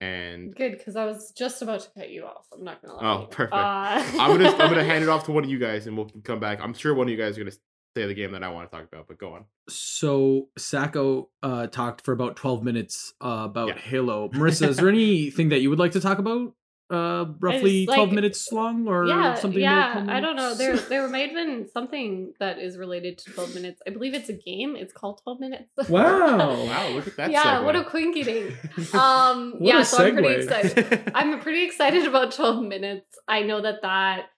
and 0.00 0.54
Good, 0.54 0.78
because 0.78 0.94
I 0.94 1.06
was 1.06 1.32
just 1.36 1.60
about 1.60 1.80
to 1.80 1.88
cut 1.90 2.08
you 2.10 2.24
off. 2.24 2.46
I'm 2.52 2.62
not 2.62 2.80
gonna 2.80 2.94
lie. 2.94 3.16
Oh, 3.16 3.26
perfect. 3.26 3.52
Uh, 3.52 4.02
i'm 4.20 4.30
gonna 4.30 4.50
i'm 4.50 4.70
gonna 4.70 4.84
hand 4.84 5.02
it 5.02 5.08
off 5.14 5.24
to 5.24 5.32
one 5.32 5.42
of 5.42 5.50
you 5.50 5.58
guys 5.58 5.88
and 5.88 5.96
we'll 5.96 6.08
come 6.22 6.38
back 6.38 6.60
i'm 6.62 6.72
sure 6.72 6.94
one 6.94 7.08
of 7.08 7.10
you 7.10 7.16
guys 7.16 7.36
are 7.36 7.40
going 7.40 7.50
to 7.50 7.58
say 7.98 8.06
the 8.06 8.14
game 8.14 8.32
that 8.32 8.42
i 8.42 8.48
want 8.48 8.70
to 8.70 8.76
talk 8.76 8.86
about 8.90 9.06
but 9.08 9.18
go 9.18 9.32
on 9.34 9.44
So 9.68 10.48
Sacco 10.56 11.28
uh, 11.42 11.66
talked 11.66 12.04
for 12.04 12.12
about 12.12 12.36
twelve 12.36 12.62
minutes 12.64 13.12
uh, 13.20 13.42
about 13.50 13.68
Yeah. 13.68 13.78
Halo. 13.78 14.28
Marissa, 14.38 14.68
is 14.68 14.76
there 14.78 14.88
anything 14.88 15.50
that 15.50 15.60
you 15.60 15.68
would 15.70 15.78
like 15.78 15.92
to 15.92 16.00
talk 16.00 16.18
about? 16.18 16.54
uh 16.90 17.26
roughly 17.40 17.84
like- 17.84 17.96
12 17.96 18.12
minutes 18.12 18.50
long 18.50 18.88
or 18.88 19.04
yeah, 19.06 19.34
something 19.34 19.60
yeah. 19.60 20.06
I 20.08 20.20
don't 20.20 20.36
know. 20.36 20.54
There, 20.54 20.70
minutes? 20.70 20.88
there 20.88 21.06
might 21.14 21.26
have 21.28 21.34
been 21.34 21.68
something 21.70 22.32
that 22.40 22.58
is 22.58 22.78
related 22.78 23.18
to 23.18 23.24
twelve 23.34 23.54
minutes. 23.54 23.82
I 23.86 23.90
believe 23.90 24.14
it's 24.14 24.30
a 24.30 24.38
game. 24.50 24.74
It's 24.74 24.94
called 24.94 25.20
Twelve 25.22 25.38
Minutes. 25.38 25.68
Wow. 25.90 26.64
Wow, 26.72 26.88
look 26.96 27.06
at 27.06 27.16
that. 27.18 27.30
yeah, 27.30 27.42
segue. 27.58 27.64
what 27.66 27.76
a 27.76 27.84
quinky 27.84 28.22
dink. 28.22 28.94
Um, 28.94 29.56
yeah, 29.60 29.80
a 29.80 29.84
so 29.84 30.02
I'm 30.06 30.14
pretty 30.14 30.34
excited. 30.42 31.12
I'm 31.14 31.40
pretty 31.40 31.62
excited 31.68 32.06
about 32.06 32.32
12 32.32 32.62
minutes. 32.64 33.10
I 33.36 33.42
know 33.42 33.60
that 33.60 33.82
that 33.82 34.30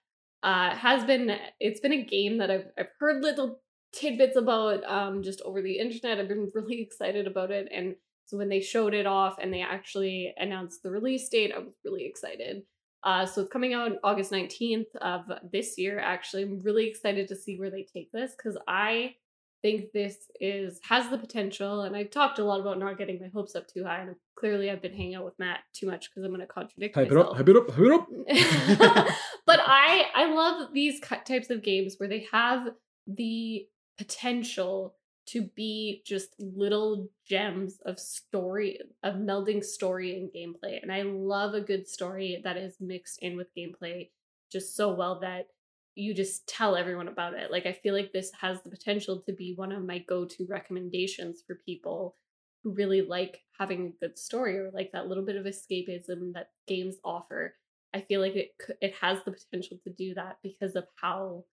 uh, 0.43 0.75
has 0.75 1.03
been 1.05 1.37
it's 1.59 1.79
been 1.79 1.93
a 1.93 2.03
game 2.03 2.37
that 2.39 2.51
I've 2.51 2.65
I've 2.77 2.89
heard 2.99 3.23
little 3.23 3.61
tidbits 3.93 4.37
about 4.37 4.83
um 4.85 5.23
just 5.23 5.41
over 5.41 5.61
the 5.61 5.79
internet. 5.79 6.19
I've 6.19 6.27
been 6.27 6.49
really 6.55 6.81
excited 6.81 7.27
about 7.27 7.51
it 7.51 7.67
and 7.73 7.95
so 8.25 8.37
when 8.37 8.49
they 8.49 8.61
showed 8.61 8.93
it 8.93 9.05
off 9.05 9.35
and 9.41 9.53
they 9.53 9.61
actually 9.61 10.33
announced 10.37 10.83
the 10.83 10.89
release 10.89 11.27
date, 11.27 11.51
I 11.53 11.59
was 11.59 11.73
really 11.83 12.05
excited. 12.05 12.63
Uh, 13.03 13.25
so 13.25 13.41
it's 13.41 13.51
coming 13.51 13.73
out 13.73 13.91
August 14.05 14.31
19th 14.31 14.95
of 15.01 15.23
this 15.51 15.77
year. 15.77 15.99
Actually, 15.99 16.43
I'm 16.43 16.61
really 16.61 16.87
excited 16.87 17.27
to 17.27 17.35
see 17.35 17.59
where 17.59 17.69
they 17.69 17.85
take 17.93 18.09
this 18.13 18.31
because 18.37 18.57
I 18.69 19.15
think 19.61 19.91
this 19.93 20.15
is 20.39 20.79
has 20.87 21.09
the 21.09 21.17
potential 21.17 21.81
and 21.81 21.95
I've 21.95 22.09
talked 22.09 22.39
a 22.39 22.43
lot 22.43 22.61
about 22.61 22.79
not 22.79 22.97
getting 22.97 23.19
my 23.19 23.27
hopes 23.33 23.55
up 23.55 23.67
too 23.67 23.83
high 23.83 23.99
and 23.99 24.15
clearly 24.35 24.71
I've 24.71 24.81
been 24.81 24.93
hanging 24.93 25.15
out 25.15 25.25
with 25.25 25.37
Matt 25.37 25.59
too 25.73 25.85
much 25.85 26.09
because 26.09 26.23
I'm 26.23 26.31
going 26.31 26.41
to 26.41 26.47
contradict 26.47 26.95
hype 26.95 27.11
it 27.11 27.17
up 27.17 27.35
hype 27.35 27.47
it 27.47 27.55
up 27.55 27.69
hype 27.69 27.85
it 27.85 28.81
up 28.81 29.07
but 29.45 29.59
I 29.61 30.05
I 30.13 30.33
love 30.33 30.73
these 30.73 30.99
types 30.99 31.49
of 31.49 31.63
games 31.63 31.95
where 31.97 32.09
they 32.09 32.27
have 32.31 32.69
the 33.07 33.67
potential 33.97 34.95
to 35.27 35.43
be 35.55 36.01
just 36.05 36.35
little 36.39 37.09
gems 37.27 37.79
of 37.85 37.99
story 37.99 38.79
of 39.03 39.15
melding 39.15 39.63
story 39.63 40.17
and 40.17 40.29
gameplay 40.31 40.81
and 40.81 40.91
I 40.91 41.03
love 41.03 41.53
a 41.53 41.61
good 41.61 41.87
story 41.87 42.41
that 42.43 42.57
is 42.57 42.75
mixed 42.79 43.19
in 43.21 43.37
with 43.37 43.53
gameplay 43.55 44.09
just 44.51 44.75
so 44.75 44.93
well 44.93 45.19
that 45.21 45.47
you 45.95 46.13
just 46.13 46.47
tell 46.47 46.75
everyone 46.75 47.07
about 47.07 47.33
it. 47.33 47.51
Like 47.51 47.65
I 47.65 47.73
feel 47.73 47.93
like 47.93 48.11
this 48.11 48.31
has 48.39 48.61
the 48.61 48.69
potential 48.69 49.21
to 49.25 49.33
be 49.33 49.53
one 49.55 49.71
of 49.71 49.85
my 49.85 49.99
go-to 49.99 50.45
recommendations 50.49 51.43
for 51.45 51.55
people 51.65 52.15
who 52.63 52.73
really 52.73 53.01
like 53.01 53.41
having 53.59 53.87
a 53.87 54.05
good 54.05 54.17
story 54.17 54.57
or 54.57 54.71
like 54.73 54.91
that 54.93 55.07
little 55.07 55.25
bit 55.25 55.35
of 55.35 55.45
escapism 55.45 56.33
that 56.33 56.49
games 56.67 56.95
offer. 57.03 57.55
I 57.93 58.01
feel 58.01 58.21
like 58.21 58.35
it 58.35 58.51
it 58.81 58.93
has 59.01 59.19
the 59.23 59.31
potential 59.31 59.77
to 59.83 59.89
do 59.89 60.13
that 60.15 60.37
because 60.43 60.75
of 60.75 60.85
how 60.95 61.45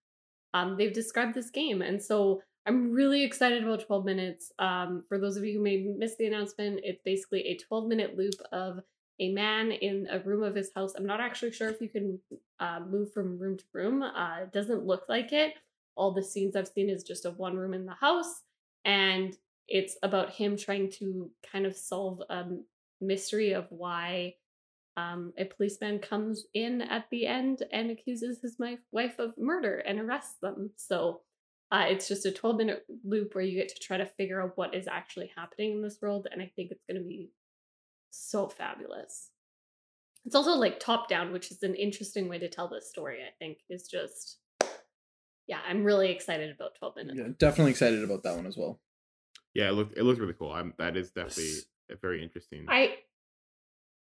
um, 0.54 0.76
they've 0.76 0.92
described 0.92 1.34
this 1.34 1.50
game, 1.50 1.82
and 1.82 2.02
so 2.02 2.42
I'm 2.68 2.92
really 2.92 3.24
excited 3.24 3.64
about 3.64 3.86
12 3.86 4.04
minutes. 4.04 4.52
Um, 4.58 5.04
for 5.08 5.18
those 5.18 5.38
of 5.38 5.44
you 5.44 5.54
who 5.54 5.62
may 5.62 5.78
miss 5.96 6.16
the 6.16 6.26
announcement, 6.26 6.80
it's 6.84 7.00
basically 7.02 7.40
a 7.46 7.56
12 7.56 7.86
minute 7.86 8.18
loop 8.18 8.34
of 8.52 8.80
a 9.20 9.32
man 9.32 9.72
in 9.72 10.06
a 10.10 10.20
room 10.20 10.42
of 10.42 10.54
his 10.54 10.70
house. 10.74 10.92
I'm 10.94 11.06
not 11.06 11.20
actually 11.20 11.52
sure 11.52 11.70
if 11.70 11.80
you 11.80 11.88
can 11.88 12.20
uh, 12.60 12.80
move 12.86 13.12
from 13.12 13.38
room 13.38 13.56
to 13.56 13.64
room. 13.72 14.02
Uh, 14.02 14.40
it 14.42 14.52
doesn't 14.52 14.84
look 14.84 15.04
like 15.08 15.32
it. 15.32 15.54
All 15.96 16.12
the 16.12 16.22
scenes 16.22 16.54
I've 16.54 16.68
seen 16.68 16.90
is 16.90 17.02
just 17.02 17.24
of 17.24 17.38
one 17.38 17.56
room 17.56 17.72
in 17.72 17.86
the 17.86 17.94
house, 17.94 18.42
and 18.84 19.34
it's 19.66 19.96
about 20.02 20.30
him 20.30 20.56
trying 20.56 20.90
to 20.98 21.30
kind 21.50 21.64
of 21.64 21.74
solve 21.74 22.22
a 22.28 22.44
mystery 23.00 23.52
of 23.52 23.66
why 23.70 24.34
um, 24.98 25.32
a 25.38 25.44
policeman 25.44 25.98
comes 26.00 26.44
in 26.54 26.82
at 26.82 27.06
the 27.10 27.26
end 27.26 27.62
and 27.72 27.90
accuses 27.90 28.40
his 28.40 28.56
wife 28.90 29.18
of 29.18 29.38
murder 29.38 29.76
and 29.78 30.00
arrests 30.00 30.36
them. 30.42 30.70
So 30.76 31.20
uh, 31.70 31.84
it's 31.88 32.08
just 32.08 32.26
a 32.26 32.32
12 32.32 32.56
minute 32.56 32.84
loop 33.04 33.34
where 33.34 33.44
you 33.44 33.58
get 33.58 33.68
to 33.68 33.78
try 33.80 33.96
to 33.98 34.06
figure 34.06 34.42
out 34.42 34.56
what 34.56 34.74
is 34.74 34.88
actually 34.88 35.30
happening 35.36 35.72
in 35.72 35.82
this 35.82 35.98
world, 36.02 36.26
and 36.32 36.42
I 36.42 36.50
think 36.56 36.70
it's 36.70 36.84
going 36.88 37.00
to 37.00 37.06
be 37.06 37.30
so 38.10 38.48
fabulous. 38.48 39.30
It's 40.24 40.34
also 40.34 40.54
like 40.54 40.80
top 40.80 41.08
down, 41.08 41.32
which 41.32 41.50
is 41.50 41.62
an 41.62 41.74
interesting 41.74 42.28
way 42.28 42.38
to 42.38 42.48
tell 42.48 42.68
this 42.68 42.88
story, 42.88 43.18
I 43.22 43.32
think, 43.38 43.58
is 43.70 43.86
just. 43.86 44.38
Yeah, 45.46 45.60
I'm 45.66 45.82
really 45.82 46.10
excited 46.10 46.54
about 46.54 46.74
12 46.78 46.96
minutes. 46.96 47.18
yeah, 47.18 47.28
definitely 47.38 47.70
excited 47.70 48.04
about 48.04 48.22
that 48.24 48.36
one 48.36 48.46
as 48.46 48.58
well 48.58 48.80
yeah, 49.54 49.68
it 49.68 49.72
looked 49.72 49.96
it 49.96 50.04
looks 50.04 50.20
really 50.20 50.34
cool. 50.34 50.52
I'm, 50.52 50.72
that 50.78 50.96
is 50.96 51.10
definitely 51.10 51.54
a 51.90 51.96
very 51.96 52.22
interesting. 52.22 52.66
I 52.68 52.94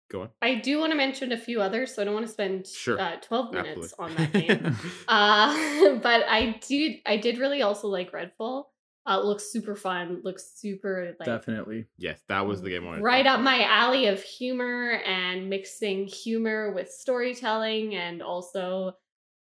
Go 0.09 0.21
on. 0.21 0.29
I 0.41 0.55
do 0.55 0.79
want 0.79 0.91
to 0.91 0.95
mention 0.97 1.31
a 1.33 1.37
few 1.37 1.61
others, 1.61 1.93
so 1.93 2.01
I 2.01 2.05
don't 2.05 2.13
want 2.13 2.25
to 2.25 2.31
spend 2.31 2.65
Sure. 2.67 2.99
uh, 2.99 3.17
12 3.21 3.53
minutes 3.53 3.93
Absolutely. 3.99 3.99
on 3.99 4.15
that 4.15 4.33
game. 4.63 4.75
uh, 5.07 5.95
but 6.01 6.23
I 6.27 6.59
did 6.67 6.97
I 7.05 7.17
did 7.17 7.37
really 7.39 7.61
also 7.61 7.87
like 7.87 8.11
Redfall. 8.13 8.65
Uh, 9.05 9.19
it 9.19 9.25
looks 9.25 9.51
super 9.51 9.75
fun. 9.75 10.21
Looks 10.23 10.51
super 10.55 11.13
like 11.19 11.25
definitely 11.27 11.85
yes, 11.97 12.21
that 12.27 12.45
was 12.45 12.61
the 12.61 12.69
game 12.69 12.83
I 12.83 12.87
wanted 12.87 13.03
right 13.03 13.25
up 13.25 13.39
my 13.41 13.63
alley 13.63 14.07
of 14.07 14.21
humor 14.21 15.01
and 15.05 15.49
mixing 15.49 16.07
humor 16.07 16.73
with 16.73 16.89
storytelling 16.89 17.95
and 17.95 18.21
also 18.21 18.93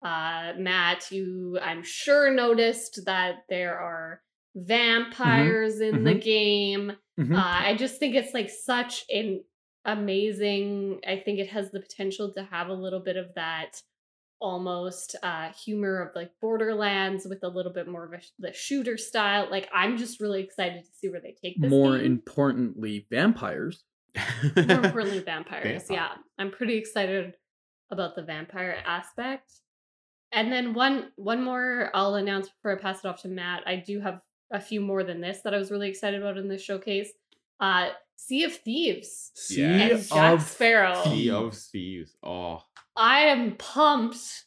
uh 0.04 0.52
Matt, 0.58 1.10
you 1.12 1.58
I'm 1.62 1.82
sure 1.84 2.32
noticed 2.32 3.00
that 3.06 3.44
there 3.48 3.78
are 3.78 4.20
vampires 4.54 5.80
in 5.80 6.04
the 6.04 6.14
game. 6.14 6.92
Mhm. 7.18 7.36
Uh, 7.36 7.66
I 7.68 7.76
just 7.76 7.98
think 7.98 8.14
it's 8.16 8.34
like 8.34 8.50
such 8.50 9.04
an 9.10 9.44
amazing. 9.84 11.00
I 11.06 11.16
think 11.16 11.38
it 11.38 11.48
has 11.48 11.70
the 11.70 11.80
potential 11.80 12.32
to 12.34 12.44
have 12.44 12.68
a 12.68 12.74
little 12.74 13.00
bit 13.00 13.16
of 13.16 13.34
that 13.34 13.80
almost 14.40 15.14
uh 15.22 15.50
humor 15.52 16.02
of 16.02 16.10
like 16.16 16.32
Borderlands 16.40 17.24
with 17.28 17.44
a 17.44 17.48
little 17.48 17.72
bit 17.72 17.86
more 17.86 18.04
of 18.04 18.12
a 18.12 18.18
the 18.40 18.52
shooter 18.52 18.96
style. 18.96 19.46
Like 19.48 19.68
I'm 19.72 19.96
just 19.96 20.20
really 20.20 20.42
excited 20.42 20.82
to 20.82 20.90
see 20.98 21.08
where 21.08 21.20
they 21.20 21.36
take 21.40 21.60
this. 21.60 21.70
more 21.70 21.96
game. 21.96 22.06
importantly 22.06 23.06
vampires 23.08 23.84
more 24.16 24.24
importantly 24.56 25.20
vampires. 25.20 25.84
Vampire. 25.88 25.96
Yeah, 25.96 26.08
I'm 26.38 26.50
pretty 26.50 26.76
excited 26.76 27.34
about 27.90 28.16
the 28.16 28.22
vampire 28.22 28.76
aspect. 28.84 29.52
And 30.32 30.50
then 30.50 30.74
one 30.74 31.10
one 31.16 31.42
more 31.42 31.90
I'll 31.94 32.14
announce 32.14 32.48
before 32.48 32.76
I 32.76 32.80
pass 32.80 33.04
it 33.04 33.06
off 33.06 33.22
to 33.22 33.28
Matt. 33.28 33.62
I 33.66 33.76
do 33.76 34.00
have 34.00 34.20
a 34.52 34.60
few 34.60 34.80
more 34.80 35.04
than 35.04 35.20
this 35.20 35.40
that 35.44 35.54
I 35.54 35.58
was 35.58 35.70
really 35.70 35.88
excited 35.88 36.20
about 36.20 36.38
in 36.38 36.48
this 36.48 36.62
showcase. 36.62 37.12
Uh 37.60 37.90
Sea 38.16 38.44
of 38.44 38.54
Thieves 38.54 39.32
sea 39.34 39.62
Yeah. 39.62 39.68
and 39.68 40.08
Jack 40.08 40.34
of 40.34 40.42
Sparrow. 40.42 41.02
Sea 41.04 41.30
of 41.30 41.54
Thieves. 41.54 42.16
Oh, 42.22 42.60
I 42.96 43.22
am 43.26 43.56
pumped 43.56 44.44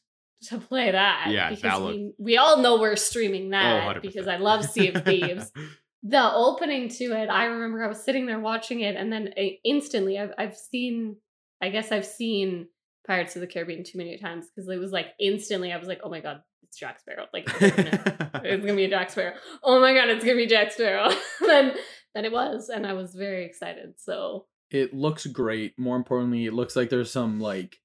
to 0.50 0.60
play 0.60 0.92
that. 0.92 1.28
Yeah, 1.30 1.50
because 1.50 1.62
that 1.64 1.82
we, 1.82 2.14
we 2.18 2.38
all 2.38 2.58
know 2.62 2.80
we're 2.80 2.96
streaming 2.96 3.48
oh, 3.48 3.52
that 3.52 3.98
100%. 3.98 4.02
because 4.02 4.28
I 4.28 4.38
love 4.38 4.66
Sea 4.66 4.90
of 4.90 5.04
Thieves. 5.04 5.52
the 6.04 6.32
opening 6.34 6.90
to 6.90 7.04
it, 7.06 7.30
I 7.30 7.46
remember 7.46 7.84
I 7.84 7.88
was 7.88 8.04
sitting 8.04 8.28
there 8.28 8.40
watching 8.40 8.82
it, 8.82 8.96
and 8.96 9.12
then 9.12 9.34
uh, 9.38 9.42
instantly, 9.64 10.20
I've 10.20 10.34
I've 10.38 10.56
seen, 10.56 11.18
I 11.62 11.70
guess 11.70 11.92
I've 11.92 12.06
seen 12.06 12.68
Pirates 13.08 13.36
of 13.36 13.42
the 13.42 13.48
Caribbean 13.48 13.84
too 13.84 13.98
many 13.98 14.18
times 14.18 14.48
because 14.48 14.70
it 14.70 14.78
was 14.80 14.92
like 14.92 15.08
instantly, 15.20 15.74
I 15.74 15.78
was 15.78 15.88
like, 15.88 16.02
oh 16.04 16.10
my 16.10 16.20
god, 16.22 16.42
it's 16.64 16.78
Jack 16.78 17.00
Sparrow, 17.00 17.26
like 17.34 17.50
it's 17.60 17.76
gonna, 17.76 18.32
it's 18.44 18.66
gonna 18.66 18.76
be 18.78 18.88
Jack 18.88 19.10
Sparrow. 19.10 19.34
Oh 19.64 19.80
my 19.80 19.94
god, 19.94 20.10
it's 20.10 20.24
gonna 20.24 20.38
be 20.38 20.48
Jack 20.48 20.72
Sparrow. 20.72 21.10
then 21.42 21.74
then 22.16 22.26
it 22.26 22.32
was, 22.32 22.70
and 22.70 22.88
I 22.88 22.94
was 22.94 23.14
very 23.14 23.46
excited. 23.46 24.00
So 24.00 24.48
it 24.72 24.96
looks 24.96 25.28
great 25.28 25.78
more 25.78 25.96
importantly 25.96 26.48
it 26.48 26.54
looks 26.54 26.76
like 26.76 26.90
there's 26.90 27.12
some 27.12 27.40
like 27.40 27.78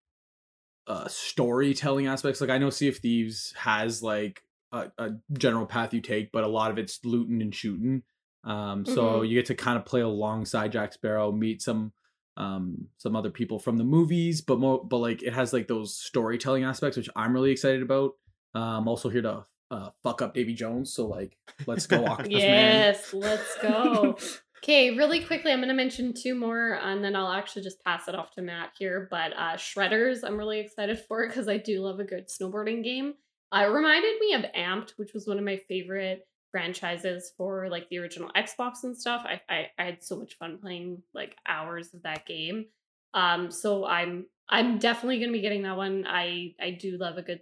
uh 0.87 1.07
storytelling 1.09 2.07
aspects 2.07 2.41
like 2.41 2.49
i 2.49 2.57
know 2.57 2.71
sea 2.71 2.89
of 2.89 2.97
thieves 2.97 3.53
has 3.55 4.03
like 4.03 4.43
a, 4.73 4.91
a 4.97 5.11
general 5.35 5.67
path 5.67 5.93
you 5.93 6.01
take 6.01 6.33
but 6.33 6.43
a 6.43 6.49
lot 6.49 6.71
of 6.71 6.79
it's 6.79 7.05
looting 7.05 7.43
and 7.43 7.55
shooting 7.55 8.03
um 8.45 8.87
so 8.87 9.21
Mhm. 9.21 9.29
you 9.29 9.35
get 9.35 9.47
to 9.47 9.55
kind 9.55 9.77
of 9.77 9.85
play 9.85 10.01
alongside 10.01 10.73
jack 10.73 10.95
sparrow 10.95 11.31
meet 11.31 11.61
some 11.61 11.93
um 12.39 12.89
some 12.97 13.15
other 13.15 13.31
people 13.31 13.59
from 13.59 13.77
the 13.77 13.85
movies 13.85 14.41
but 14.41 14.59
more 14.59 14.83
but 14.83 14.99
like 14.99 15.23
it 15.23 15.35
has 15.35 15.53
like 15.53 15.69
those 15.69 15.95
storytelling 15.95 16.65
aspects 16.65 16.97
which 16.97 17.11
i'm 17.15 17.35
really 17.35 17.51
excited 17.51 17.83
about 17.83 18.13
um 18.55 18.89
also 18.89 19.11
here 19.11 19.23
to 19.23 19.45
uh 19.71 19.91
fuck 20.03 20.21
up 20.23 20.35
davy 20.35 20.55
jones 20.55 20.93
so 20.93 21.07
like 21.07 21.37
let's 21.67 21.87
go 21.87 22.05
octopus 22.07 22.33
man 22.33 22.75
yes, 22.75 23.15
let's 23.15 23.57
go. 23.63 24.17
Okay, 24.63 24.91
really 24.91 25.25
quickly, 25.25 25.53
I'm 25.53 25.61
going 25.61 25.69
to 25.69 25.75
mention 25.75 26.13
two 26.13 26.35
more 26.35 26.79
and 26.83 27.03
then 27.03 27.17
I'll 27.17 27.33
actually 27.33 27.63
just 27.63 27.83
pass 27.83 28.09
it 28.09 28.15
off 28.15 28.33
to 28.33 28.43
Matt 28.43 28.73
here. 28.79 29.09
But 29.11 29.33
uh, 29.33 29.55
Shredders, 29.57 30.19
I'm 30.23 30.37
really 30.37 30.61
excited 30.61 31.01
for 31.09 31.27
because 31.27 31.49
I 31.49 31.57
do 31.57 31.81
love 31.81 31.99
a 31.99 32.05
good 32.05 32.29
snowboarding 32.29 32.85
game. 32.85 33.15
Uh, 33.53 33.65
it 33.65 33.73
reminded 33.73 34.21
me 34.21 34.35
of 34.35 34.45
Amped, 34.55 34.93
which 34.99 35.15
was 35.15 35.27
one 35.27 35.39
of 35.39 35.45
my 35.45 35.57
favorite 35.67 36.29
franchises 36.51 37.33
for 37.39 37.69
like 37.71 37.89
the 37.89 37.99
original 37.99 38.31
Xbox 38.37 38.85
and 38.85 38.97
stuff. 38.97 39.25
I, 39.25 39.41
I, 39.49 39.67
I 39.79 39.85
had 39.85 40.05
so 40.05 40.17
much 40.17 40.37
fun 40.37 40.59
playing 40.59 41.03
like 41.15 41.37
hours 41.49 41.95
of 41.95 42.03
that 42.03 42.27
game. 42.27 42.67
Um, 43.15 43.51
so 43.51 43.87
I'm 43.87 44.27
I'm 44.49 44.79
definitely 44.79 45.21
gonna 45.21 45.33
be 45.33 45.41
getting 45.41 45.63
that 45.63 45.77
one. 45.77 46.05
I 46.07 46.55
I 46.61 46.73
do 46.73 46.99
love 46.99 47.17
a 47.17 47.23
good 47.23 47.41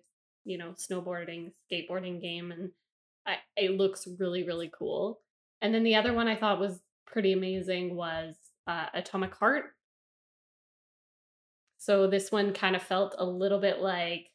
you 0.48 0.58
know 0.58 0.72
snowboarding 0.72 1.52
skateboarding 1.70 2.20
game 2.20 2.50
and 2.50 2.70
I, 3.26 3.36
it 3.56 3.76
looks 3.76 4.08
really 4.18 4.42
really 4.44 4.70
cool. 4.76 5.20
And 5.60 5.74
then 5.74 5.82
the 5.82 5.96
other 5.96 6.12
one 6.12 6.28
I 6.28 6.36
thought 6.36 6.60
was 6.60 6.80
pretty 7.06 7.32
amazing 7.32 7.96
was 7.96 8.36
uh, 8.66 8.86
Atomic 8.94 9.34
Heart. 9.34 9.64
So 11.78 12.06
this 12.06 12.30
one 12.30 12.52
kind 12.52 12.76
of 12.76 12.82
felt 12.82 13.14
a 13.18 13.24
little 13.24 13.58
bit 13.58 13.80
like, 13.80 14.30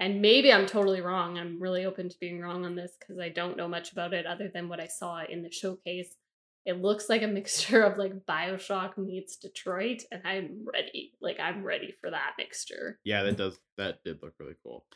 and 0.00 0.22
maybe 0.22 0.52
I'm 0.52 0.66
totally 0.66 1.00
wrong. 1.00 1.38
I'm 1.38 1.60
really 1.60 1.84
open 1.84 2.08
to 2.08 2.18
being 2.18 2.40
wrong 2.40 2.64
on 2.64 2.74
this 2.74 2.92
because 2.98 3.18
I 3.18 3.28
don't 3.28 3.56
know 3.56 3.68
much 3.68 3.92
about 3.92 4.14
it 4.14 4.26
other 4.26 4.50
than 4.52 4.68
what 4.68 4.80
I 4.80 4.86
saw 4.86 5.22
in 5.24 5.42
the 5.42 5.50
showcase. 5.50 6.16
It 6.64 6.80
looks 6.80 7.08
like 7.08 7.22
a 7.22 7.26
mixture 7.38 7.82
of 7.82 7.98
like 7.98 8.26
Bioshock 8.26 8.96
meets 8.96 9.36
Detroit, 9.36 10.02
and 10.10 10.22
I'm 10.24 10.66
ready. 10.72 11.12
Like 11.20 11.38
I'm 11.38 11.62
ready 11.62 11.94
for 12.00 12.10
that 12.10 12.32
mixture. 12.38 12.98
Yeah, 13.04 13.22
that 13.24 13.36
does 13.36 13.58
that 13.76 14.02
did 14.04 14.22
look 14.22 14.34
really 14.38 14.56
cool. 14.62 14.86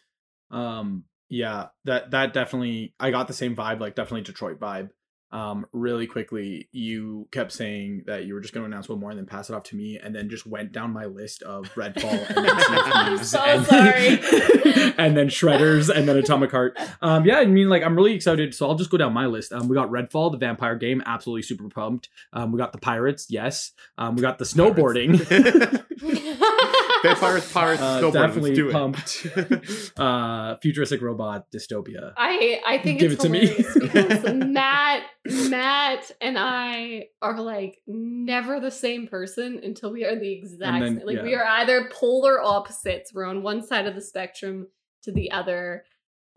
Um, 0.50 1.04
yeah, 1.28 1.66
that 1.84 2.10
that 2.12 2.32
definitely 2.32 2.94
I 2.98 3.10
got 3.10 3.28
the 3.28 3.34
same 3.34 3.54
vibe, 3.54 3.80
like 3.80 3.94
definitely 3.94 4.22
Detroit 4.22 4.58
vibe. 4.58 4.90
Um, 5.30 5.66
really 5.72 6.06
quickly, 6.06 6.70
you 6.72 7.28
kept 7.30 7.52
saying 7.52 8.04
that 8.06 8.24
you 8.24 8.32
were 8.32 8.40
just 8.40 8.54
going 8.54 8.64
to 8.64 8.66
announce 8.66 8.88
one 8.88 8.98
more 8.98 9.10
and 9.10 9.18
then 9.18 9.26
pass 9.26 9.50
it 9.50 9.54
off 9.54 9.62
to 9.64 9.76
me, 9.76 9.98
and 9.98 10.14
then 10.14 10.30
just 10.30 10.46
went 10.46 10.72
down 10.72 10.90
my 10.92 11.04
list 11.04 11.42
of 11.42 11.70
Redfall 11.74 12.26
and 12.34 12.46
then 12.46 12.56
I'm 12.58 13.18
so 13.18 13.38
and, 13.38 13.66
sorry. 13.66 14.94
and 14.96 15.14
then 15.16 15.28
Shredders 15.28 15.94
and 15.94 16.08
then 16.08 16.16
Atomic 16.16 16.50
Heart. 16.50 16.78
Um, 17.02 17.26
yeah, 17.26 17.40
I 17.40 17.44
mean, 17.44 17.68
like 17.68 17.82
I'm 17.82 17.94
really 17.94 18.14
excited, 18.14 18.54
so 18.54 18.66
I'll 18.66 18.74
just 18.74 18.88
go 18.88 18.96
down 18.96 19.12
my 19.12 19.26
list. 19.26 19.52
Um, 19.52 19.68
we 19.68 19.74
got 19.76 19.90
Redfall, 19.90 20.32
the 20.32 20.38
vampire 20.38 20.76
game, 20.76 21.02
absolutely 21.04 21.42
super 21.42 21.68
pumped. 21.68 22.08
Um, 22.32 22.50
we 22.50 22.58
got 22.58 22.72
the 22.72 22.78
pirates, 22.78 23.26
yes. 23.28 23.72
Um, 23.98 24.16
we 24.16 24.22
got 24.22 24.38
the 24.38 24.46
snowboarding. 24.46 25.18
Vampires, 27.02 27.52
pirates, 27.52 27.82
Uh, 27.82 28.00
snowboarding. 28.00 28.12
definitely 28.12 28.50
Let's 28.50 28.58
do 28.58 28.68
it. 28.68 28.72
pumped. 28.72 29.92
uh, 29.98 30.56
futuristic 30.56 31.00
robot 31.02 31.50
dystopia. 31.50 32.12
I 32.16 32.60
I 32.66 32.78
think 32.78 33.00
Give 33.00 33.12
it's 33.12 33.24
it 33.24 33.26
to 33.26 33.32
me. 33.32 33.46
because 33.80 34.34
Matt 34.34 35.02
Matt 35.50 36.10
and 36.20 36.38
I 36.38 37.08
are 37.22 37.40
like 37.40 37.80
never 37.86 38.60
the 38.60 38.70
same 38.70 39.06
person 39.06 39.60
until 39.62 39.92
we 39.92 40.04
are 40.04 40.18
the 40.18 40.32
exact 40.32 40.80
then, 40.82 40.98
same. 40.98 41.06
Like 41.06 41.22
we 41.22 41.34
are 41.34 41.44
either 41.44 41.88
polar 41.92 42.42
opposites. 42.42 43.12
We're 43.14 43.24
on 43.26 43.42
one 43.42 43.62
side 43.66 43.86
of 43.86 43.94
the 43.94 44.00
spectrum 44.00 44.68
to 45.04 45.12
the 45.12 45.30
other, 45.30 45.84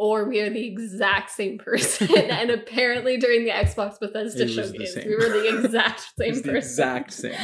or 0.04 0.26
we 0.28 0.40
are 0.40 0.50
the 0.50 0.66
exact 0.66 1.30
same 1.30 1.60
person. 1.60 2.08
and 2.32 2.50
apparently 2.50 3.18
during 3.18 3.44
the 3.44 3.52
Xbox 3.52 4.00
Bethesda 4.00 4.42
It 4.42 4.46
was 4.58 4.72
the 4.72 4.78
showcase, 4.88 5.06
we 5.06 5.16
were 5.16 5.30
the 5.30 5.60
exact 5.64 6.00
same 6.18 6.30
It's 6.32 6.42
the 6.42 6.54
person. 6.54 6.58
exact 6.58 7.14
same. 7.14 7.36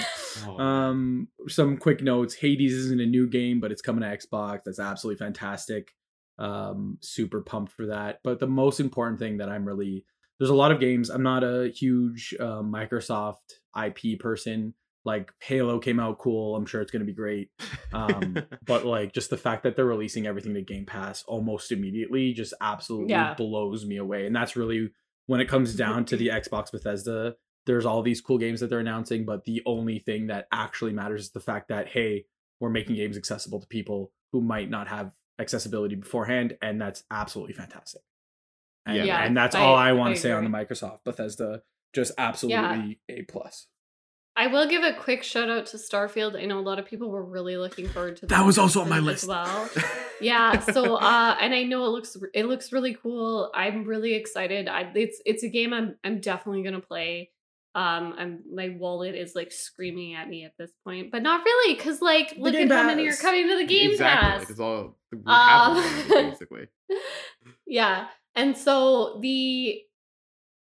Oh, 0.48 0.58
Um, 0.60 1.28
some 1.48 1.78
quick 1.78 2.02
notes: 2.02 2.34
Hades 2.34 2.74
isn't 2.74 3.00
a 3.00 3.06
new 3.06 3.30
game, 3.30 3.60
but 3.60 3.72
it's 3.72 3.84
coming 3.84 4.02
to 4.02 4.08
Xbox. 4.18 4.62
That's 4.66 4.80
absolutely 4.80 5.24
fantastic. 5.24 5.94
Um, 6.40 6.98
super 7.02 7.42
pumped 7.42 7.72
for 7.74 7.86
that. 7.88 8.22
But 8.24 8.40
the 8.40 8.48
most 8.48 8.80
important 8.80 9.20
thing 9.20 9.38
that 9.38 9.50
I'm 9.50 9.64
really 9.64 10.06
there's 10.40 10.50
a 10.50 10.56
lot 10.56 10.72
of 10.72 10.80
games. 10.80 11.10
I'm 11.10 11.24
not 11.24 11.44
a 11.44 11.70
huge 11.70 12.34
uh, 12.40 12.62
Microsoft 12.62 13.36
IP 13.86 14.20
person. 14.20 14.74
Like 15.08 15.32
Halo 15.42 15.80
came 15.80 16.00
out 16.00 16.18
cool. 16.20 16.56
I'm 16.56 16.66
sure 16.66 16.82
it's 16.82 16.92
going 16.92 17.00
to 17.06 17.06
be 17.06 17.14
great. 17.14 17.50
Um, 17.94 18.38
but 18.66 18.86
like 18.86 19.14
just 19.14 19.30
the 19.30 19.38
fact 19.38 19.64
that 19.64 19.76
they're 19.76 19.86
releasing 19.86 20.28
everything 20.28 20.54
to 20.56 20.62
Game 20.62 20.86
Pass 20.86 21.24
almost 21.28 21.72
immediately 21.72 22.34
just 22.34 22.54
absolutely 22.62 23.12
Yeah. 23.12 23.34
blows 23.34 23.86
me 23.86 23.98
away. 23.98 24.26
And 24.28 24.36
that's 24.36 24.56
really 24.56 24.92
when 25.28 25.40
it 25.42 25.48
comes 25.48 25.76
down 25.76 26.06
to 26.06 26.18
the 26.18 26.28
Xbox 26.40 26.72
Bethesda. 26.72 27.36
There's 27.66 27.86
all 27.86 28.02
these 28.02 28.22
cool 28.22 28.38
games 28.38 28.60
that 28.62 28.70
they're 28.70 28.80
announcing, 28.80 29.26
but 29.26 29.44
the 29.46 29.62
only 29.66 30.00
thing 30.00 30.28
that 30.28 30.48
actually 30.54 30.94
matters 30.94 31.22
is 31.26 31.32
the 31.32 31.40
fact 31.42 31.68
that 31.70 31.88
hey, 31.90 32.26
we're 32.60 32.70
making 32.70 32.96
games 32.96 33.18
accessible 33.18 33.60
to 33.62 33.68
people 33.68 34.12
who 34.32 34.42
might 34.42 34.70
not 34.70 34.88
have 34.88 35.12
accessibility 35.40 35.96
beforehand, 35.96 36.58
and 36.62 36.82
that's 36.82 37.04
absolutely 37.12 37.54
fantastic. 37.54 38.02
And, 38.86 38.98
Yeah. 38.98 39.04
Yeah, 39.04 39.24
and 39.26 39.36
that's 39.38 39.56
I- 39.56 39.62
all 39.62 39.76
I 39.76 39.90
I 39.90 39.94
want 39.94 40.16
to 40.16 40.22
say 40.22 40.32
on 40.32 40.44
the. 40.44 40.50
Microsoft 40.50 41.04
Bethesda. 41.06 41.62
Just 41.94 42.12
absolutely 42.18 43.00
a 43.10 43.22
plus. 43.24 43.68
I 44.40 44.48
will 44.48 44.68
give 44.68 44.84
a 44.84 44.94
quick 44.94 45.24
shout 45.24 45.50
out 45.50 45.66
to 45.68 45.78
Starfield. 45.78 46.40
I 46.40 46.46
know 46.46 46.60
a 46.60 46.62
lot 46.62 46.78
of 46.78 46.86
people 46.86 47.10
were 47.10 47.24
really 47.26 47.58
looking 47.58 47.88
forward 47.88 48.18
to 48.18 48.28
That 48.28 48.46
was 48.46 48.58
also 48.60 48.82
on 48.82 48.90
my 48.90 49.00
list. 49.00 49.24
as 49.24 49.28
well. 49.30 49.70
yeah 50.22 50.60
so 50.60 50.96
uh 50.96 51.38
and 51.40 51.54
i 51.54 51.62
know 51.62 51.86
it 51.86 51.90
looks 51.90 52.18
it 52.34 52.46
looks 52.48 52.72
really 52.72 52.96
cool 52.96 53.52
i'm 53.54 53.84
really 53.84 54.16
excited 54.16 54.68
i 54.68 54.92
it's 54.96 55.22
it's 55.28 55.44
a 55.44 55.48
game 55.48 55.74
i'm 55.74 55.96
i'm 56.04 56.20
definitely 56.20 56.64
gonna 56.64 56.82
play 56.82 57.30
um 57.76 58.16
i'm 58.18 58.40
my 58.52 58.70
wallet 58.80 59.14
is 59.14 59.36
like 59.36 59.52
screaming 59.52 60.16
at 60.16 60.28
me 60.28 60.44
at 60.44 60.54
this 60.58 60.72
point 60.84 61.12
but 61.12 61.22
not 61.22 61.46
really 61.46 61.76
because 61.76 62.02
like 62.02 62.34
look 62.40 62.54
Game 62.54 62.72
at 62.72 62.76
how 62.76 62.88
many 62.88 63.08
are 63.08 63.14
coming 63.14 63.48
to 63.48 63.58
the 63.58 63.68
game 63.68 63.92
exactly. 63.92 64.30
pass 64.30 64.40
Like 64.40 64.50
it's 64.50 64.60
all 64.60 64.96
Um, 65.28 65.84
basically. 66.10 66.68
yeah 67.68 68.08
and 68.36 68.58
so 68.58 69.20
the 69.22 69.82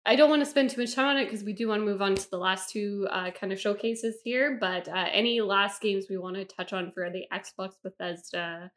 i 0.07 0.16
don't 0.16 0.30
want 0.30 0.40
to 0.40 0.46
spend 0.46 0.70
too 0.70 0.80
much 0.80 0.94
time 0.94 1.07
on 1.07 1.16
it 1.16 1.24
because 1.26 1.44
we 1.44 1.53
do 1.53 1.68
want 1.68 1.80
to 1.80 1.84
move 1.86 2.03
on 2.03 2.14
to 2.14 2.30
the 2.30 2.38
last 2.38 2.70
two 2.70 3.07
uh, 3.11 3.30
kind 3.30 3.53
of 3.53 3.61
showcases 3.61 4.16
here 4.24 4.57
but 4.61 4.88
uh, 4.88 5.07
any 5.12 5.40
last 5.40 5.80
games 5.80 6.07
we 6.09 6.16
want 6.16 6.36
to 6.36 6.44
touch 6.44 6.72
on 6.72 6.90
for 6.92 7.11
the 7.11 7.24
xbox 7.32 7.72
bethesda 7.82 8.70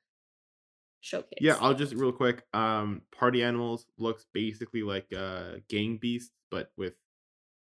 showcase 1.04 1.40
Yeah, 1.42 1.58
I'll 1.60 1.74
just 1.74 1.94
real 1.94 2.12
quick. 2.14 2.44
Um, 2.54 3.02
Party 3.12 3.44
Animals 3.44 3.86
looks 3.98 4.26
basically 4.34 4.84
like 4.84 5.08
uh 5.16 5.56
Gang 5.70 5.98
Beasts, 5.98 6.32
but 6.50 6.72
with 6.78 6.94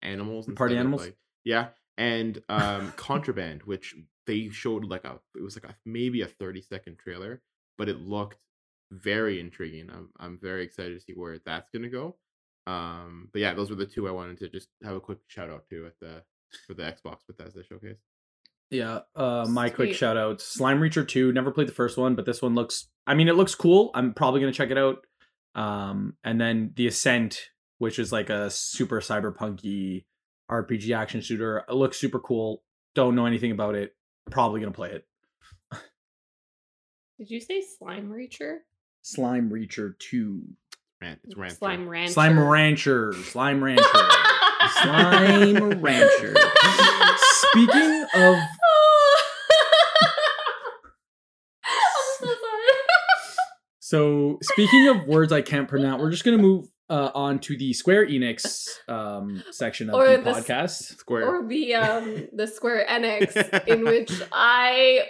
animals. 0.01 0.47
Party 0.55 0.77
Animals? 0.77 1.01
like- 1.01 1.17
yeah, 1.43 1.69
and 1.97 2.41
um, 2.47 2.93
Contraband, 2.95 3.63
which 3.63 3.95
they 4.27 4.49
showed 4.49 4.85
like 4.85 5.03
a 5.03 5.19
it 5.35 5.41
was 5.41 5.55
like 5.55 5.69
a 5.69 5.75
maybe 5.85 6.21
a 6.21 6.27
thirty 6.27 6.61
second 6.61 6.99
trailer, 6.99 7.41
but 7.77 7.89
it 7.89 7.99
looked 7.99 8.37
very 8.91 9.39
intriguing. 9.39 9.89
I'm 9.89 10.09
I'm 10.19 10.37
very 10.39 10.63
excited 10.63 10.93
to 10.97 11.03
see 11.03 11.13
where 11.13 11.39
that's 11.43 11.69
gonna 11.71 11.89
go. 11.89 12.15
Um, 12.65 13.29
but 13.31 13.41
yeah, 13.41 13.53
those 13.53 13.69
were 13.69 13.75
the 13.75 13.85
two 13.85 14.07
I 14.07 14.11
wanted 14.11 14.37
to 14.39 14.49
just 14.49 14.69
have 14.83 14.95
a 14.95 14.99
quick 14.99 15.19
shout 15.27 15.49
out 15.49 15.65
to 15.69 15.85
at 15.85 15.99
the 15.99 16.23
for 16.67 16.73
the 16.73 16.83
Xbox 16.83 17.17
Bethesda 17.27 17.63
showcase. 17.63 17.97
Yeah, 18.69 18.99
uh, 19.15 19.45
my 19.49 19.69
quick 19.69 19.93
shout 19.93 20.17
out: 20.17 20.41
Slime 20.41 20.79
Reacher 20.79 21.07
2, 21.07 21.31
never 21.31 21.51
played 21.51 21.67
the 21.67 21.73
first 21.73 21.97
one, 21.97 22.15
but 22.15 22.25
this 22.25 22.41
one 22.41 22.55
looks, 22.55 22.87
I 23.05 23.13
mean, 23.13 23.27
it 23.27 23.35
looks 23.35 23.53
cool. 23.53 23.91
I'm 23.93 24.13
probably 24.13 24.41
going 24.41 24.51
to 24.51 24.57
check 24.57 24.71
it 24.71 24.77
out. 24.77 25.05
Um, 25.55 26.15
and 26.23 26.41
then 26.41 26.71
The 26.75 26.87
Ascent, 26.87 27.49
which 27.77 27.99
is 27.99 28.11
like 28.11 28.31
a 28.31 28.49
super 28.49 28.99
cyberpunky 28.99 30.05
RPG 30.49 30.95
action 30.95 31.21
shooter. 31.21 31.63
It 31.69 31.75
looks 31.75 31.99
super 31.99 32.19
cool. 32.19 32.63
Don't 32.95 33.15
know 33.15 33.27
anything 33.27 33.51
about 33.51 33.75
it. 33.75 33.95
Probably 34.31 34.61
going 34.61 34.73
to 34.73 34.75
play 34.75 34.91
it. 34.91 35.05
Did 37.19 37.29
you 37.29 37.41
say 37.41 37.61
slime 37.77 38.09
reacher? 38.09 38.57
Slime 39.03 39.49
Reacher 39.49 39.97
2. 39.99 40.41
Man, 41.03 41.19
it's 41.25 41.35
Rancher. 41.35 41.55
Slime 41.57 41.89
rancher. 41.89 42.13
Slime 42.13 42.39
Rancher. 42.39 43.13
Slime 43.13 43.61
Rancher. 43.61 43.83
Slime 44.81 45.81
Rancher. 45.81 46.33
Speaking 47.51 48.05
of 48.15 48.37
so 53.79 54.37
speaking 54.41 54.87
of 54.87 55.05
words 55.07 55.31
I 55.31 55.41
can't 55.41 55.67
pronounce, 55.67 56.01
we're 56.01 56.11
just 56.11 56.23
going 56.23 56.37
to 56.37 56.41
move 56.41 56.67
uh, 56.89 57.11
on 57.13 57.39
to 57.39 57.57
the 57.57 57.73
Square 57.73 58.07
Enix 58.07 58.67
um, 58.87 59.43
section 59.51 59.89
of 59.89 59.95
Or 59.95 60.17
the 60.17 60.23
the 60.23 60.29
s- 60.31 60.45
podcast. 60.45 60.97
Square. 60.97 61.27
or 61.27 61.47
the 61.47 61.75
um 61.75 62.27
the 62.33 62.47
Square 62.47 62.85
Enix 62.89 63.35
in 63.67 63.83
which 63.83 64.11
I 64.31 65.05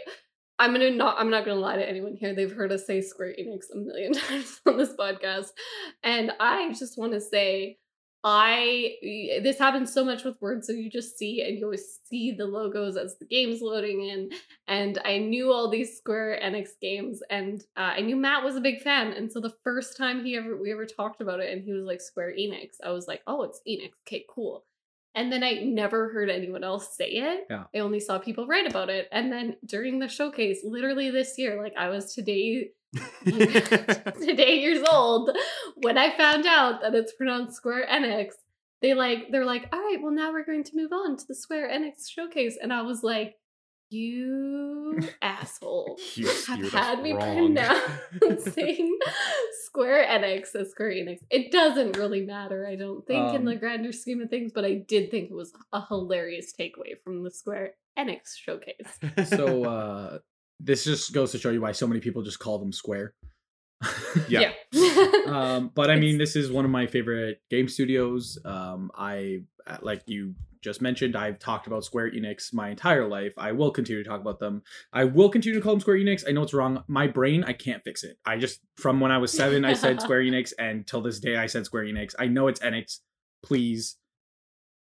I'm 0.64 0.72
gonna 0.72 0.92
not 0.92 1.20
I'm 1.20 1.30
not 1.30 1.44
gonna 1.44 1.60
lie 1.60 1.76
to 1.76 1.88
anyone 1.88 2.16
here. 2.16 2.34
They've 2.34 2.56
heard 2.56 2.72
us 2.72 2.88
say 2.88 3.02
Square 3.02 3.36
Enix 3.38 3.66
a 3.74 3.78
million 3.78 4.14
times 4.28 4.62
on 4.66 4.78
this 4.78 4.96
podcast. 4.96 5.50
And 6.04 6.32
I 6.40 6.72
just 6.72 6.98
want 6.98 7.12
to 7.12 7.20
say 7.20 7.80
I 8.24 8.94
this 9.44 9.60
happens 9.60 9.94
so 9.94 10.06
much 10.06 10.24
with 10.24 10.42
words, 10.42 10.66
so 10.66 10.72
you 10.72 10.90
just 10.90 11.18
see 11.18 11.42
and 11.42 11.60
you 11.60 11.66
always 11.66 12.00
see 12.06 12.32
the 12.32 12.46
logos 12.46 12.96
as 12.96 13.18
the 13.18 13.26
game's 13.26 13.62
loading 13.62 14.08
in. 14.08 14.30
And 14.70 15.02
I 15.04 15.18
knew 15.18 15.52
all 15.52 15.70
these 15.70 15.98
Square 15.98 16.40
Enix 16.42 16.70
games, 16.82 17.22
and 17.30 17.62
uh, 17.76 17.96
I 17.98 18.00
knew 18.00 18.16
Matt 18.16 18.46
was 18.46 18.56
a 18.56 18.62
big 18.62 18.80
fan. 18.82 19.12
And 19.12 19.30
so 19.30 19.42
the 19.42 19.54
first 19.66 19.98
time 19.98 20.24
he 20.24 20.38
ever 20.38 20.56
we 20.56 20.72
ever 20.72 20.86
talked 20.86 21.20
about 21.20 21.42
it, 21.42 21.52
and 21.52 21.62
he 21.62 21.74
was 21.74 21.84
like 21.84 22.00
Square 22.00 22.36
Enix, 22.40 22.76
I 22.82 22.92
was 22.92 23.06
like, 23.06 23.22
oh, 23.28 23.44
it's 23.44 23.60
Enix. 23.68 23.92
Okay, 24.08 24.24
cool. 24.34 24.64
And 25.16 25.32
then 25.32 25.44
I 25.44 25.62
never 25.64 26.10
heard 26.10 26.30
anyone 26.30 26.64
else 26.64 26.96
say 26.96 27.10
it. 27.10 27.46
Yeah. 27.50 27.66
I 27.74 27.80
only 27.80 28.00
saw 28.00 28.18
people 28.18 28.48
write 28.48 28.68
about 28.68 28.90
it. 28.90 29.08
And 29.12 29.32
then 29.32 29.58
during 29.66 30.00
the 30.00 30.08
showcase, 30.08 30.62
literally 30.64 31.12
this 31.12 31.38
year, 31.38 31.62
like 31.62 31.76
I 31.78 31.90
was 31.90 32.14
today 32.14 32.72
today 33.26 34.60
years 34.60 34.84
old 34.92 35.36
when 35.78 35.98
I 35.98 36.16
found 36.16 36.46
out 36.46 36.82
that 36.82 36.94
it's 36.94 37.14
pronounced 37.14 37.56
Square 37.56 37.88
Enix. 37.92 38.32
They 38.82 38.94
like 38.94 39.32
they're 39.32 39.46
like, 39.46 39.70
all 39.72 39.80
right, 39.80 39.98
well 40.02 40.12
now 40.12 40.32
we're 40.32 40.46
going 40.46 40.64
to 40.64 40.76
move 40.76 40.92
on 40.92 41.18
to 41.18 41.24
the 41.28 41.36
Square 41.36 41.70
Enix 41.70 42.10
showcase, 42.10 42.58
and 42.62 42.74
I 42.74 42.82
was 42.82 43.02
like, 43.02 43.36
you 43.90 45.00
asshole 45.22 45.98
You 46.16 46.28
have 46.48 46.72
had 46.72 47.02
me 47.02 47.14
wrong. 47.14 47.56
pronouncing 48.20 48.98
Square 49.66 50.08
Enix 50.08 50.56
as 50.56 50.72
Square 50.72 50.92
Enix. 50.92 51.20
It 51.30 51.52
doesn't 51.52 51.98
really 51.98 52.22
matter, 52.26 52.68
I 52.68 52.76
don't 52.76 53.06
think, 53.06 53.34
in 53.34 53.46
the 53.46 53.54
Um, 53.54 53.58
grander 53.60 53.92
scheme 53.92 54.22
of 54.22 54.30
things, 54.30 54.52
but 54.54 54.66
I 54.66 54.76
did 54.76 55.12
think 55.12 55.30
it 55.30 55.36
was 55.36 55.54
a 55.72 55.86
hilarious 55.86 56.54
takeaway 56.58 57.02
from 57.04 57.24
the 57.24 57.32
Square 57.32 57.74
Enix 57.98 58.36
showcase. 58.36 59.00
So, 59.28 59.64
uh, 59.70 60.18
this 60.60 60.84
just 60.84 61.14
goes 61.14 61.32
to 61.32 61.38
show 61.40 61.50
you 61.50 61.62
why 61.62 61.72
so 61.72 61.88
many 61.88 62.00
people 62.00 62.22
just 62.24 62.40
call 62.40 62.60
them 62.60 62.72
Square. 62.72 63.14
Yeah. 64.28 64.52
um, 65.28 65.72
but 65.74 65.90
I 65.90 65.96
mean, 65.96 66.18
this 66.18 66.36
is 66.36 66.52
one 66.52 66.66
of 66.66 66.72
my 66.72 66.88
favorite 66.88 67.42
game 67.50 67.68
studios. 67.68 68.38
Um, 68.46 68.92
I 68.96 69.44
uh, 69.68 69.78
like 69.82 70.04
you 70.06 70.36
just 70.64 70.82
mentioned. 70.82 71.16
I've 71.16 71.38
talked 71.38 71.68
about 71.68 71.84
Square 71.84 72.12
Enix 72.12 72.54
my 72.54 72.70
entire 72.70 73.08
life. 73.08 73.34
I 73.38 73.52
will 73.52 73.70
continue 73.70 74.02
to 74.02 74.10
talk 74.10 74.22
about 74.22 74.40
them. 74.40 74.64
I 74.92 75.04
will 75.04 75.30
continue 75.30 75.60
to 75.60 75.64
call 75.64 75.74
them 75.74 75.82
Square 75.82 75.98
Enix. 75.98 76.24
I 76.28 76.32
know 76.32 76.42
it's 76.42 76.54
wrong. 76.54 76.84
My 76.88 77.08
brain, 77.08 77.44
I 77.44 77.54
can't 77.54 77.84
fix 77.84 78.04
it. 78.04 78.18
I 78.26 78.38
just 78.38 78.62
from 78.78 79.00
when 79.00 79.12
I 79.12 79.18
was 79.18 79.32
seven, 79.32 79.66
I 79.66 79.74
said 79.74 80.02
Square 80.02 80.22
Enix, 80.22 80.54
and 80.58 80.88
till 80.88 81.02
this 81.02 81.20
day, 81.20 81.38
I 81.38 81.46
said 81.46 81.66
Square 81.66 81.86
Enix. 81.86 82.16
I 82.18 82.28
know 82.28 82.48
it's 82.48 82.62
Enix. 82.62 83.00
Please, 83.44 83.98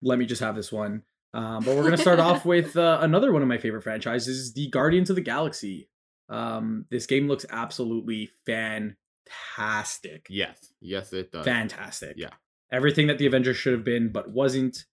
let 0.00 0.18
me 0.18 0.26
just 0.26 0.40
have 0.40 0.54
this 0.54 0.72
one. 0.72 1.02
Um, 1.34 1.64
but 1.64 1.76
we're 1.76 1.82
gonna 1.82 1.96
start 1.96 2.18
off 2.20 2.44
with 2.46 2.76
uh, 2.76 2.98
another 3.02 3.32
one 3.32 3.42
of 3.42 3.48
my 3.48 3.58
favorite 3.58 3.82
franchises, 3.82 4.54
the 4.54 4.68
Guardians 4.68 5.10
of 5.10 5.16
the 5.16 5.22
Galaxy. 5.22 5.88
Um, 6.28 6.86
this 6.90 7.06
game 7.06 7.28
looks 7.28 7.44
absolutely 7.50 8.30
fantastic. 8.46 10.26
Yes, 10.28 10.72
yes, 10.80 11.12
it 11.12 11.32
does. 11.32 11.44
Fantastic. 11.44 12.14
Yeah. 12.16 12.30
Everything 12.72 13.06
that 13.08 13.18
the 13.18 13.26
Avengers 13.26 13.56
should 13.56 13.72
have 13.74 13.84
been, 13.84 14.10
but 14.12 14.30
wasn't. 14.30 14.84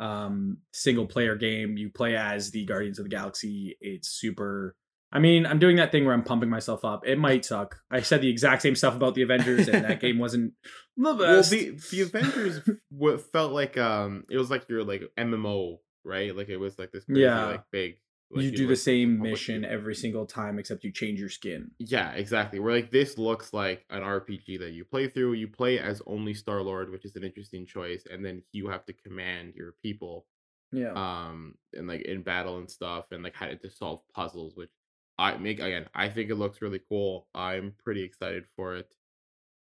Um, 0.00 0.58
single 0.72 1.06
player 1.06 1.34
game. 1.34 1.76
You 1.76 1.90
play 1.90 2.14
as 2.16 2.52
the 2.52 2.64
Guardians 2.64 3.00
of 3.00 3.04
the 3.04 3.08
Galaxy. 3.08 3.76
It's 3.80 4.08
super. 4.08 4.76
I 5.10 5.18
mean, 5.18 5.44
I'm 5.44 5.58
doing 5.58 5.76
that 5.76 5.90
thing 5.90 6.04
where 6.04 6.14
I'm 6.14 6.22
pumping 6.22 6.48
myself 6.50 6.84
up. 6.84 7.04
It 7.04 7.18
might 7.18 7.44
suck. 7.44 7.80
I 7.90 8.02
said 8.02 8.20
the 8.20 8.28
exact 8.30 8.62
same 8.62 8.76
stuff 8.76 8.94
about 8.94 9.16
the 9.16 9.22
Avengers, 9.22 9.66
and 9.66 9.84
that 9.84 10.00
game 10.00 10.18
wasn't 10.18 10.52
the 10.96 11.14
best. 11.14 11.50
Well, 11.50 11.60
the 11.60 11.80
the 11.90 12.00
Avengers 12.02 12.60
what 12.90 13.20
felt 13.32 13.50
like 13.52 13.76
um, 13.76 14.22
it 14.30 14.38
was 14.38 14.50
like 14.52 14.68
your 14.68 14.84
like 14.84 15.02
MMO, 15.18 15.78
right? 16.04 16.36
Like 16.36 16.48
it 16.48 16.58
was 16.58 16.78
like 16.78 16.92
this 16.92 17.04
crazy, 17.04 17.22
Yeah. 17.22 17.46
like 17.46 17.64
big. 17.72 17.96
Like, 18.30 18.44
you 18.44 18.50
do 18.50 18.66
the 18.66 18.76
same 18.76 19.16
public- 19.16 19.32
mission 19.32 19.64
every 19.64 19.94
single 19.94 20.26
time, 20.26 20.58
except 20.58 20.84
you 20.84 20.92
change 20.92 21.18
your 21.18 21.30
skin. 21.30 21.70
Yeah, 21.78 22.12
exactly. 22.12 22.58
Where 22.60 22.74
like 22.74 22.90
this 22.90 23.16
looks 23.16 23.54
like 23.54 23.86
an 23.88 24.02
RPG 24.02 24.58
that 24.60 24.72
you 24.72 24.84
play 24.84 25.08
through. 25.08 25.32
You 25.32 25.48
play 25.48 25.78
as 25.78 26.02
only 26.06 26.34
Star 26.34 26.60
Lord, 26.62 26.90
which 26.90 27.04
is 27.06 27.16
an 27.16 27.24
interesting 27.24 27.64
choice, 27.64 28.04
and 28.10 28.24
then 28.24 28.42
you 28.52 28.68
have 28.68 28.84
to 28.86 28.92
command 28.92 29.54
your 29.56 29.72
people, 29.82 30.26
Yeah. 30.72 30.92
um, 30.92 31.54
and 31.72 31.88
like 31.88 32.02
in 32.02 32.22
battle 32.22 32.58
and 32.58 32.70
stuff, 32.70 33.06
and 33.12 33.22
like 33.22 33.34
how 33.34 33.46
to 33.46 33.70
solve 33.70 34.02
puzzles. 34.14 34.54
Which 34.56 34.70
I 35.18 35.36
make 35.38 35.58
again. 35.58 35.86
I 35.94 36.10
think 36.10 36.28
it 36.30 36.34
looks 36.36 36.60
really 36.60 36.80
cool. 36.86 37.28
I'm 37.34 37.74
pretty 37.82 38.02
excited 38.02 38.44
for 38.56 38.76
it. 38.76 38.88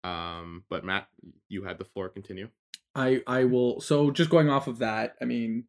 Um, 0.04 0.64
but 0.68 0.84
Matt, 0.84 1.08
you 1.48 1.64
had 1.64 1.78
the 1.78 1.84
floor. 1.84 2.08
Continue. 2.08 2.48
I 2.94 3.22
I 3.26 3.44
will. 3.44 3.80
So 3.80 4.10
just 4.10 4.30
going 4.30 4.48
off 4.48 4.68
of 4.68 4.78
that, 4.78 5.16
I 5.20 5.24
mean, 5.26 5.64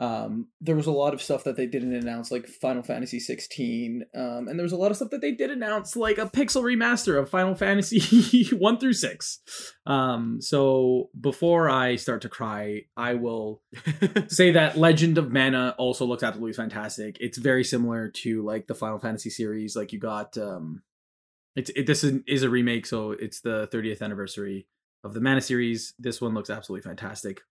um, 0.00 0.48
there 0.62 0.76
was 0.76 0.86
a 0.86 0.92
lot 0.92 1.12
of 1.12 1.20
stuff 1.20 1.44
that 1.44 1.56
they 1.56 1.66
didn't 1.66 1.94
announce, 1.94 2.30
like 2.30 2.48
Final 2.48 2.82
Fantasy 2.82 3.20
16, 3.20 4.06
um, 4.14 4.48
and 4.48 4.58
there 4.58 4.64
was 4.64 4.72
a 4.72 4.78
lot 4.78 4.90
of 4.90 4.96
stuff 4.96 5.10
that 5.10 5.20
they 5.20 5.32
did 5.32 5.50
announce, 5.50 5.94
like 5.94 6.16
a 6.16 6.24
pixel 6.24 6.62
remaster 6.62 7.20
of 7.20 7.28
Final 7.28 7.54
Fantasy 7.60 8.46
one 8.56 8.78
through 8.78 8.94
six. 8.94 9.40
Um, 9.84 10.40
so 10.40 11.10
before 11.20 11.68
I 11.68 11.96
start 11.96 12.22
to 12.22 12.30
cry, 12.30 12.84
I 12.96 13.14
will 13.14 13.62
say 14.28 14.52
that 14.52 14.78
Legend 14.78 15.18
of 15.18 15.30
Mana 15.30 15.74
also 15.76 16.06
looks 16.06 16.22
absolutely 16.22 16.54
fantastic. 16.54 17.18
It's 17.20 17.36
very 17.36 17.62
similar 17.62 18.08
to 18.08 18.42
like 18.42 18.68
the 18.68 18.74
Final 18.74 18.98
Fantasy 18.98 19.28
series. 19.28 19.76
Like 19.76 19.92
you 19.92 19.98
got 19.98 20.38
um 20.38 20.82
it's 21.56 21.70
it 21.76 21.86
this 21.86 22.04
is, 22.04 22.20
is 22.26 22.42
a 22.42 22.48
remake, 22.48 22.86
so 22.86 23.12
it's 23.12 23.40
the 23.40 23.68
30th 23.68 24.00
anniversary 24.00 24.66
of 25.04 25.12
the 25.12 25.20
Mana 25.20 25.42
series. 25.42 25.92
This 25.98 26.20
one 26.20 26.32
looks 26.32 26.48
absolutely 26.48 26.88
fantastic. 26.88 27.42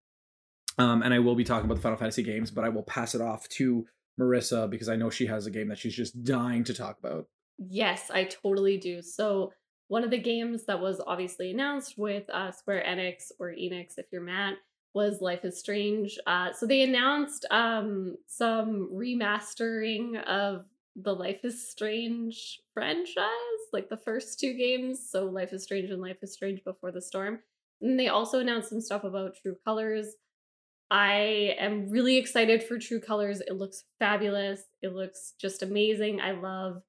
Um 0.80 1.04
and 1.04 1.14
I 1.14 1.20
will 1.20 1.36
be 1.36 1.44
talking 1.44 1.66
about 1.66 1.76
the 1.76 1.82
Final 1.82 1.98
Fantasy 1.98 2.24
games, 2.24 2.50
but 2.50 2.64
I 2.64 2.70
will 2.70 2.84
pass 2.84 3.14
it 3.14 3.22
off 3.22 3.48
to 3.50 3.86
Marissa 4.20 4.70
because 4.70 4.90
I 4.90 4.96
know 4.96 5.10
she 5.10 5.28
has 5.28 5.46
a 5.46 5.52
game 5.52 5.68
that 5.70 5.78
she's 5.78 5.96
just 5.96 6.24
dying 6.24 6.64
to 6.66 6.74
talk 6.74 6.98
about. 7.00 7.28
Yes, 7.58 8.10
I 8.12 8.24
totally 8.24 8.78
do. 8.78 9.02
So 9.02 9.54
one 9.90 10.04
of 10.04 10.12
the 10.12 10.20
games 10.20 10.66
that 10.66 10.80
was 10.80 11.02
obviously 11.06 11.52
announced 11.52 11.98
with 11.98 12.30
uh, 12.30 12.52
Square 12.52 12.86
Enix 12.88 13.32
or 13.40 13.50
Enix, 13.50 13.98
if 13.98 14.06
you're 14.12 14.22
Matt, 14.22 14.56
was 14.94 15.22
Life 15.22 15.46
is 15.46 15.60
Strange. 15.60 16.18
Uh, 16.28 16.54
so 16.54 16.66
they 16.66 16.82
announced 16.82 17.46
um, 17.52 18.16
some 18.28 18.90
remastering 18.94 20.24
of 20.26 20.66
the 20.96 21.14
Life 21.14 21.44
is 21.44 21.70
Strange 21.70 22.60
franchise, 22.74 23.26
like 23.74 23.90
the 23.90 23.98
first 23.98 24.40
two 24.40 24.54
games. 24.54 25.10
So 25.10 25.26
Life 25.26 25.54
is 25.54 25.64
Strange 25.64 25.90
and 25.90 26.02
Life 26.02 26.18
is 26.22 26.34
Strange 26.34 26.64
Before 26.64 26.92
the 26.92 27.02
Storm. 27.02 27.40
And 27.82 28.00
they 28.00 28.10
also 28.10 28.40
announced 28.40 28.70
some 28.70 28.82
stuff 28.82 29.04
about 29.04 29.38
True 29.42 29.56
Colors. 29.66 30.16
I 30.92 31.56
am 31.60 31.90
really 31.90 32.18
excited 32.18 32.64
for 32.64 32.80
True 32.80 33.00
Colors. 33.00 33.42
It 33.42 33.58
looks 33.58 33.84
fabulous. 34.00 34.62
It 34.82 34.94
looks 34.94 35.34
just 35.40 35.62
amazing. 35.62 36.20
I 36.20 36.32
love 36.32 36.82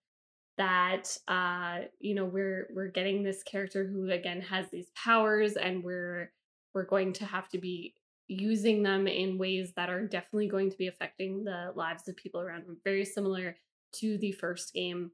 that 0.61 1.17
uh 1.27 1.79
you 2.01 2.15
know 2.15 2.27
we're 2.27 2.69
we're 2.75 2.89
getting 2.89 3.23
this 3.23 3.43
character 3.45 3.87
who 3.87 4.11
again 4.11 4.43
has 4.43 4.67
these 4.71 4.91
powers 4.95 5.55
and 5.55 5.83
we're 5.83 6.31
we're 6.75 6.85
going 6.85 7.15
to 7.15 7.25
have 7.25 7.49
to 7.49 7.57
be 7.57 7.95
using 8.29 8.83
them 8.83 9.07
in 9.07 9.39
ways 9.39 9.73
that 9.75 9.89
are 9.89 10.07
definitely 10.07 10.49
going 10.49 10.71
to 10.71 10.77
be 10.77 10.87
affecting 10.87 11.45
the 11.45 11.73
lives 11.75 12.07
of 12.09 12.17
people 12.17 12.43
around 12.43 12.67
them 12.67 12.77
very 12.85 13.07
similar 13.07 13.57
to 13.91 14.19
the 14.19 14.33
first 14.33 14.75
game 14.75 15.11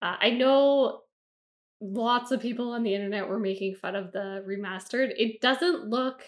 uh, 0.00 0.14
i 0.20 0.30
know 0.30 1.00
lots 1.80 2.30
of 2.30 2.40
people 2.40 2.70
on 2.70 2.84
the 2.84 2.94
internet 2.94 3.28
were 3.28 3.40
making 3.40 3.74
fun 3.74 3.96
of 3.96 4.12
the 4.12 4.44
remastered 4.46 5.12
it 5.18 5.40
doesn't 5.40 5.88
look 5.88 6.22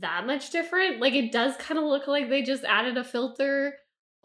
that 0.00 0.26
much 0.26 0.50
different 0.50 1.00
like 1.00 1.14
it 1.14 1.30
does 1.30 1.56
kind 1.56 1.78
of 1.78 1.84
look 1.84 2.06
like 2.06 2.28
they 2.28 2.42
just 2.42 2.64
added 2.64 2.96
a 2.96 3.04
filter 3.04 3.74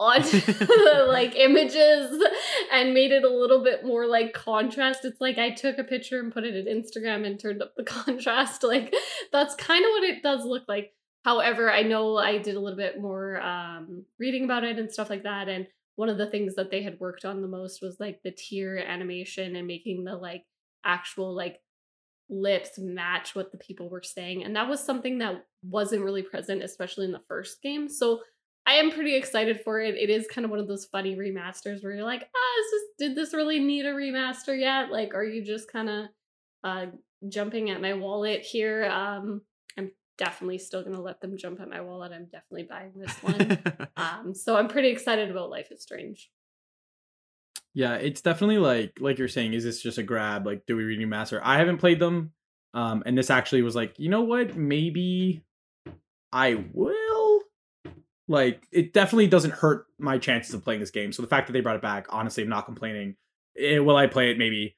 on 0.00 0.22
like 1.08 1.36
images 1.36 2.24
and 2.72 2.94
made 2.94 3.12
it 3.12 3.22
a 3.22 3.28
little 3.28 3.62
bit 3.62 3.84
more 3.84 4.06
like 4.06 4.32
contrast. 4.32 5.04
It's 5.04 5.20
like 5.20 5.36
I 5.36 5.50
took 5.50 5.76
a 5.76 5.84
picture 5.84 6.18
and 6.18 6.32
put 6.32 6.44
it 6.44 6.56
in 6.56 6.82
Instagram 6.82 7.26
and 7.26 7.38
turned 7.38 7.62
up 7.62 7.74
the 7.76 7.84
contrast. 7.84 8.62
Like 8.62 8.94
that's 9.30 9.54
kind 9.56 9.84
of 9.84 9.90
what 9.90 10.04
it 10.04 10.22
does 10.22 10.46
look 10.46 10.64
like. 10.66 10.94
However, 11.22 11.70
I 11.70 11.82
know 11.82 12.16
I 12.16 12.38
did 12.38 12.56
a 12.56 12.60
little 12.60 12.78
bit 12.78 12.98
more 12.98 13.42
um, 13.42 14.06
reading 14.18 14.44
about 14.44 14.64
it 14.64 14.78
and 14.78 14.90
stuff 14.90 15.10
like 15.10 15.24
that. 15.24 15.50
And 15.50 15.66
one 15.96 16.08
of 16.08 16.16
the 16.16 16.30
things 16.30 16.54
that 16.54 16.70
they 16.70 16.82
had 16.82 16.98
worked 16.98 17.26
on 17.26 17.42
the 17.42 17.48
most 17.48 17.82
was 17.82 18.00
like 18.00 18.22
the 18.22 18.30
tear 18.30 18.78
animation 18.78 19.54
and 19.54 19.66
making 19.66 20.04
the 20.04 20.16
like 20.16 20.46
actual 20.82 21.34
like 21.34 21.60
lips 22.30 22.78
match 22.78 23.34
what 23.34 23.52
the 23.52 23.58
people 23.58 23.90
were 23.90 24.02
saying. 24.02 24.44
And 24.44 24.56
that 24.56 24.66
was 24.66 24.82
something 24.82 25.18
that 25.18 25.44
wasn't 25.62 26.04
really 26.04 26.22
present, 26.22 26.62
especially 26.62 27.06
in 27.06 27.12
the 27.12 27.22
first 27.28 27.62
game. 27.62 27.88
So 27.88 28.20
I 28.66 28.74
am 28.74 28.90
pretty 28.90 29.16
excited 29.16 29.60
for 29.64 29.80
it. 29.80 29.94
It 29.96 30.10
is 30.10 30.26
kind 30.26 30.44
of 30.44 30.50
one 30.50 30.60
of 30.60 30.68
those 30.68 30.86
funny 30.86 31.16
remasters 31.16 31.82
where 31.82 31.92
you're 31.92 32.04
like, 32.04 32.22
ah, 32.22 32.62
this, 32.70 32.82
did 32.98 33.16
this 33.16 33.34
really 33.34 33.58
need 33.58 33.86
a 33.86 33.92
remaster 33.92 34.58
yet? 34.58 34.90
Like, 34.90 35.14
are 35.14 35.24
you 35.24 35.44
just 35.44 35.70
kind 35.72 35.88
of 35.88 36.04
uh, 36.62 36.86
jumping 37.28 37.70
at 37.70 37.80
my 37.80 37.94
wallet 37.94 38.42
here? 38.42 38.84
Um, 38.84 39.42
I'm 39.78 39.90
definitely 40.18 40.58
still 40.58 40.84
gonna 40.84 41.00
let 41.00 41.20
them 41.20 41.36
jump 41.36 41.60
at 41.60 41.68
my 41.68 41.80
wallet. 41.80 42.12
I'm 42.12 42.26
definitely 42.26 42.64
buying 42.64 42.92
this 42.94 43.16
one. 43.22 43.58
um, 43.96 44.34
so 44.34 44.56
I'm 44.56 44.68
pretty 44.68 44.88
excited 44.88 45.30
about 45.30 45.50
Life 45.50 45.72
is 45.72 45.82
Strange. 45.82 46.30
Yeah, 47.72 47.94
it's 47.94 48.20
definitely 48.20 48.58
like 48.58 48.98
like 49.00 49.18
you're 49.18 49.28
saying, 49.28 49.54
is 49.54 49.64
this 49.64 49.82
just 49.82 49.98
a 49.98 50.02
grab? 50.02 50.44
Like, 50.44 50.66
do 50.66 50.76
we 50.76 50.84
remaster? 50.84 51.40
I 51.42 51.58
haven't 51.58 51.78
played 51.78 51.98
them. 51.98 52.32
Um, 52.72 53.02
and 53.04 53.18
this 53.18 53.30
actually 53.30 53.62
was 53.62 53.74
like, 53.74 53.98
you 53.98 54.08
know 54.08 54.22
what? 54.22 54.56
Maybe 54.56 55.42
I 56.32 56.64
will. 56.72 57.40
Like, 58.28 58.62
it 58.70 58.92
definitely 58.92 59.26
doesn't 59.26 59.50
hurt 59.52 59.86
my 59.98 60.18
chances 60.18 60.54
of 60.54 60.62
playing 60.62 60.80
this 60.80 60.90
game. 60.92 61.12
So 61.12 61.20
the 61.22 61.28
fact 61.28 61.48
that 61.48 61.52
they 61.52 61.60
brought 61.60 61.76
it 61.76 61.82
back, 61.82 62.06
honestly, 62.10 62.44
I'm 62.44 62.48
not 62.48 62.64
complaining. 62.64 63.16
Eh, 63.58 63.78
will 63.78 63.96
I 63.96 64.06
play 64.06 64.30
it? 64.30 64.38
Maybe. 64.38 64.76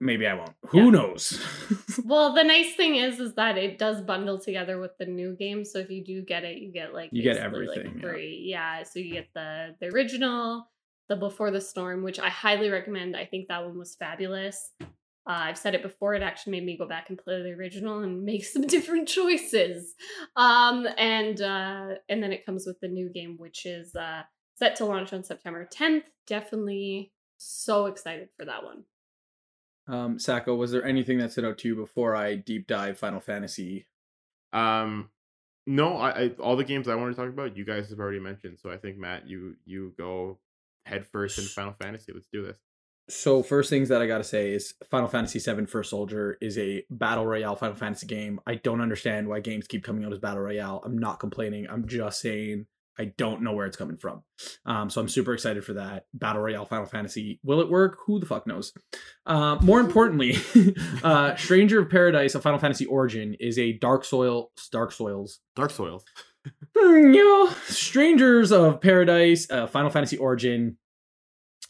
Maybe 0.00 0.26
I 0.26 0.34
won't. 0.34 0.54
Who 0.68 0.84
Yeah. 0.84 0.90
knows? 0.90 1.40
Well, 2.04 2.32
the 2.34 2.42
nice 2.42 2.74
thing 2.74 2.96
is, 2.96 3.20
is 3.20 3.34
that 3.34 3.58
it 3.58 3.78
does 3.78 4.00
bundle 4.00 4.38
together 4.38 4.80
with 4.80 4.92
the 4.98 5.04
new 5.06 5.36
game. 5.36 5.64
So 5.64 5.78
if 5.78 5.90
you 5.90 6.02
do 6.02 6.22
get 6.22 6.42
it, 6.42 6.58
you 6.58 6.72
get 6.72 6.94
like 6.94 7.10
You 7.12 7.22
get 7.22 7.36
basically, 7.36 7.66
like, 7.66 7.76
everything, 7.78 8.00
yeah. 8.02 8.08
free. 8.10 8.42
Yeah. 8.46 8.82
So 8.84 8.98
you 8.98 9.12
get 9.12 9.28
the 9.34 9.76
the 9.80 9.88
original, 9.88 10.70
the 11.08 11.16
Before 11.16 11.50
the 11.50 11.60
Storm, 11.60 12.02
which 12.02 12.18
I 12.18 12.28
highly 12.30 12.70
recommend. 12.70 13.14
I 13.16 13.26
think 13.26 13.48
that 13.48 13.64
one 13.64 13.78
was 13.78 13.94
fabulous. 13.94 14.70
Uh, 15.28 15.44
I've 15.44 15.58
said 15.58 15.74
it 15.74 15.82
before. 15.82 16.14
It 16.14 16.22
actually 16.22 16.52
made 16.52 16.64
me 16.64 16.76
go 16.76 16.86
back 16.86 17.08
and 17.08 17.18
play 17.18 17.42
the 17.42 17.52
original 17.52 18.00
and 18.00 18.24
make 18.24 18.44
some 18.46 18.62
different 18.62 19.08
choices. 19.08 19.94
Um, 20.36 20.86
and 20.98 21.40
uh, 21.40 21.94
and 22.08 22.22
then 22.22 22.32
it 22.32 22.44
comes 22.44 22.66
with 22.66 22.80
the 22.80 22.88
new 22.88 23.08
game, 23.08 23.36
which 23.38 23.66
is 23.66 23.94
uh, 23.94 24.22
set 24.56 24.76
to 24.76 24.84
launch 24.84 25.12
on 25.12 25.24
September 25.24 25.68
10th. 25.72 26.04
Definitely 26.26 27.12
so 27.38 27.86
excited 27.86 28.28
for 28.38 28.44
that 28.46 28.64
one. 28.64 28.84
um, 29.88 30.18
Sacco, 30.18 30.54
was 30.54 30.70
there 30.70 30.84
anything 30.84 31.18
that 31.18 31.32
stood 31.32 31.44
out 31.44 31.58
to 31.58 31.68
you 31.68 31.74
before 31.76 32.14
I 32.14 32.36
deep 32.36 32.66
dive 32.66 32.98
Final 32.98 33.20
Fantasy? 33.20 33.86
um, 34.52 35.08
no, 35.66 35.96
I, 35.96 36.10
I 36.10 36.28
all 36.40 36.56
the 36.56 36.64
games 36.64 36.88
I 36.88 36.96
want 36.96 37.14
to 37.14 37.20
talk 37.20 37.30
about, 37.30 37.56
you 37.56 37.64
guys 37.64 37.90
have 37.90 38.00
already 38.00 38.18
mentioned. 38.18 38.58
So 38.60 38.70
I 38.70 38.76
think 38.76 38.98
Matt, 38.98 39.28
you 39.28 39.56
you 39.64 39.94
go 39.96 40.38
head 40.84 41.06
first 41.06 41.38
in 41.38 41.44
Final 41.44 41.74
Fantasy. 41.80 42.12
Let's 42.12 42.26
do 42.32 42.44
this. 42.44 42.58
So 43.08 43.42
first 43.42 43.68
things 43.68 43.88
that 43.88 44.00
I 44.00 44.06
gotta 44.06 44.24
say 44.24 44.52
is 44.52 44.74
Final 44.90 45.08
Fantasy 45.08 45.38
VII 45.38 45.66
First 45.66 45.90
Soldier 45.90 46.38
is 46.40 46.56
a 46.58 46.84
battle 46.90 47.26
royale 47.26 47.56
Final 47.56 47.76
Fantasy 47.76 48.06
game. 48.06 48.40
I 48.46 48.56
don't 48.56 48.80
understand 48.80 49.28
why 49.28 49.40
games 49.40 49.66
keep 49.66 49.84
coming 49.84 50.04
out 50.04 50.12
as 50.12 50.18
battle 50.18 50.42
royale. 50.42 50.82
I'm 50.84 50.98
not 50.98 51.20
complaining. 51.20 51.66
I'm 51.68 51.86
just 51.86 52.20
saying 52.20 52.66
I 52.98 53.06
don't 53.16 53.42
know 53.42 53.52
where 53.52 53.66
it's 53.66 53.76
coming 53.76 53.96
from. 53.96 54.22
Um, 54.66 54.90
so 54.90 55.00
I'm 55.00 55.08
super 55.08 55.32
excited 55.32 55.64
for 55.64 55.74
that 55.74 56.06
battle 56.12 56.42
royale 56.42 56.66
Final 56.66 56.86
Fantasy. 56.86 57.40
Will 57.42 57.60
it 57.60 57.70
work? 57.70 57.98
Who 58.06 58.20
the 58.20 58.26
fuck 58.26 58.46
knows? 58.46 58.72
Uh, 59.26 59.56
more 59.62 59.80
importantly, 59.80 60.36
uh, 61.02 61.34
Stranger 61.36 61.80
of 61.80 61.90
Paradise, 61.90 62.34
a 62.34 62.40
Final 62.40 62.58
Fantasy 62.58 62.84
Origin, 62.86 63.34
is 63.40 63.58
a 63.58 63.72
Dark 63.72 64.04
Soil, 64.04 64.52
Dark 64.70 64.92
Soils 64.92 65.40
Dark 65.56 65.70
Soils. 65.70 66.04
Hmm, 66.76 67.12
you 67.14 67.24
know, 67.24 67.52
Strangers 67.64 68.52
of 68.52 68.80
Paradise, 68.80 69.50
uh, 69.50 69.66
Final 69.66 69.90
Fantasy 69.90 70.18
Origin 70.18 70.76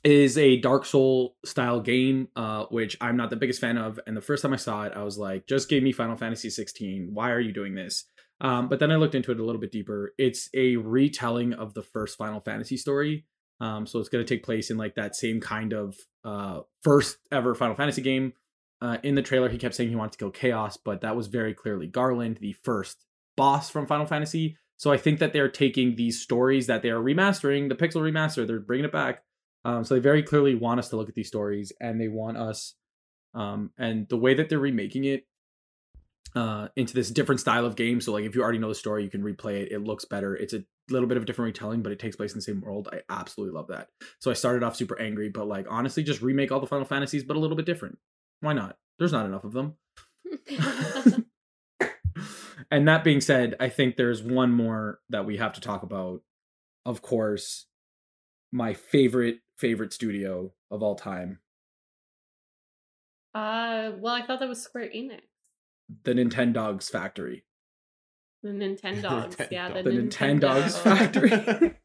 is 0.04 0.36
a 0.36 0.56
Dark 0.56 0.84
Soul 0.84 1.36
style 1.44 1.80
game, 1.80 2.28
uh, 2.34 2.64
which 2.70 2.96
I'm 3.00 3.16
not 3.16 3.30
the 3.30 3.36
biggest 3.36 3.60
fan 3.60 3.78
of. 3.78 4.00
And 4.06 4.16
the 4.16 4.20
first 4.20 4.42
time 4.42 4.52
I 4.52 4.56
saw 4.56 4.84
it, 4.84 4.92
I 4.96 5.02
was 5.02 5.16
like, 5.16 5.46
just 5.46 5.68
give 5.68 5.82
me 5.82 5.92
Final 5.92 6.16
Fantasy 6.16 6.50
16. 6.50 7.10
Why 7.12 7.30
are 7.30 7.40
you 7.40 7.52
doing 7.52 7.74
this? 7.74 8.04
Um, 8.40 8.68
but 8.68 8.80
then 8.80 8.90
I 8.90 8.96
looked 8.96 9.14
into 9.14 9.30
it 9.30 9.38
a 9.38 9.44
little 9.44 9.60
bit 9.60 9.70
deeper. 9.70 10.14
It's 10.18 10.48
a 10.54 10.76
retelling 10.76 11.52
of 11.52 11.74
the 11.74 11.82
first 11.82 12.18
Final 12.18 12.40
Fantasy 12.40 12.76
story. 12.76 13.26
Um, 13.60 13.86
so 13.86 14.00
it's 14.00 14.08
going 14.08 14.24
to 14.24 14.34
take 14.34 14.44
place 14.44 14.70
in 14.70 14.76
like 14.76 14.96
that 14.96 15.14
same 15.14 15.40
kind 15.40 15.72
of 15.72 15.96
uh, 16.24 16.60
first 16.82 17.18
ever 17.30 17.54
Final 17.54 17.76
Fantasy 17.76 18.02
game. 18.02 18.32
Uh, 18.80 18.98
in 19.04 19.14
the 19.14 19.22
trailer, 19.22 19.48
he 19.48 19.58
kept 19.58 19.76
saying 19.76 19.88
he 19.88 19.94
wanted 19.94 20.12
to 20.12 20.18
kill 20.18 20.30
Chaos, 20.32 20.76
but 20.76 21.02
that 21.02 21.14
was 21.14 21.28
very 21.28 21.54
clearly 21.54 21.86
Garland, 21.86 22.38
the 22.40 22.54
first 22.64 23.04
boss 23.36 23.70
from 23.70 23.86
Final 23.86 24.06
Fantasy. 24.06 24.56
So 24.76 24.90
I 24.90 24.96
think 24.96 25.20
that 25.20 25.32
they're 25.32 25.48
taking 25.48 25.94
these 25.94 26.20
stories 26.20 26.66
that 26.66 26.82
they 26.82 26.90
are 26.90 27.00
remastering, 27.00 27.68
the 27.68 27.76
Pixel 27.76 28.02
remaster, 28.02 28.44
they're 28.44 28.58
bringing 28.58 28.86
it 28.86 28.90
back. 28.90 29.22
Um, 29.64 29.84
so 29.84 29.94
they 29.94 30.00
very 30.00 30.22
clearly 30.22 30.54
want 30.54 30.80
us 30.80 30.88
to 30.90 30.96
look 30.96 31.08
at 31.08 31.14
these 31.14 31.28
stories, 31.28 31.72
and 31.80 32.00
they 32.00 32.08
want 32.08 32.36
us, 32.36 32.74
um, 33.34 33.70
and 33.78 34.08
the 34.08 34.16
way 34.16 34.34
that 34.34 34.48
they're 34.48 34.58
remaking 34.58 35.04
it 35.04 35.26
uh, 36.34 36.68
into 36.76 36.94
this 36.94 37.10
different 37.10 37.40
style 37.40 37.66
of 37.66 37.76
game. 37.76 38.00
So 38.00 38.12
like 38.12 38.24
if 38.24 38.34
you 38.34 38.42
already 38.42 38.58
know 38.58 38.68
the 38.68 38.74
story, 38.74 39.04
you 39.04 39.10
can 39.10 39.22
replay 39.22 39.62
it. 39.62 39.72
It 39.72 39.80
looks 39.80 40.04
better. 40.04 40.34
It's 40.34 40.54
a 40.54 40.64
little 40.90 41.08
bit 41.08 41.16
of 41.16 41.22
a 41.22 41.26
different 41.26 41.54
retelling, 41.54 41.82
but 41.82 41.92
it 41.92 41.98
takes 41.98 42.16
place 42.16 42.32
in 42.32 42.38
the 42.38 42.42
same 42.42 42.60
world. 42.60 42.88
I 42.92 43.00
absolutely 43.10 43.54
love 43.54 43.68
that. 43.68 43.88
So 44.18 44.30
I 44.30 44.34
started 44.34 44.62
off 44.62 44.76
super 44.76 44.98
angry, 45.00 45.28
but 45.28 45.46
like 45.46 45.66
honestly, 45.68 46.02
just 46.02 46.22
remake 46.22 46.50
all 46.50 46.60
the 46.60 46.66
Final 46.66 46.84
Fantasies, 46.86 47.24
but 47.24 47.36
a 47.36 47.40
little 47.40 47.56
bit 47.56 47.66
different. 47.66 47.98
Why 48.40 48.52
not? 48.52 48.76
There's 48.98 49.12
not 49.12 49.26
enough 49.26 49.44
of 49.44 49.52
them. 49.52 49.74
and 52.70 52.88
that 52.88 53.04
being 53.04 53.20
said, 53.20 53.54
I 53.60 53.68
think 53.68 53.96
there's 53.96 54.22
one 54.22 54.52
more 54.52 55.00
that 55.10 55.26
we 55.26 55.36
have 55.36 55.52
to 55.54 55.60
talk 55.60 55.82
about. 55.82 56.22
Of 56.84 57.02
course, 57.02 57.66
my 58.50 58.74
favorite 58.74 59.38
favorite 59.62 59.92
studio 59.92 60.52
of 60.72 60.82
all 60.82 60.96
time, 60.96 61.38
Uh, 63.34 63.92
well, 64.00 64.12
I 64.14 64.26
thought 64.26 64.40
that 64.40 64.48
was 64.48 64.60
Square 64.60 64.90
Enix. 64.94 65.20
the 66.04 66.12
Nintendogs 66.12 66.90
Factory. 66.90 67.44
The 68.42 68.50
Nintendogs, 68.50 69.48
yeah, 69.50 69.70
the, 69.72 69.82
The 69.84 69.90
Nintendo. 69.90 70.40
Nintendogs 70.40 70.78
Factory. 70.88 71.76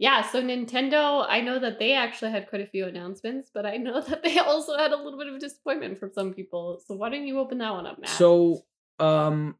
Yeah, 0.00 0.22
so 0.22 0.40
Nintendo, 0.40 1.26
I 1.28 1.40
know 1.40 1.58
that 1.58 1.80
they 1.80 1.92
actually 1.92 2.30
had 2.30 2.48
quite 2.48 2.62
a 2.62 2.68
few 2.68 2.86
announcements, 2.86 3.50
but 3.52 3.66
I 3.66 3.78
know 3.78 4.00
that 4.00 4.22
they 4.22 4.38
also 4.38 4.78
had 4.78 4.92
a 4.92 4.96
little 4.96 5.18
bit 5.18 5.26
of 5.26 5.40
disappointment 5.40 5.98
from 5.98 6.12
some 6.12 6.32
people. 6.32 6.80
So 6.86 6.94
why 6.94 7.08
don't 7.10 7.26
you 7.26 7.40
open 7.40 7.58
that 7.58 7.72
one 7.72 7.84
up, 7.84 7.98
Matt? 7.98 8.10
So, 8.10 8.64
um, 9.00 9.56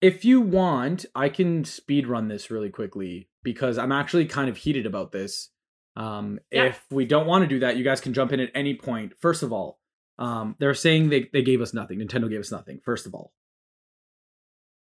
if 0.00 0.24
you 0.24 0.40
want, 0.40 1.04
I 1.14 1.28
can 1.28 1.66
speed 1.66 2.06
run 2.06 2.28
this 2.28 2.50
really 2.50 2.70
quickly 2.70 3.28
because 3.42 3.76
I'm 3.76 3.92
actually 3.92 4.24
kind 4.24 4.48
of 4.48 4.56
heated 4.56 4.86
about 4.86 5.12
this. 5.12 5.50
Um, 5.96 6.38
Yeah. 6.50 6.64
if 6.66 6.84
we 6.90 7.04
don't 7.04 7.26
want 7.26 7.42
to 7.42 7.48
do 7.48 7.58
that, 7.60 7.76
you 7.76 7.84
guys 7.84 8.00
can 8.00 8.14
jump 8.14 8.32
in 8.32 8.40
at 8.40 8.50
any 8.54 8.74
point. 8.74 9.12
First 9.20 9.42
of 9.42 9.52
all, 9.52 9.78
um, 10.18 10.56
they're 10.58 10.74
saying 10.74 11.08
they 11.10 11.28
they 11.32 11.42
gave 11.42 11.60
us 11.60 11.74
nothing. 11.74 11.98
Nintendo 11.98 12.28
gave 12.30 12.40
us 12.40 12.50
nothing. 12.52 12.80
First 12.84 13.06
of 13.06 13.14
all, 13.14 13.32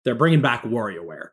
they're 0.05 0.15
bringing 0.15 0.41
back 0.41 0.63
WarioWare. 0.63 1.29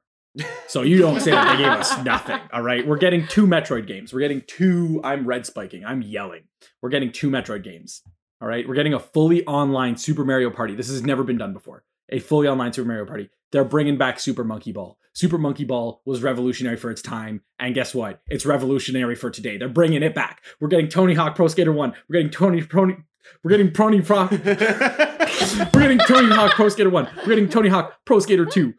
So 0.69 0.83
you 0.83 0.99
don't 0.99 1.19
say 1.21 1.33
that 1.33 1.57
they 1.57 1.63
gave 1.65 1.73
us 1.73 1.99
nothing. 2.05 2.39
All 2.53 2.63
right, 2.63 2.87
we're 2.87 2.99
getting 2.99 3.27
two 3.27 3.47
Metroid 3.47 3.87
games. 3.89 4.13
We're 4.13 4.21
getting 4.21 4.43
two. 4.47 5.01
I'm 5.03 5.27
red 5.27 5.45
spiking. 5.45 5.85
I'm 5.85 6.03
yelling. 6.03 6.45
We're 6.81 6.91
getting 6.91 7.11
two 7.11 7.31
Metroid 7.31 7.65
games. 7.65 8.03
All 8.41 8.47
right, 8.49 8.67
we're 8.67 8.77
getting 8.77 8.95
a 8.95 9.01
fully 9.01 9.45
online 9.47 9.97
Super 9.97 10.25
Mario 10.25 10.51
Party. 10.51 10.75
This 10.75 10.89
has 10.89 11.03
never 11.03 11.25
been 11.25 11.37
done 11.37 11.53
before. 11.53 11.85
A 12.11 12.21
fully 12.21 12.47
online 12.49 12.73
Super 12.73 12.87
Mario 12.89 13.05
Party. 13.07 13.29
They're 13.53 13.65
bringing 13.65 13.99
back 13.99 14.21
Super 14.21 14.45
Monkey 14.45 14.73
Ball. 14.73 14.97
Super 15.21 15.37
Monkey 15.37 15.65
Ball 15.65 16.01
was 16.07 16.23
revolutionary 16.23 16.79
for 16.79 16.91
its 16.91 17.03
time, 17.03 17.43
and 17.59 17.75
guess 17.75 17.95
what? 17.95 18.23
It's 18.29 18.47
revolutionary 18.47 19.15
for 19.15 19.29
today. 19.29 19.59
They're 19.59 19.69
bringing 19.69 20.03
it 20.03 20.15
back. 20.15 20.43
We're 20.61 20.69
getting 20.69 20.89
Tony 20.89 21.13
Hawk 21.13 21.37
Pro 21.37 21.47
Skater 21.47 21.73
One. 21.73 21.93
We're 22.09 22.15
getting 22.15 22.31
Tony 22.31 22.63
Prony. 22.63 22.97
We're 23.45 23.51
getting 23.51 23.71
Prony 23.71 24.01
Pro. 24.01 24.29
We're 25.75 25.83
getting 25.83 25.99
Tony 25.99 26.35
Hawk 26.35 26.53
Pro 26.53 26.71
Skater 26.71 26.89
1. 26.89 27.09
We're 27.19 27.27
getting 27.27 27.51
Tony 27.51 27.69
Hawk 27.69 27.99
Pro 28.07 28.19
Skater 28.19 28.47
2. 28.47 28.73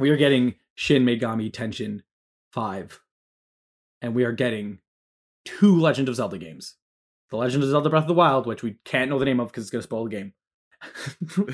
We 0.00 0.10
are 0.10 0.16
getting 0.16 0.56
Shin 0.74 1.04
Megami 1.04 1.52
Tensei 1.52 2.00
5. 2.52 3.00
And 4.02 4.16
we 4.16 4.24
are 4.24 4.32
getting 4.32 4.78
two 5.44 5.78
Legend 5.78 6.08
of 6.08 6.16
Zelda 6.16 6.38
games. 6.38 6.74
The 7.30 7.36
Legend 7.36 7.62
of 7.62 7.70
Zelda 7.70 7.88
Breath 7.88 8.02
of 8.02 8.08
the 8.08 8.14
Wild, 8.14 8.46
which 8.46 8.64
we 8.64 8.78
can't 8.84 9.08
know 9.08 9.18
the 9.20 9.24
name 9.24 9.38
of 9.38 9.48
because 9.48 9.62
it's 9.62 9.70
going 9.70 9.80
to 9.80 9.84
spoil 9.84 10.04
the 10.04 10.10
game. 10.10 10.32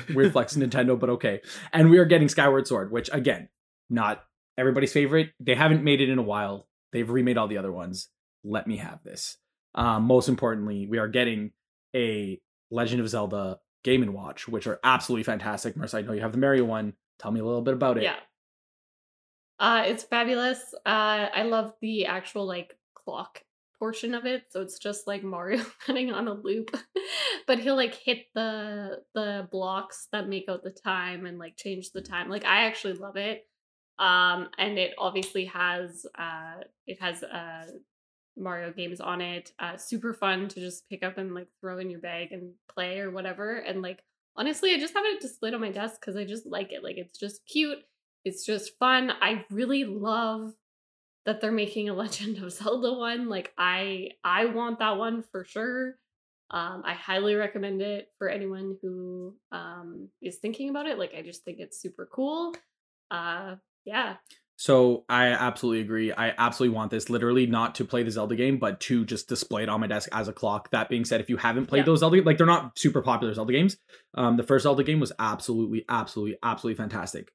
Weird 0.15 0.31
flex 0.31 0.55
Nintendo, 0.55 0.99
but 0.99 1.11
okay. 1.11 1.41
And 1.71 1.91
we 1.91 1.99
are 1.99 2.05
getting 2.05 2.27
Skyward 2.27 2.67
Sword, 2.67 2.91
which 2.91 3.09
again, 3.13 3.49
not 3.89 4.23
everybody's 4.57 4.93
favorite. 4.93 5.31
They 5.39 5.55
haven't 5.55 5.83
made 5.83 6.01
it 6.01 6.09
in 6.09 6.19
a 6.19 6.23
while. 6.23 6.67
They've 6.91 7.09
remade 7.09 7.37
all 7.37 7.47
the 7.47 7.57
other 7.57 7.71
ones. 7.71 8.09
Let 8.43 8.67
me 8.67 8.77
have 8.77 9.03
this. 9.03 9.37
Um, 9.75 10.03
most 10.03 10.29
importantly, 10.29 10.87
we 10.87 10.97
are 10.97 11.07
getting 11.07 11.51
a 11.95 12.39
Legend 12.71 13.01
of 13.01 13.09
Zelda 13.09 13.59
Game 13.83 14.01
and 14.01 14.13
Watch, 14.13 14.47
which 14.47 14.67
are 14.67 14.79
absolutely 14.83 15.23
fantastic. 15.23 15.75
Marissa, 15.75 15.95
I 15.95 16.01
know 16.01 16.13
you 16.13 16.21
have 16.21 16.31
the 16.31 16.37
Mario 16.37 16.65
one. 16.65 16.93
Tell 17.19 17.31
me 17.31 17.39
a 17.39 17.45
little 17.45 17.61
bit 17.61 17.73
about 17.73 17.97
it. 17.97 18.03
Yeah. 18.03 18.17
Uh, 19.59 19.83
it's 19.87 20.03
fabulous. 20.03 20.59
Uh, 20.85 21.27
I 21.33 21.43
love 21.43 21.73
the 21.81 22.05
actual 22.05 22.45
like 22.45 22.77
clock 22.93 23.41
portion 23.79 24.13
of 24.13 24.25
it. 24.25 24.43
So 24.49 24.61
it's 24.61 24.79
just 24.79 25.07
like 25.07 25.23
Mario 25.23 25.63
running 25.87 26.11
on 26.11 26.27
a 26.27 26.33
loop, 26.33 26.75
but 27.47 27.59
he'll 27.59 27.75
like 27.75 27.95
hit 27.95 28.25
the 28.33 29.01
the 29.13 29.47
blocks 29.51 30.07
that 30.11 30.29
make 30.29 30.45
out 30.49 30.63
the 30.63 30.71
time 30.71 31.25
and 31.25 31.37
like 31.37 31.57
change 31.57 31.91
the 31.91 32.01
time. 32.01 32.29
Like 32.29 32.45
I 32.45 32.65
actually 32.65 32.93
love 32.93 33.17
it. 33.17 33.47
Um, 33.99 34.49
and 34.57 34.77
it 34.77 34.93
obviously 34.97 35.45
has 35.45 36.05
uh, 36.17 36.61
it 36.85 36.99
has 37.01 37.23
uh 37.23 37.65
Mario 38.37 38.71
games 38.71 39.01
on 39.01 39.21
it. 39.21 39.51
Uh, 39.59 39.77
super 39.77 40.13
fun 40.13 40.47
to 40.49 40.59
just 40.59 40.87
pick 40.89 41.03
up 41.03 41.17
and 41.17 41.33
like 41.33 41.47
throw 41.59 41.79
in 41.79 41.89
your 41.89 41.99
bag 41.99 42.31
and 42.31 42.53
play 42.71 42.99
or 42.99 43.11
whatever. 43.11 43.57
And 43.57 43.81
like 43.81 44.03
honestly, 44.35 44.73
I 44.73 44.79
just 44.79 44.93
have 44.93 45.05
it 45.05 45.21
displayed 45.21 45.53
on 45.53 45.61
my 45.61 45.71
desk 45.71 45.99
because 45.99 46.15
I 46.15 46.23
just 46.23 46.45
like 46.45 46.71
it. 46.71 46.83
Like 46.83 46.97
it's 46.97 47.17
just 47.17 47.45
cute. 47.47 47.79
It's 48.23 48.45
just 48.45 48.77
fun. 48.77 49.11
I 49.21 49.45
really 49.49 49.83
love 49.85 50.53
that 51.25 51.41
they're 51.41 51.51
making 51.51 51.89
a 51.89 51.93
Legend 51.95 52.37
of 52.43 52.51
Zelda 52.51 52.93
one. 52.93 53.29
Like 53.29 53.53
I 53.57 54.11
I 54.23 54.45
want 54.45 54.79
that 54.79 54.97
one 54.97 55.23
for 55.23 55.43
sure. 55.43 55.95
Um, 56.49 56.83
I 56.85 56.93
highly 56.93 57.35
recommend 57.35 57.81
it 57.81 58.07
for 58.17 58.29
anyone 58.29 58.77
who 58.81 59.35
um 59.51 60.09
is 60.21 60.37
thinking 60.37 60.69
about 60.69 60.87
it. 60.87 60.99
Like 60.99 61.13
I 61.17 61.21
just 61.21 61.43
think 61.43 61.59
it's 61.59 61.81
super 61.81 62.07
cool. 62.11 62.55
Uh 63.09 63.55
yeah. 63.87 64.17
So 64.59 65.05
I 65.07 65.27
absolutely 65.27 65.81
agree. 65.81 66.11
I 66.11 66.33
absolutely 66.35 66.75
want 66.75 66.89
this 66.89 67.11
literally 67.11 67.45
not 67.45 67.75
to 67.75 67.85
play 67.85 68.01
the 68.01 68.09
Zelda 68.09 68.35
game, 68.35 68.57
but 68.57 68.79
to 68.81 69.05
just 69.05 69.27
display 69.29 69.61
it 69.61 69.69
on 69.69 69.79
my 69.79 69.85
desk 69.85 70.09
as 70.11 70.27
a 70.27 70.33
clock. 70.33 70.71
That 70.71 70.89
being 70.89 71.05
said, 71.05 71.21
if 71.21 71.29
you 71.29 71.37
haven't 71.37 71.67
played 71.67 71.79
Yeah. 71.81 71.85
those 71.85 71.99
Zelda 71.99 72.23
like 72.23 72.37
they're 72.39 72.47
not 72.47 72.77
super 72.77 73.03
popular 73.03 73.31
Zelda 73.35 73.53
games. 73.53 73.77
Um, 74.15 74.35
the 74.35 74.41
first 74.41 74.63
Zelda 74.63 74.83
game 74.83 74.99
was 74.99 75.11
absolutely, 75.19 75.85
absolutely, 75.87 76.37
absolutely 76.41 76.75
fantastic. 76.75 77.31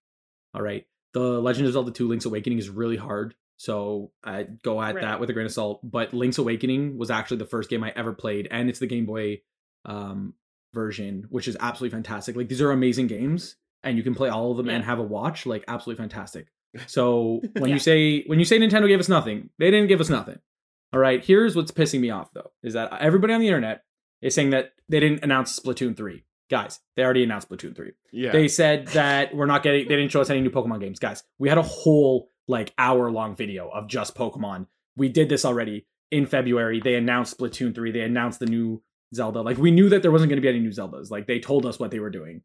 All 0.52 0.62
right. 0.62 0.84
The 1.12 1.20
Legend 1.40 1.68
of 1.68 1.74
Zelda 1.74 1.92
2 1.92 2.08
Link's 2.08 2.24
Awakening 2.24 2.58
is 2.58 2.68
really 2.68 2.96
hard. 2.96 3.36
So 3.56 4.10
I 4.24 4.42
go 4.64 4.82
at 4.82 4.96
Right. 4.96 5.02
that 5.02 5.20
with 5.20 5.30
a 5.30 5.32
grain 5.32 5.46
of 5.46 5.52
salt. 5.52 5.78
But 5.88 6.12
Link's 6.12 6.38
Awakening 6.38 6.98
was 6.98 7.08
actually 7.12 7.36
the 7.36 7.46
first 7.46 7.70
game 7.70 7.84
I 7.84 7.92
ever 7.94 8.12
played, 8.12 8.48
and 8.50 8.68
it's 8.68 8.80
the 8.80 8.88
Game 8.88 9.06
Boy 9.06 9.42
um 9.84 10.34
version, 10.74 11.26
which 11.28 11.46
is 11.46 11.56
absolutely 11.60 11.94
fantastic. 11.96 12.34
Like 12.34 12.48
these 12.48 12.60
are 12.62 12.72
amazing 12.72 13.06
games, 13.06 13.54
and 13.84 13.96
you 13.96 14.02
can 14.02 14.14
play 14.14 14.28
all 14.28 14.50
of 14.50 14.56
them 14.56 14.68
and 14.68 14.84
have 14.84 14.98
a 14.98 15.02
watch. 15.02 15.46
Like 15.46 15.64
absolutely 15.68 16.02
fantastic. 16.02 16.46
So 16.86 17.42
when 17.58 17.68
Yeah. 17.68 17.74
you 17.74 17.78
say 17.78 18.22
when 18.26 18.38
you 18.38 18.44
say 18.46 18.58
Nintendo 18.58 18.88
gave 18.88 18.98
us 19.00 19.08
nothing, 19.08 19.50
they 19.58 19.70
didn't 19.70 19.88
give 19.88 20.00
us 20.00 20.08
nothing. 20.08 20.38
All 20.92 21.00
right. 21.00 21.22
Here's 21.24 21.54
what's 21.54 21.70
pissing 21.70 22.00
me 22.00 22.10
off 22.10 22.32
though, 22.32 22.50
is 22.62 22.72
that 22.74 22.90
everybody 23.00 23.32
on 23.34 23.40
the 23.40 23.46
internet 23.48 23.84
is 24.22 24.34
saying 24.34 24.50
that 24.50 24.72
they 24.88 24.98
didn't 25.00 25.22
announce 25.22 25.58
Splatoon 25.58 25.96
3. 25.96 26.24
Guys, 26.50 26.80
they 26.96 27.02
already 27.04 27.24
announced 27.24 27.48
Splatoon 27.50 27.74
3. 27.76 27.92
yeah. 28.12 28.32
They 28.32 28.48
said 28.48 28.86
that 28.88 29.34
we're 29.34 29.46
not 29.46 29.62
getting 29.62 29.86
they 29.88 29.96
didn't 29.96 30.12
show 30.12 30.20
us 30.22 30.30
any 30.30 30.40
new 30.40 30.50
Pokemon 30.50 30.80
games. 30.80 30.98
Guys, 30.98 31.22
we 31.38 31.48
had 31.50 31.58
a 31.58 31.62
whole 31.62 32.28
like 32.48 32.72
hour 32.78 33.10
long 33.10 33.36
video 33.36 33.68
of 33.68 33.86
just 33.88 34.14
Pokemon. 34.14 34.66
We 34.96 35.08
did 35.10 35.28
this 35.28 35.44
already 35.44 35.86
in 36.10 36.24
February. 36.26 36.80
They 36.80 36.94
announced 36.94 37.38
Splatoon 37.38 37.74
3. 37.74 37.90
They 37.92 38.00
announced 38.00 38.40
the 38.40 38.46
new 38.46 38.82
Zelda. 39.14 39.42
Like 39.42 39.58
we 39.58 39.70
knew 39.70 39.88
that 39.90 40.00
there 40.02 40.10
wasn't 40.10 40.30
going 40.30 40.36
to 40.40 40.42
be 40.42 40.48
any 40.48 40.60
new 40.60 40.70
Zeldas. 40.70 41.10
Like 41.10 41.26
they 41.26 41.38
told 41.38 41.66
us 41.66 41.78
what 41.78 41.90
they 41.90 41.98
were 42.00 42.10
doing. 42.10 42.42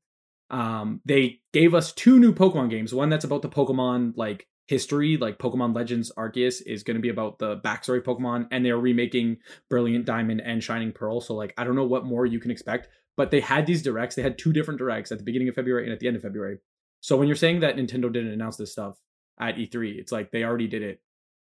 Um 0.50 1.02
they 1.06 1.40
gave 1.54 1.74
us 1.74 1.92
two 1.92 2.20
new 2.20 2.34
Pokemon 2.34 2.70
games. 2.70 2.94
One 2.94 3.10
that's 3.10 3.26
about 3.26 3.42
the 3.42 3.50
Pokemon 3.50 4.14
like 4.16 4.48
history, 4.68 5.18
like 5.18 5.38
Pokemon 5.40 5.74
Legends 5.76 6.12
Arceus 6.18 6.62
is 6.66 6.84
going 6.84 6.96
to 6.96 7.02
be 7.02 7.10
about 7.10 7.40
the 7.40 7.58
backstory 7.62 8.02
Pokemon 8.02 8.48
and 8.52 8.66
they're 8.66 8.78
remaking 8.78 9.38
Brilliant 9.70 10.06
Diamond 10.06 10.42
and 10.42 10.62
Shining 10.64 10.92
Pearl. 10.92 11.22
So 11.22 11.36
like 11.36 11.54
I 11.58 11.64
don't 11.64 11.76
know 11.76 11.86
what 11.86 12.06
more 12.06 12.26
you 12.26 12.40
can 12.40 12.52
expect 12.52 12.90
but 13.18 13.32
they 13.32 13.40
had 13.40 13.66
these 13.66 13.82
directs. 13.82 14.14
They 14.16 14.22
had 14.22 14.38
two 14.38 14.54
different 14.54 14.78
directs 14.78 15.12
at 15.12 15.18
the 15.18 15.24
beginning 15.24 15.50
of 15.50 15.56
February 15.56 15.84
and 15.86 15.92
at 15.92 16.00
the 16.00 16.08
end 16.08 16.16
of 16.16 16.22
February. 16.22 16.60
So 17.02 17.18
when 17.18 17.28
you're 17.28 17.36
saying 17.36 17.62
that 17.62 17.76
Nintendo 17.76 18.14
didn't 18.14 18.32
announce 18.32 18.58
this 18.58 18.72
stuff 18.72 18.96
at 19.40 19.56
E3, 19.56 19.98
it's 19.98 20.12
like 20.12 20.30
they 20.32 20.44
already 20.44 20.68
did 20.68 20.84
it. 20.84 21.02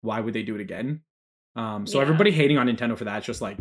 Why 0.02 0.20
would 0.20 0.34
they 0.34 0.42
do 0.42 0.54
it 0.54 0.60
again? 0.60 1.00
Um, 1.56 1.86
so 1.86 1.98
Yeah. 1.98 2.02
everybody 2.02 2.32
hating 2.32 2.58
on 2.58 2.66
Nintendo 2.66 2.98
for 2.98 3.04
that, 3.04 3.18
it's 3.18 3.26
just 3.26 3.40
like 3.40 3.58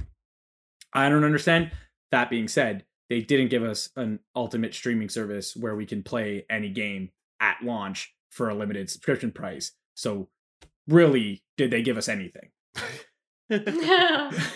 I 0.94 1.10
don't 1.10 1.24
understand. 1.24 1.72
That 2.12 2.30
being 2.30 2.48
said, 2.48 2.84
they 3.14 3.22
didn't 3.22 3.50
give 3.50 3.62
us 3.62 3.90
an 3.96 4.20
ultimate 4.36 4.74
streaming 4.74 5.08
service 5.08 5.56
where 5.56 5.76
we 5.76 5.86
can 5.86 6.02
play 6.02 6.48
any 6.50 6.70
game 6.70 7.12
at 7.40 7.58
launch 7.62 8.12
for 8.32 8.50
a 8.50 8.56
limited 8.56 8.90
subscription 8.90 9.32
price. 9.32 9.74
So 9.94 10.30
really, 10.88 11.44
did 11.56 11.70
they 11.70 11.84
give 11.84 11.96
us 11.96 12.10
anything? 12.10 12.50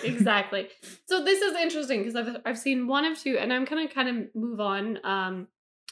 exactly. 0.03 0.69
So 1.07 1.23
this 1.23 1.39
is 1.43 1.55
interesting 1.55 1.99
because 2.03 2.15
I've 2.15 2.37
I've 2.47 2.57
seen 2.57 2.87
one 2.87 3.05
of 3.05 3.19
two, 3.19 3.37
and 3.37 3.53
I'm 3.53 3.65
gonna 3.65 3.87
kind 3.87 4.09
of 4.09 4.35
move 4.35 4.59
on 4.59 4.97
um 5.05 5.47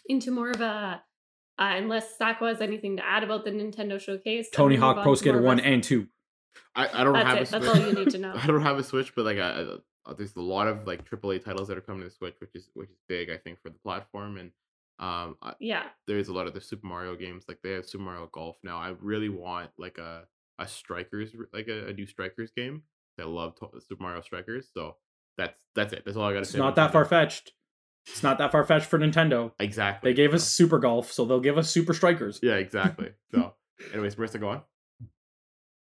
into 0.07 0.31
more 0.31 0.49
of 0.49 0.59
a 0.61 1.01
Uh, 1.59 1.73
unless 1.77 2.17
Sako 2.17 2.47
has 2.47 2.61
anything 2.61 2.97
to 2.97 3.05
add 3.05 3.23
about 3.23 3.45
the 3.45 3.51
Nintendo 3.51 4.01
Showcase. 4.01 4.49
Tony 4.51 4.75
Hawk 4.75 5.03
Pro 5.03 5.13
Skater 5.13 5.37
more 5.37 5.45
One 5.53 5.59
and 5.59 5.83
Two. 5.83 6.07
I, 6.75 7.01
I 7.01 7.03
don't 7.03 7.13
That's 7.13 7.27
have 7.29 7.37
it. 7.37 7.47
a 7.47 7.51
That's 7.51 7.65
Switch. 7.65 7.81
all 7.83 7.87
you 7.87 7.93
need 7.99 8.09
to 8.11 8.17
know. 8.17 8.33
I 8.43 8.47
don't 8.47 8.61
have 8.63 8.79
a 8.79 8.83
Switch, 8.83 9.13
but 9.15 9.23
like 9.25 9.37
I, 9.37 9.65
I, 10.05 10.13
there's 10.13 10.35
a 10.35 10.41
lot 10.41 10.67
of 10.67 10.85
like 10.87 11.09
AAA 11.09 11.43
titles 11.43 11.67
that 11.67 11.77
are 11.77 11.81
coming 11.81 12.03
to 12.03 12.09
Switch, 12.09 12.35
which 12.39 12.55
is 12.55 12.69
which 12.73 12.89
is 12.89 12.97
big, 13.07 13.29
I 13.29 13.37
think, 13.37 13.61
for 13.61 13.69
the 13.69 13.79
platform. 13.79 14.37
And 14.37 14.51
um, 14.99 15.35
I, 15.41 15.53
Yeah. 15.59 15.83
there's 16.07 16.27
a 16.29 16.33
lot 16.33 16.47
of 16.47 16.53
the 16.53 16.61
Super 16.61 16.87
Mario 16.87 17.15
games. 17.15 17.45
Like 17.47 17.59
they 17.63 17.71
have 17.71 17.85
Super 17.85 18.03
Mario 18.03 18.29
Golf 18.31 18.57
now. 18.63 18.77
I 18.77 18.93
really 19.01 19.29
want 19.29 19.71
like 19.77 19.97
a 19.97 20.23
a 20.59 20.67
Strikers 20.67 21.35
like 21.53 21.67
a, 21.67 21.87
a 21.87 21.93
new 21.93 22.05
Strikers 22.05 22.51
game. 22.55 22.83
I 23.19 23.23
love 23.23 23.55
to- 23.55 23.81
Super 23.81 24.03
Mario 24.03 24.21
Strikers. 24.21 24.69
So 24.73 24.95
that's 25.37 25.59
that's 25.75 25.91
it. 25.93 26.03
That's 26.05 26.15
all 26.17 26.25
I 26.25 26.33
got 26.33 26.39
to 26.39 26.45
say. 26.45 26.49
It's 26.49 26.51
say. 26.53 26.59
not 26.59 26.75
that 26.75 26.91
far 26.93 27.05
fetched. 27.05 27.51
It's 28.07 28.21
not 28.23 28.37
that 28.37 28.51
far 28.51 28.63
fetched 28.63 28.85
for 28.85 28.99
Nintendo. 28.99 29.51
Exactly. 29.59 30.11
They 30.11 30.15
gave 30.15 30.33
us 30.35 30.47
Super 30.47 30.77
Golf, 30.77 31.11
so 31.11 31.25
they'll 31.25 31.39
give 31.39 31.57
us 31.57 31.71
Super 31.71 31.93
Strikers. 31.93 32.39
Yeah, 32.43 32.53
exactly. 32.53 33.09
So, 33.33 33.55
anyways, 33.93 34.15
Marissa, 34.15 34.39
go 34.39 34.49
on. 34.49 34.61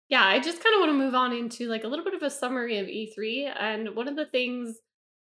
Yeah, 0.10 0.26
I 0.26 0.40
just 0.40 0.64
kind 0.64 0.76
of 0.76 0.80
want 0.80 0.90
to 0.92 1.06
move 1.06 1.16
on 1.16 1.34
into 1.34 1.68
like 1.68 1.84
a 1.84 1.88
little 1.88 2.06
bit 2.06 2.14
of 2.14 2.22
a 2.22 2.30
summary 2.30 2.78
of 2.78 2.88
E3. 2.88 3.54
And 3.60 3.96
one 3.96 4.08
of 4.08 4.16
the 4.16 4.26
things 4.26 4.78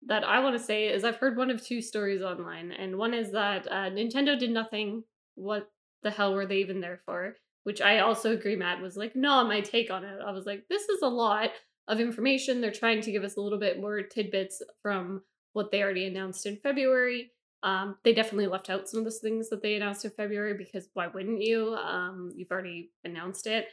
that 0.08 0.24
I 0.24 0.40
want 0.40 0.58
to 0.58 0.64
say 0.64 0.88
is 0.88 1.04
I've 1.04 1.18
heard 1.18 1.38
one 1.38 1.50
of 1.50 1.64
two 1.64 1.82
stories 1.82 2.22
online. 2.22 2.72
And 2.72 2.98
one 2.98 3.14
is 3.14 3.32
that 3.32 3.68
uh, 3.68 3.90
Nintendo 3.90 4.38
did 4.38 4.52
nothing. 4.52 5.04
What 5.36 5.70
the 6.04 6.12
hell 6.12 6.34
were 6.34 6.46
they 6.46 6.58
even 6.58 6.82
there 6.82 7.02
for? 7.06 7.36
Which 7.64 7.82
I 7.82 8.00
also 8.00 8.32
agree, 8.34 8.56
Matt 8.56 8.82
was 8.82 8.98
like, 8.98 9.16
no, 9.16 9.46
my 9.46 9.62
take 9.62 9.92
on 9.92 10.04
it. 10.04 10.20
I 10.26 10.32
was 10.32 10.46
like, 10.46 10.66
this 10.68 10.90
is 10.90 11.04
a 11.04 11.08
lot 11.08 11.52
of 11.88 12.00
information. 12.00 12.60
They're 12.60 12.72
trying 12.72 13.02
to 13.02 13.12
give 13.12 13.24
us 13.24 13.38
a 13.38 13.42
little 13.42 13.60
bit 13.60 13.80
more 13.80 14.02
tidbits 14.02 14.64
from 14.82 15.22
what 15.54 15.70
they 15.70 15.84
already 15.84 16.08
announced 16.08 16.48
in 16.48 16.58
February. 16.58 17.32
Um, 17.64 17.98
they 18.04 18.14
definitely 18.14 18.48
left 18.48 18.72
out 18.72 18.90
some 18.90 19.00
of 19.00 19.04
those 19.04 19.20
things 19.20 19.50
that 19.50 19.62
they 19.62 19.76
announced 19.76 20.04
in 20.06 20.12
February 20.12 20.56
because 20.58 20.90
why 20.94 21.08
wouldn't 21.08 21.42
you? 21.42 21.76
Um, 21.76 22.32
you've 22.36 22.52
already 22.52 22.90
announced 23.04 23.46
it 23.46 23.68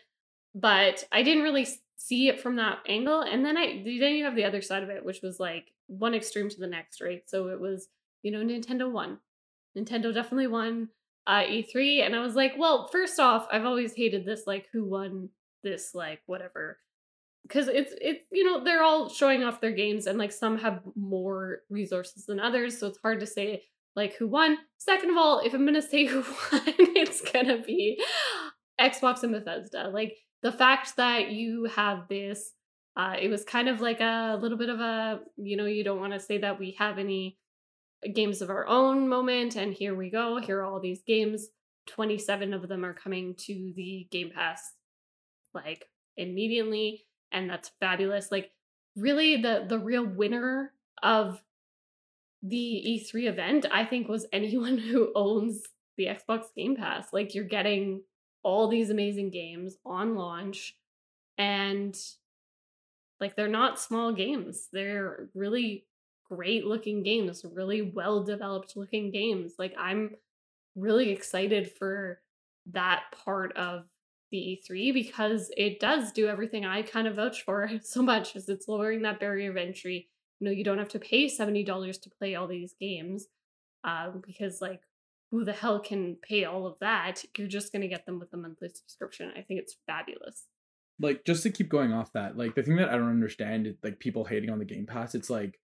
but 0.55 1.05
I 1.12 1.22
didn't 1.22 1.42
really 1.42 1.66
see 1.96 2.28
it 2.28 2.40
from 2.40 2.57
that 2.57 2.78
angle. 2.88 3.20
And 3.20 3.44
then 3.44 3.57
I 3.57 3.82
then 3.84 4.14
you 4.14 4.24
have 4.24 4.36
the 4.36 4.44
other 4.44 4.62
side 4.62 4.82
of 4.82 4.90
it, 4.90 5.05
which 5.05 5.20
was 5.22 5.38
like 5.38 5.72
one 5.86 6.14
extreme 6.14 6.49
to 6.49 6.59
the 6.59 6.66
next, 6.66 7.01
right? 7.01 7.22
So 7.26 7.49
it 7.49 7.61
was 7.61 7.88
you 8.22 8.30
know 8.30 8.40
Nintendo 8.40 8.90
won, 8.90 9.18
Nintendo 9.76 10.12
definitely 10.14 10.46
won 10.46 10.88
uh, 11.26 11.42
E3, 11.42 12.05
and 12.05 12.16
I 12.16 12.20
was 12.20 12.34
like, 12.34 12.55
well, 12.57 12.88
first 12.88 13.20
off, 13.20 13.46
I've 13.53 13.66
always 13.66 13.94
hated 13.94 14.24
this 14.24 14.46
like 14.46 14.68
who 14.72 14.84
won 14.84 15.28
this 15.62 15.94
like 15.94 16.20
whatever. 16.26 16.78
Because 17.42 17.68
it's 17.68 17.94
it's 18.01 18.24
you 18.30 18.44
know 18.44 18.64
they're 18.64 18.82
all 18.82 19.09
showing 19.09 19.44
off 19.44 19.61
their 19.61 19.72
games 19.72 20.07
and 20.07 20.18
like 20.18 20.32
some 20.32 20.59
have 20.59 20.80
more 20.96 21.61
resources 21.70 22.26
than 22.26 22.40
others, 22.40 22.78
so 22.78 22.86
it's 22.86 22.99
hard 22.99 23.20
to 23.20 23.26
say 23.26 23.62
like 23.96 24.14
who 24.14 24.28
won. 24.28 24.59
Second 24.78 25.11
of 25.11 25.16
all, 25.16 25.40
if 25.40 25.55
I'm 25.55 25.64
gonna 25.64 25.82
say 25.82 26.07
who 26.07 26.20
won, 26.20 26.62
it's 26.66 27.20
gonna 27.20 27.62
be 27.62 28.03
Xbox 28.80 29.22
and 29.22 29.32
Bethesda. 29.32 29.90
Like 29.92 30.16
the 30.43 30.53
fact 30.53 30.97
that 30.97 31.30
you 31.30 31.64
have 31.64 32.09
this 32.09 32.53
uh 32.97 33.14
it 33.20 33.28
was 33.28 33.45
kind 33.45 33.68
of 33.68 33.80
like 33.80 34.01
a 34.01 34.39
little 34.41 34.59
bit 34.59 34.68
of 34.68 34.80
a 34.80 35.20
you 35.36 35.57
know 35.57 35.66
you 35.66 35.84
don't 35.84 36.01
want 36.01 36.12
to 36.12 36.20
say 36.20 36.39
that 36.39 36.59
we 36.59 36.72
have 36.78 36.99
any 36.99 37.36
games 38.14 38.43
of 38.43 38.51
our 38.51 38.66
own 38.66 39.09
moment 39.09 39.57
and 39.57 39.74
here 39.74 39.95
we 39.95 40.11
go 40.11 40.39
here 40.39 40.61
are 40.61 40.64
all 40.64 40.80
these 40.80 41.03
games. 41.03 41.49
27 41.86 42.53
of 42.53 42.68
them 42.68 42.84
are 42.84 42.93
coming 42.93 43.34
to 43.34 43.72
the 43.74 44.07
game 44.11 44.30
pass 44.34 44.74
like 45.55 45.86
immediately 46.18 47.07
and 47.32 47.49
that's 47.49 47.70
fabulous 47.80 48.30
like 48.30 48.51
really 48.95 49.41
the 49.41 49.64
the 49.66 49.78
real 49.78 50.05
winner 50.05 50.72
of 51.03 51.43
the 52.43 53.03
E3 53.12 53.28
event 53.28 53.66
I 53.72 53.84
think 53.84 54.09
was 54.09 54.26
anyone 54.32 54.78
who 54.91 55.12
owns 55.14 55.62
the 55.97 56.07
Xbox 56.07 56.45
Game 56.57 56.76
Pass 56.76 57.12
like 57.12 57.34
you're 57.34 57.45
getting 57.45 58.03
all 58.43 58.68
these 58.68 58.91
amazing 58.91 59.30
games 59.30 59.76
on 59.84 60.14
launch 60.14 60.76
and 61.36 61.97
like 63.20 63.36
they're 63.36 63.49
not 63.49 63.80
small 63.80 64.12
games 64.12 64.68
they're 64.72 65.28
really 65.34 65.84
great 66.28 66.64
looking 66.64 67.03
games 67.03 67.45
really 67.53 67.82
well 67.82 68.22
developed 68.22 68.76
looking 68.76 69.11
games 69.11 69.55
like 69.59 69.74
i'm 69.78 70.14
really 70.76 71.11
excited 71.11 71.70
for 71.72 72.20
that 72.72 73.05
part 73.24 73.57
of 73.57 73.84
the 74.30 74.61
E3 74.68 74.93
because 74.93 75.51
it 75.57 75.80
does 75.80 76.12
do 76.12 76.28
everything 76.28 76.64
I 76.64 76.82
kind 76.82 77.09
of 77.09 77.16
vouch 77.16 77.43
for 77.43 77.70
so 77.82 78.03
much 78.03 78.36
as 78.36 78.49
it's 78.49 78.68
lowering 78.68 79.03
that 79.03 79.20
barrier 79.20 79.51
of 79.51 79.57
entry. 79.57 80.09
You 80.41 80.47
know, 80.47 80.51
you 80.51 80.64
don't 80.64 80.78
have 80.78 80.91
to 80.91 80.99
pay 80.99 81.26
$70 81.26 82.01
to 82.03 82.11
play 82.11 82.34
all 82.34 82.47
these 82.47 82.74
games 82.78 83.26
um, 83.84 84.22
because 84.24 84.61
like 84.61 84.82
who 85.31 85.45
the 85.45 85.53
hell 85.53 85.79
can 85.81 86.16
pay 86.22 86.45
all 86.45 86.66
of 86.66 86.76
that? 86.81 87.24
You're 87.37 87.49
just 87.49 87.70
going 87.72 87.83
to 87.83 87.89
get 87.89 88.07
them 88.07 88.18
with 88.18 88.31
the 88.31 88.37
monthly 88.39 88.68
subscription. 88.70 89.31
I 89.37 89.43
think 89.43 89.61
it's 89.61 89.76
fabulous. 89.87 90.47
like 91.01 91.24
just 91.24 91.43
to 91.45 91.51
keep 91.51 91.68
going 91.68 91.93
off 91.93 92.12
that 92.12 92.37
like 92.37 92.55
the 92.57 92.62
thing 92.62 92.76
that 92.76 92.89
i 92.89 92.97
don't 92.97 93.09
understand 93.11 93.66
is 93.68 93.76
like 93.85 94.01
people 94.01 94.24
hating 94.24 94.51
on 94.51 94.59
the 94.59 94.64
game 94.64 94.85
pass 94.85 95.14
it's 95.14 95.31
like 95.31 95.61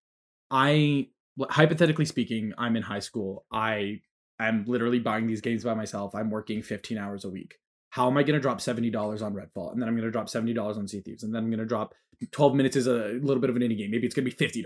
i 0.51 1.09
hypothetically 1.51 2.05
speaking 2.05 2.53
i'm 2.59 2.77
in 2.77 2.83
high 2.85 3.01
school 3.01 3.45
i 3.53 4.01
am 4.39 4.65
literally 4.69 5.01
buying 5.01 5.27
these 5.27 5.41
games 5.41 5.65
by 5.65 5.75
myself 5.75 6.15
i'm 6.15 6.31
working 6.31 6.63
15 6.63 6.99
hours 6.99 7.25
a 7.25 7.31
week 7.31 7.57
how 7.91 8.07
am 8.09 8.17
i 8.17 8.23
going 8.23 8.35
to 8.35 8.41
drop 8.41 8.59
$70 8.59 9.23
on 9.23 9.35
redfall 9.35 9.73
and 9.73 9.81
then 9.83 9.89
i'm 9.89 9.95
going 9.97 10.05
to 10.07 10.11
drop 10.13 10.27
$70 10.29 10.77
on 10.77 10.87
sea 10.87 11.01
thieves 11.01 11.25
and 11.25 11.35
then 11.35 11.43
i'm 11.43 11.51
going 11.51 11.59
to 11.59 11.67
drop 11.67 11.95
12 12.31 12.55
minutes 12.55 12.77
is 12.77 12.87
a 12.87 13.19
little 13.21 13.41
bit 13.41 13.51
of 13.51 13.57
an 13.57 13.63
indie 13.63 13.77
game 13.79 13.91
maybe 13.91 14.07
it's 14.07 14.15
going 14.15 14.29
to 14.29 14.37
be 14.37 14.47
$50 14.63 14.65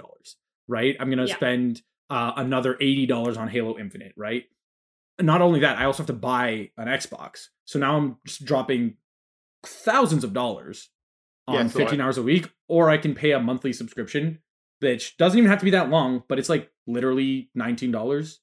right 0.68 0.96
i'm 1.00 1.08
going 1.08 1.18
to 1.18 1.26
Yeah. 1.26 1.36
spend 1.36 1.82
uh, 2.10 2.32
another 2.36 2.74
$80 2.74 3.38
on 3.38 3.48
halo 3.48 3.78
infinite 3.78 4.12
right 4.16 4.44
not 5.20 5.40
only 5.42 5.60
that 5.60 5.78
i 5.78 5.84
also 5.84 5.98
have 5.98 6.06
to 6.06 6.12
buy 6.12 6.70
an 6.76 6.86
xbox 6.88 7.46
so 7.64 7.78
now 7.78 7.96
i'm 7.96 8.16
just 8.26 8.44
dropping 8.44 8.94
thousands 9.64 10.24
of 10.24 10.32
dollars 10.32 10.90
on 11.46 11.54
Yeah, 11.54 11.66
so 11.68 11.78
15 11.80 12.00
I- 12.00 12.04
hours 12.04 12.18
a 12.18 12.22
week 12.22 12.50
or 12.68 12.90
i 12.90 12.98
can 12.98 13.14
pay 13.14 13.32
a 13.32 13.40
monthly 13.40 13.72
subscription 13.72 14.40
which 14.80 15.16
doesn't 15.16 15.36
even 15.38 15.50
have 15.50 15.58
to 15.58 15.64
be 15.64 15.72
that 15.72 15.90
long 15.90 16.22
but 16.28 16.38
it's 16.38 16.48
like 16.48 16.70
literally 16.86 17.50
$19 17.58 18.36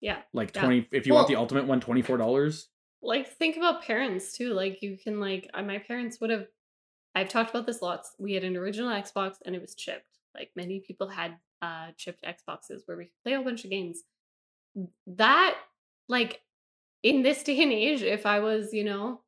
Yeah. 0.00 0.18
like 0.32 0.54
Yeah. 0.54 0.62
20 0.62 0.88
if 0.92 1.06
you 1.06 1.14
want 1.14 1.28
the 1.28 1.36
ultimate 1.36 1.66
one 1.66 1.80
$24 1.80 2.64
Like 3.02 3.28
think 3.38 3.56
about 3.56 3.82
parents 3.82 4.36
too. 4.36 4.52
Like 4.52 4.82
you 4.82 4.98
can 5.02 5.18
like 5.20 5.48
my 5.54 5.78
parents 5.78 6.20
would 6.20 6.28
have 6.30 6.46
I've 7.14 7.28
talked 7.28 7.50
about 7.50 7.66
this 7.66 7.80
lots. 7.82 8.14
We 8.18 8.34
had 8.34 8.44
an 8.44 8.56
original 8.56 8.90
Xbox 8.90 9.36
and 9.46 9.56
it 9.56 9.60
was 9.62 9.74
chipped. 9.74 10.18
Like 10.34 10.50
many 10.54 10.80
people 10.86 11.08
had 11.08 11.38
uh 11.62 11.88
chipped 11.96 12.22
Xboxes 12.22 12.82
where 12.84 12.96
we 12.98 13.04
could 13.06 13.22
play 13.24 13.32
a 13.32 13.36
whole 13.36 13.44
bunch 13.44 13.64
of 13.64 13.70
games. 13.70 14.02
That 15.06 15.56
like 16.10 16.40
in 17.02 17.22
this 17.22 17.42
day 17.42 17.62
and 17.62 17.72
age, 17.72 18.02
if 18.02 18.26
I 18.26 18.40
was, 18.40 18.74
you 18.74 18.84
know, 18.84 19.20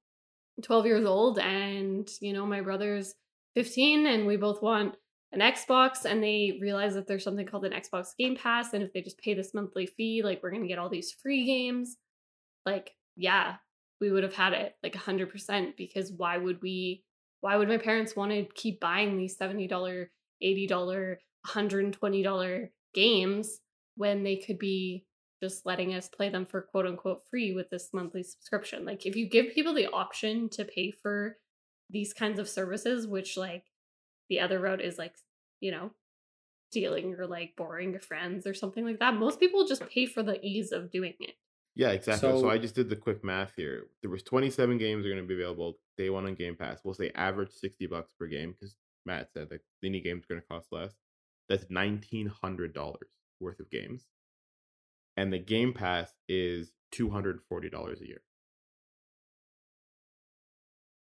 12 0.63 0.85
years 0.85 1.07
old 1.07 1.39
and, 1.39 2.11
you 2.21 2.33
know, 2.33 2.45
my 2.45 2.61
brother's 2.61 3.15
15 3.55 4.07
and 4.07 4.27
we 4.27 4.37
both 4.37 4.61
want 4.61 4.97
an 5.33 5.41
Xbox 5.41 6.05
and 6.05 6.23
they 6.23 6.59
realize 6.61 6.95
that 6.95 7.07
there's 7.07 7.25
something 7.25 7.47
called 7.47 7.65
an 7.65 7.73
Xbox 7.73 8.09
Game 8.19 8.37
Pass 8.37 8.75
and 8.75 8.83
if 8.83 8.93
they 8.93 9.01
just 9.01 9.19
pay 9.19 9.33
this 9.33 9.55
monthly 9.55 9.87
fee, 9.87 10.23
like 10.23 10.43
we're 10.43 10.51
going 10.51 10.63
to 10.63 10.69
get 10.69 10.79
all 10.79 10.91
these 10.91 11.15
free 11.23 11.47
games. 11.47 11.97
Like, 12.67 12.91
yeah, 13.17 13.55
we 14.01 14.11
would 14.11 14.25
have 14.25 14.35
had 14.35 14.53
it 14.53 14.75
like 14.83 14.95
100% 14.95 15.77
because 15.77 16.13
why 16.13 16.37
would 16.37 16.61
we 16.61 17.05
why 17.41 17.57
would 17.57 17.69
my 17.69 17.79
parents 17.79 18.15
want 18.15 18.31
to 18.31 18.47
keep 18.55 18.79
buying 18.79 19.17
these 19.17 19.37
$70, 19.37 19.69
$80, 20.43 21.17
$120 21.47 22.69
games 22.95 23.59
when 23.97 24.23
they 24.23 24.37
could 24.37 24.59
be 24.61 25.05
just 25.43 25.67
letting 25.67 25.93
us 25.95 26.09
play 26.09 26.29
them 26.29 26.47
for 26.47 26.63
quote 26.63 26.87
unquote 26.87 27.23
free 27.29 27.53
with 27.53 27.69
this 27.71 27.91
monthly 27.93 28.23
subscription? 28.23 28.85
Like 28.85 29.05
if 29.07 29.17
you 29.17 29.29
give 29.29 29.55
people 29.55 29.75
the 29.75 29.89
option 29.89 30.49
to 30.51 30.65
pay 30.65 30.93
for 30.93 31.37
these 31.91 32.13
kinds 32.13 32.39
of 32.39 32.49
services, 32.49 33.07
which 33.07 33.37
like 33.37 33.65
the 34.29 34.41
other 34.41 34.61
route 34.61 34.81
is 34.81 34.99
like, 34.99 35.15
you 35.61 35.73
know, 35.73 35.91
stealing 36.71 37.15
or 37.19 37.27
like 37.27 37.55
borrowing 37.57 37.91
your 37.91 38.01
friends 38.01 38.47
or 38.47 38.55
something 38.55 38.85
like 38.85 38.99
that. 39.01 39.15
Most 39.15 39.41
people 39.41 39.67
just 39.67 39.87
pay 39.89 40.07
for 40.07 40.23
the 40.23 40.39
ease 40.45 40.73
of 40.73 40.91
doing 40.91 41.15
it. 41.21 41.35
Yeah, 41.75 41.91
exactly. 41.91 42.31
So, 42.31 42.41
So- 42.43 42.51
I 42.51 42.59
just 42.59 42.75
did 42.75 42.89
the 42.89 42.97
quick 42.97 43.25
math 43.25 43.53
here. 43.57 43.87
There 44.01 44.11
was 44.11 44.23
27 44.23 44.79
games 44.79 45.05
are 45.05 45.09
going 45.11 45.21
to 45.23 45.27
be 45.27 45.35
available 45.35 45.79
day 45.99 46.11
one 46.11 46.27
on 46.27 46.35
Game 46.35 46.55
Pass. 46.57 46.81
We'll 46.85 46.95
say 46.95 47.11
average 47.15 47.51
60 47.51 47.87
bucks 47.87 48.13
per 48.19 48.27
game 48.27 48.53
because 48.53 48.77
Matt 49.05 49.33
said 49.33 49.49
that 49.51 49.61
any 49.85 50.01
game's 50.01 50.27
going 50.27 50.41
to 50.41 50.47
cost 50.47 50.69
less. 50.71 50.93
That's 51.49 51.65
$1,900 51.67 52.95
worth 53.41 53.61
of 53.61 53.71
games. 53.71 54.07
And 55.17 55.33
the 55.33 55.39
Game 55.39 55.73
Pass 55.75 56.13
is 56.29 56.73
$240 56.95 58.01
a 58.01 58.07
year. 58.07 58.23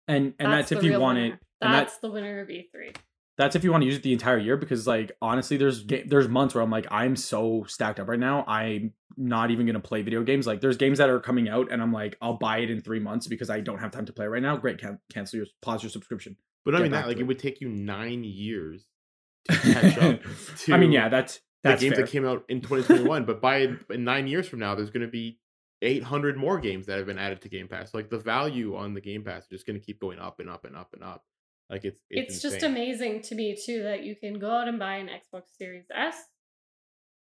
and 0.08 0.34
and 0.38 0.52
that's, 0.52 0.68
the 0.70 0.78
if 0.78 0.84
you 0.84 0.90
real 0.92 1.00
want 1.00 1.16
winner. 1.18 1.34
it 1.34 1.40
and 1.60 1.72
that- 1.72 1.78
That's 1.86 1.98
the 1.98 2.10
winner 2.10 2.40
of 2.40 2.50
E 2.50 2.68
E3. 2.74 2.96
that's 3.36 3.56
if 3.56 3.64
you 3.64 3.72
want 3.72 3.82
to 3.82 3.86
use 3.86 3.96
it 3.96 4.02
the 4.02 4.12
entire 4.12 4.38
year 4.38 4.56
because 4.56 4.86
like 4.86 5.12
honestly 5.20 5.56
there's 5.56 5.82
ga- 5.84 6.04
there's 6.06 6.28
months 6.28 6.54
where 6.54 6.62
i'm 6.62 6.70
like 6.70 6.86
i'm 6.90 7.16
so 7.16 7.64
stacked 7.66 7.98
up 8.00 8.08
right 8.08 8.18
now 8.18 8.44
i'm 8.46 8.92
not 9.16 9.50
even 9.50 9.66
going 9.66 9.74
to 9.74 9.80
play 9.80 10.02
video 10.02 10.22
games 10.22 10.46
like 10.46 10.60
there's 10.60 10.76
games 10.76 10.98
that 10.98 11.08
are 11.10 11.18
coming 11.20 11.48
out 11.48 11.70
and 11.72 11.82
i'm 11.82 11.92
like 11.92 12.16
i'll 12.22 12.38
buy 12.38 12.58
it 12.58 12.70
in 12.70 12.80
three 12.80 13.00
months 13.00 13.26
because 13.26 13.50
i 13.50 13.58
don't 13.60 13.78
have 13.78 13.90
time 13.90 14.04
to 14.06 14.12
play 14.12 14.26
right 14.26 14.42
now 14.42 14.56
great 14.56 14.78
can- 14.78 14.98
cancel 15.12 15.38
your 15.38 15.46
pause 15.62 15.82
your 15.82 15.90
subscription 15.90 16.36
But 16.64 16.74
I 16.76 16.80
mean 16.82 16.92
that, 16.92 17.06
like 17.08 17.16
it 17.16 17.20
it. 17.22 17.24
would 17.26 17.38
take 17.38 17.60
you 17.60 17.68
nine 17.68 18.22
years 18.24 18.84
to 19.50 19.56
catch 19.56 19.98
up 19.98 20.20
to 20.58 20.72
i 20.74 20.76
mean 20.78 20.92
yeah 20.92 21.08
that's 21.08 21.40
the 21.62 21.76
games 21.76 21.96
fair. 21.96 22.04
that 22.04 22.10
came 22.10 22.26
out 22.26 22.44
in 22.48 22.60
2021. 22.60 23.24
but 23.24 23.40
by 23.40 23.68
in 23.90 24.04
nine 24.04 24.26
years 24.26 24.48
from 24.48 24.58
now, 24.60 24.74
there's 24.74 24.90
going 24.90 25.06
to 25.06 25.10
be 25.10 25.38
800 25.82 26.36
more 26.36 26.58
games 26.58 26.86
that 26.86 26.98
have 26.98 27.06
been 27.06 27.18
added 27.18 27.42
to 27.42 27.48
Game 27.48 27.68
Pass. 27.68 27.94
Like 27.94 28.10
the 28.10 28.18
value 28.18 28.76
on 28.76 28.94
the 28.94 29.00
Game 29.00 29.24
Pass 29.24 29.44
is 29.44 29.48
just 29.48 29.66
going 29.66 29.78
to 29.78 29.84
keep 29.84 30.00
going 30.00 30.18
up 30.18 30.40
and 30.40 30.48
up 30.48 30.64
and 30.64 30.76
up 30.76 30.94
and 30.94 31.02
up. 31.02 31.24
Like 31.68 31.84
it's 31.84 32.00
it's, 32.10 32.34
It's, 32.34 32.42
just 32.42 32.62
amazing 32.62 33.22
to 33.22 33.34
me 33.34 33.56
too 33.56 33.82
that 33.82 34.04
you 34.04 34.14
can 34.14 34.38
go 34.38 34.50
out 34.50 34.68
and 34.68 34.78
buy 34.78 34.96
an 34.96 35.08
Xbox 35.08 35.56
Series 35.58 35.86
S 35.94 36.16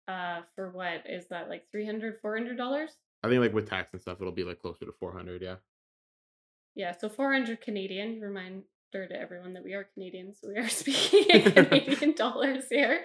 uh 0.09 0.41
for 0.53 0.69
what 0.69 1.03
is 1.07 1.29
that 1.29 1.47
like 1.47 1.63
300 1.71 2.19
400 2.21 2.57
dollars 2.57 2.97
I 3.23 3.29
think 3.29 3.39
like 3.39 3.53
with 3.53 3.69
tax 3.69 3.93
and 3.93 4.01
stuff, 4.01 4.17
it'll 4.19 4.33
be 4.33 4.43
like 4.43 4.59
closer 4.59 4.85
to 4.85 4.91
400. 4.91 5.41
Yeah. 5.41 5.55
yeah 6.75 6.91
so 6.91 7.07
400 7.07 7.61
canadian 7.61 8.19
reminder 8.19 8.63
to 9.01 9.19
everyone 9.19 9.53
that 9.53 9.63
we 9.63 9.73
are 9.73 9.87
Canadians. 9.93 10.37
so 10.39 10.49
we 10.49 10.57
are 10.57 10.69
speaking 10.69 11.25
in 11.29 11.51
canadian 11.51 12.13
dollars 12.13 12.65
here 12.69 13.01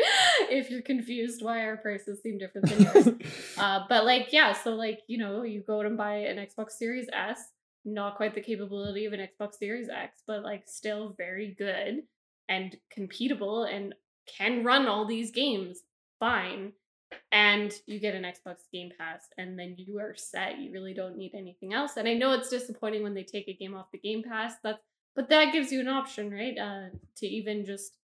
if 0.51 0.71
you're 0.71 0.83
confused 0.83 1.43
why 1.43 1.65
our 1.65 1.77
prices 1.79 2.21
seem 2.23 2.39
different 2.39 2.69
than 2.69 2.83
yours. 2.83 3.09
Uh 3.59 3.85
but 3.89 4.05
like 4.05 4.29
yeah 4.33 4.53
so 4.53 4.75
like 4.75 5.01
you 5.09 5.19
know 5.19 5.43
you 5.43 5.63
go 5.67 5.81
out 5.81 5.87
and 5.87 5.97
buy 5.97 6.17
an 6.17 6.47
xbox 6.47 6.73
series 6.73 7.09
s 7.13 7.41
not 7.85 8.17
quite 8.17 8.35
the 8.35 8.41
capability 8.41 9.07
of 9.07 9.13
an 9.13 9.27
xbox 9.41 9.55
series 9.55 9.89
x 9.89 10.23
but 10.27 10.43
like 10.43 10.65
still 10.67 11.15
very 11.17 11.55
good 11.59 12.03
and 12.49 12.77
competable 12.97 13.67
and 13.69 13.95
can 14.27 14.65
run 14.65 14.87
all 14.87 15.07
these 15.07 15.31
games 15.31 15.81
fine 16.21 16.73
and 17.33 17.73
you 17.87 17.99
get 17.99 18.15
an 18.15 18.25
xbox 18.25 18.57
game 18.73 18.91
pass 18.99 19.29
and 19.39 19.59
then 19.59 19.75
you 19.79 19.99
are 19.99 20.15
set. 20.17 20.59
You 20.59 20.73
really 20.73 20.95
don't 20.95 21.17
need 21.17 21.33
anything 21.35 21.73
else. 21.73 21.97
And 21.97 22.09
i 22.09 22.15
know 22.15 22.33
it's 22.33 22.51
disappointing 22.51 23.03
when 23.03 23.15
they 23.15 23.23
take 23.23 23.49
a 23.49 23.55
game 23.55 23.75
off 23.75 23.91
the 23.93 23.99
game 23.99 24.23
pass. 24.23 24.55
That's 24.63 24.83
but 25.19 25.29
that 25.29 25.53
gives 25.53 25.73
you 25.73 25.81
an 25.81 25.89
option 25.89 26.31
right 26.31 26.57
uh 26.57 26.89
to 27.17 27.27
even 27.27 27.67
just 27.67 27.99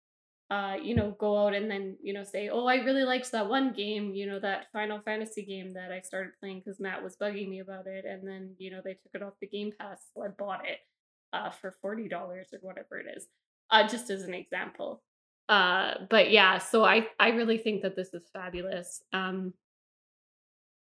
uh, 0.53 0.75
you 0.75 0.93
know, 0.93 1.15
go 1.19 1.35
out 1.47 1.55
and 1.55 1.71
then, 1.71 1.97
you 2.03 2.13
know, 2.13 2.23
say, 2.23 2.49
oh, 2.49 2.67
I 2.67 2.75
really 2.75 3.05
liked 3.05 3.31
that 3.31 3.49
one 3.49 3.73
game, 3.73 4.13
you 4.13 4.27
know, 4.27 4.39
that 4.39 4.67
Final 4.71 4.99
Fantasy 4.99 5.43
game 5.43 5.73
that 5.73 5.91
I 5.91 6.01
started 6.01 6.33
playing 6.39 6.61
because 6.63 6.79
Matt 6.79 7.03
was 7.03 7.17
bugging 7.17 7.49
me 7.49 7.59
about 7.59 7.87
it. 7.87 8.05
And 8.05 8.27
then, 8.27 8.53
you 8.59 8.69
know, 8.69 8.81
they 8.83 8.93
took 8.93 9.15
it 9.15 9.23
off 9.23 9.33
the 9.41 9.47
Game 9.47 9.71
Pass. 9.79 10.03
So 10.13 10.21
I 10.23 10.27
bought 10.27 10.61
it 10.67 10.77
uh, 11.31 11.49
for 11.49 11.73
$40 11.83 12.11
or 12.13 12.43
whatever 12.61 12.99
it 12.99 13.07
is, 13.17 13.25
uh, 13.71 13.87
just 13.87 14.11
as 14.11 14.23
an 14.23 14.35
example. 14.35 15.01
Uh, 15.49 15.93
but 16.07 16.29
yeah, 16.29 16.59
so 16.59 16.83
I, 16.83 17.07
I 17.19 17.29
really 17.29 17.57
think 17.57 17.81
that 17.81 17.95
this 17.95 18.13
is 18.13 18.29
fabulous. 18.31 19.01
Um, 19.11 19.53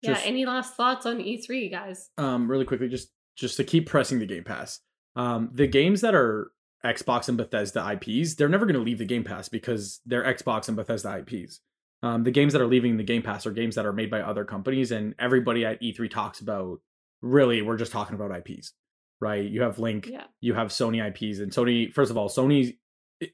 yeah, 0.02 0.12
Just- 0.14 0.26
any 0.26 0.46
last 0.46 0.76
thoughts 0.76 1.06
on 1.06 1.18
E3, 1.18 1.72
guys? 1.72 2.10
um 2.18 2.48
really 2.48 2.66
quickly 2.66 2.88
just 2.88 3.08
just 3.34 3.56
to 3.56 3.64
keep 3.64 3.88
pressing 3.88 4.18
the 4.20 4.26
game 4.26 4.44
pass 4.44 4.80
um 5.16 5.50
the 5.52 5.66
games 5.66 6.00
that 6.02 6.14
are 6.14 6.50
xbox 6.84 7.28
and 7.28 7.36
bethesda 7.38 7.80
ips 7.92 8.34
they're 8.36 8.48
never 8.48 8.66
going 8.66 8.76
to 8.76 8.82
leave 8.82 8.98
the 8.98 9.04
game 9.04 9.24
pass 9.24 9.48
because 9.48 10.00
they're 10.06 10.24
xbox 10.34 10.68
and 10.68 10.76
bethesda 10.76 11.18
ips 11.18 11.60
um 12.02 12.22
the 12.22 12.30
games 12.30 12.52
that 12.52 12.62
are 12.62 12.66
leaving 12.66 12.96
the 12.96 13.02
game 13.02 13.22
pass 13.22 13.46
are 13.46 13.50
games 13.50 13.74
that 13.74 13.86
are 13.86 13.92
made 13.92 14.10
by 14.10 14.20
other 14.20 14.44
companies 14.44 14.92
and 14.92 15.14
everybody 15.18 15.64
at 15.64 15.80
e3 15.82 16.08
talks 16.10 16.40
about 16.40 16.80
really 17.22 17.62
we're 17.62 17.76
just 17.78 17.92
talking 17.92 18.14
about 18.14 18.30
ips 18.36 18.72
right? 19.18 19.48
You 19.48 19.62
have 19.62 19.78
link 19.78 20.08
Yeah. 20.12 20.24
you 20.42 20.52
have 20.52 20.68
sony 20.68 20.98
ips 21.08 21.40
and 21.40 21.50
sony 21.50 21.90
first 21.92 22.10
of 22.10 22.18
all 22.18 22.28
sony 22.28 22.76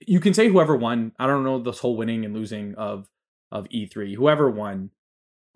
you 0.07 0.21
can 0.21 0.33
say 0.33 0.49
whoever 0.49 0.77
won. 0.77 1.11
I 1.19 1.27
don't 1.27 1.43
know 1.43 1.59
this 1.59 1.81
whole 1.81 1.97
winning 1.97 2.25
and 2.25 2.33
losing 2.33 2.77
of 2.77 3.09
of 3.51 3.69
e3 3.69 4.15
whoever 4.15 4.49
won 4.49 4.91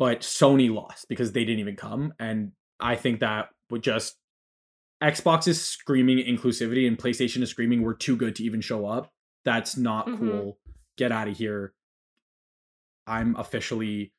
but 0.01 0.21
sony 0.23 0.69
lost 0.75 1.09
because 1.09 1.31
they 1.31 1.45
didn't 1.45 1.61
even 1.61 1.77
come 1.77 2.13
and 2.19 2.51
i 2.81 2.97
think 2.97 3.21
that 3.21 3.51
would 3.71 3.83
just 3.85 4.17
xbox 5.03 5.47
is 5.47 5.63
screaming 5.63 6.19
inclusivity 6.19 6.87
and 6.89 6.97
playstation 6.99 7.43
is 7.43 7.51
screaming 7.51 7.83
we're 7.83 7.93
too 7.95 8.17
good 8.17 8.35
to 8.37 8.43
even 8.43 8.61
show 8.61 8.87
up 8.87 9.13
that's 9.45 9.77
not 9.77 10.07
Mhm. 10.07 10.19
cool 10.19 10.59
get 10.97 11.13
out 11.13 11.29
of 11.29 11.37
here 11.37 11.75
i'm 13.07 13.37
officially 13.37 14.13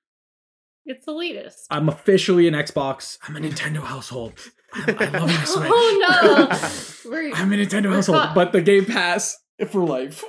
It's 0.86 1.06
elitist. 1.08 1.66
i'm 1.72 1.90
officially 1.90 2.48
an 2.48 2.54
xbox 2.54 3.18
i'm 3.28 3.36
a 3.36 3.40
nintendo 3.40 3.82
household 3.84 4.34
i, 4.74 4.96
I 5.00 5.06
love 5.18 5.28
my 5.30 5.44
switch 5.46 5.70
oh 5.74 6.06
no! 7.06 7.12
We're, 7.12 7.34
i'm 7.34 7.52
a 7.52 7.56
nintendo 7.58 7.92
household 7.94 8.20
caught- 8.20 8.36
but 8.36 8.52
the 8.52 8.62
game 8.62 8.86
pass 8.86 9.38
for 9.70 9.84
life 9.84 10.24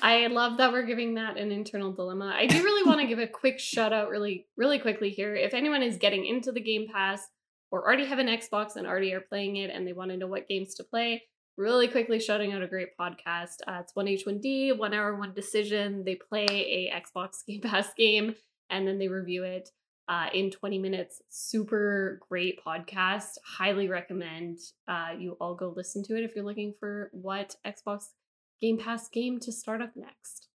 I 0.00 0.28
love 0.28 0.58
that 0.58 0.70
we're 0.70 0.84
giving 0.86 1.14
that 1.14 1.36
an 1.36 1.50
internal 1.50 1.90
dilemma. 1.90 2.32
I 2.32 2.46
do 2.46 2.62
really 2.62 2.86
want 2.88 3.00
to 3.00 3.08
give 3.08 3.18
a 3.18 3.26
quick 3.26 3.58
shout 3.58 3.92
out 3.92 4.08
really 4.08 4.46
really 4.56 4.78
quickly 4.78 5.10
here. 5.10 5.34
If 5.34 5.52
anyone 5.52 5.82
is 5.82 5.96
getting 5.96 6.24
into 6.26 6.52
the 6.52 6.60
Game 6.60 6.86
Pass 6.92 7.26
or 7.74 7.84
already 7.84 8.04
have 8.04 8.20
an 8.20 8.28
Xbox 8.28 8.76
and 8.76 8.86
already 8.86 9.12
are 9.14 9.20
playing 9.20 9.56
it 9.56 9.68
and 9.68 9.84
they 9.84 9.92
want 9.92 10.12
to 10.12 10.16
know 10.16 10.28
what 10.28 10.46
games 10.46 10.76
to 10.76 10.84
play, 10.84 11.24
really 11.56 11.88
quickly 11.88 12.20
shouting 12.20 12.52
out 12.52 12.62
a 12.62 12.68
great 12.68 12.96
podcast. 12.96 13.56
Uh, 13.66 13.80
it's 13.80 13.94
1H1D, 13.94 14.78
One 14.78 14.94
Hour 14.94 15.16
One 15.16 15.34
Decision. 15.34 16.04
They 16.04 16.14
play 16.14 16.46
a 16.46 16.92
Xbox 16.94 17.44
Game 17.48 17.62
Pass 17.62 17.92
game 17.94 18.36
and 18.70 18.86
then 18.86 19.00
they 19.00 19.08
review 19.08 19.42
it 19.42 19.70
uh, 20.08 20.28
in 20.32 20.52
20 20.52 20.78
minutes. 20.78 21.20
Super 21.30 22.20
great 22.28 22.60
podcast. 22.64 23.38
Highly 23.44 23.88
recommend 23.88 24.60
uh, 24.86 25.08
you 25.18 25.36
all 25.40 25.56
go 25.56 25.74
listen 25.76 26.04
to 26.04 26.16
it 26.16 26.22
if 26.22 26.36
you're 26.36 26.44
looking 26.44 26.74
for 26.78 27.10
what 27.10 27.56
Xbox 27.66 28.10
Game 28.60 28.78
Pass 28.78 29.08
game 29.08 29.40
to 29.40 29.50
start 29.50 29.82
up 29.82 29.96
next. 29.96 30.46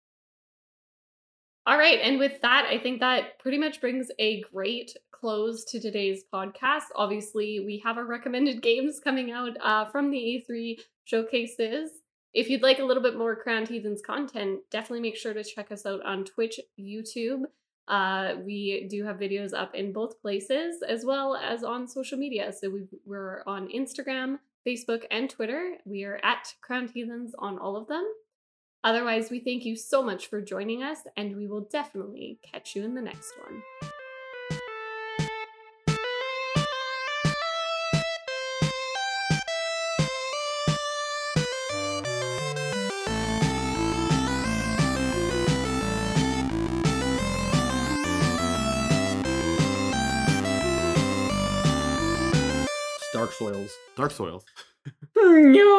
All 1.68 1.76
right, 1.76 1.98
and 2.02 2.18
with 2.18 2.40
that, 2.40 2.66
I 2.70 2.78
think 2.78 3.00
that 3.00 3.38
pretty 3.40 3.58
much 3.58 3.82
brings 3.82 4.10
a 4.18 4.40
great 4.54 4.96
close 5.10 5.66
to 5.66 5.78
today's 5.78 6.24
podcast. 6.32 6.84
Obviously, 6.96 7.60
we 7.60 7.82
have 7.84 7.98
our 7.98 8.06
recommended 8.06 8.62
games 8.62 8.98
coming 8.98 9.32
out 9.32 9.54
uh, 9.62 9.84
from 9.84 10.10
the 10.10 10.16
E3 10.16 10.80
showcases. 11.04 11.90
If 12.32 12.48
you'd 12.48 12.62
like 12.62 12.78
a 12.78 12.84
little 12.86 13.02
bit 13.02 13.18
more 13.18 13.36
Crowned 13.36 13.68
Heathens 13.68 14.00
content, 14.00 14.60
definitely 14.70 15.02
make 15.02 15.16
sure 15.16 15.34
to 15.34 15.44
check 15.44 15.70
us 15.70 15.84
out 15.84 16.02
on 16.06 16.24
Twitch, 16.24 16.58
YouTube. 16.80 17.42
Uh, 17.86 18.36
we 18.46 18.86
do 18.88 19.04
have 19.04 19.18
videos 19.18 19.52
up 19.52 19.74
in 19.74 19.92
both 19.92 20.22
places 20.22 20.82
as 20.88 21.04
well 21.04 21.36
as 21.36 21.64
on 21.64 21.86
social 21.86 22.16
media. 22.16 22.50
So 22.50 22.70
we 22.70 22.86
we're 23.04 23.42
on 23.46 23.68
Instagram, 23.68 24.38
Facebook, 24.66 25.04
and 25.10 25.28
Twitter. 25.28 25.74
We 25.84 26.04
are 26.04 26.18
at 26.22 26.54
Crowned 26.62 26.92
Heathens 26.92 27.34
on 27.38 27.58
all 27.58 27.76
of 27.76 27.88
them. 27.88 28.06
Otherwise, 28.84 29.30
we 29.30 29.40
thank 29.40 29.64
you 29.64 29.74
so 29.74 30.02
much 30.02 30.28
for 30.28 30.40
joining 30.40 30.82
us, 30.82 30.98
and 31.16 31.36
we 31.36 31.46
will 31.46 31.68
definitely 31.70 32.38
catch 32.42 32.76
you 32.76 32.84
in 32.84 32.94
the 32.94 33.02
next 33.02 33.32
one. 33.38 33.62
dark 53.12 53.32
souls 53.32 53.76
Dark 53.96 54.12
Souls. 54.12 54.44
Mm, 55.16 55.56
yeah 55.56 55.78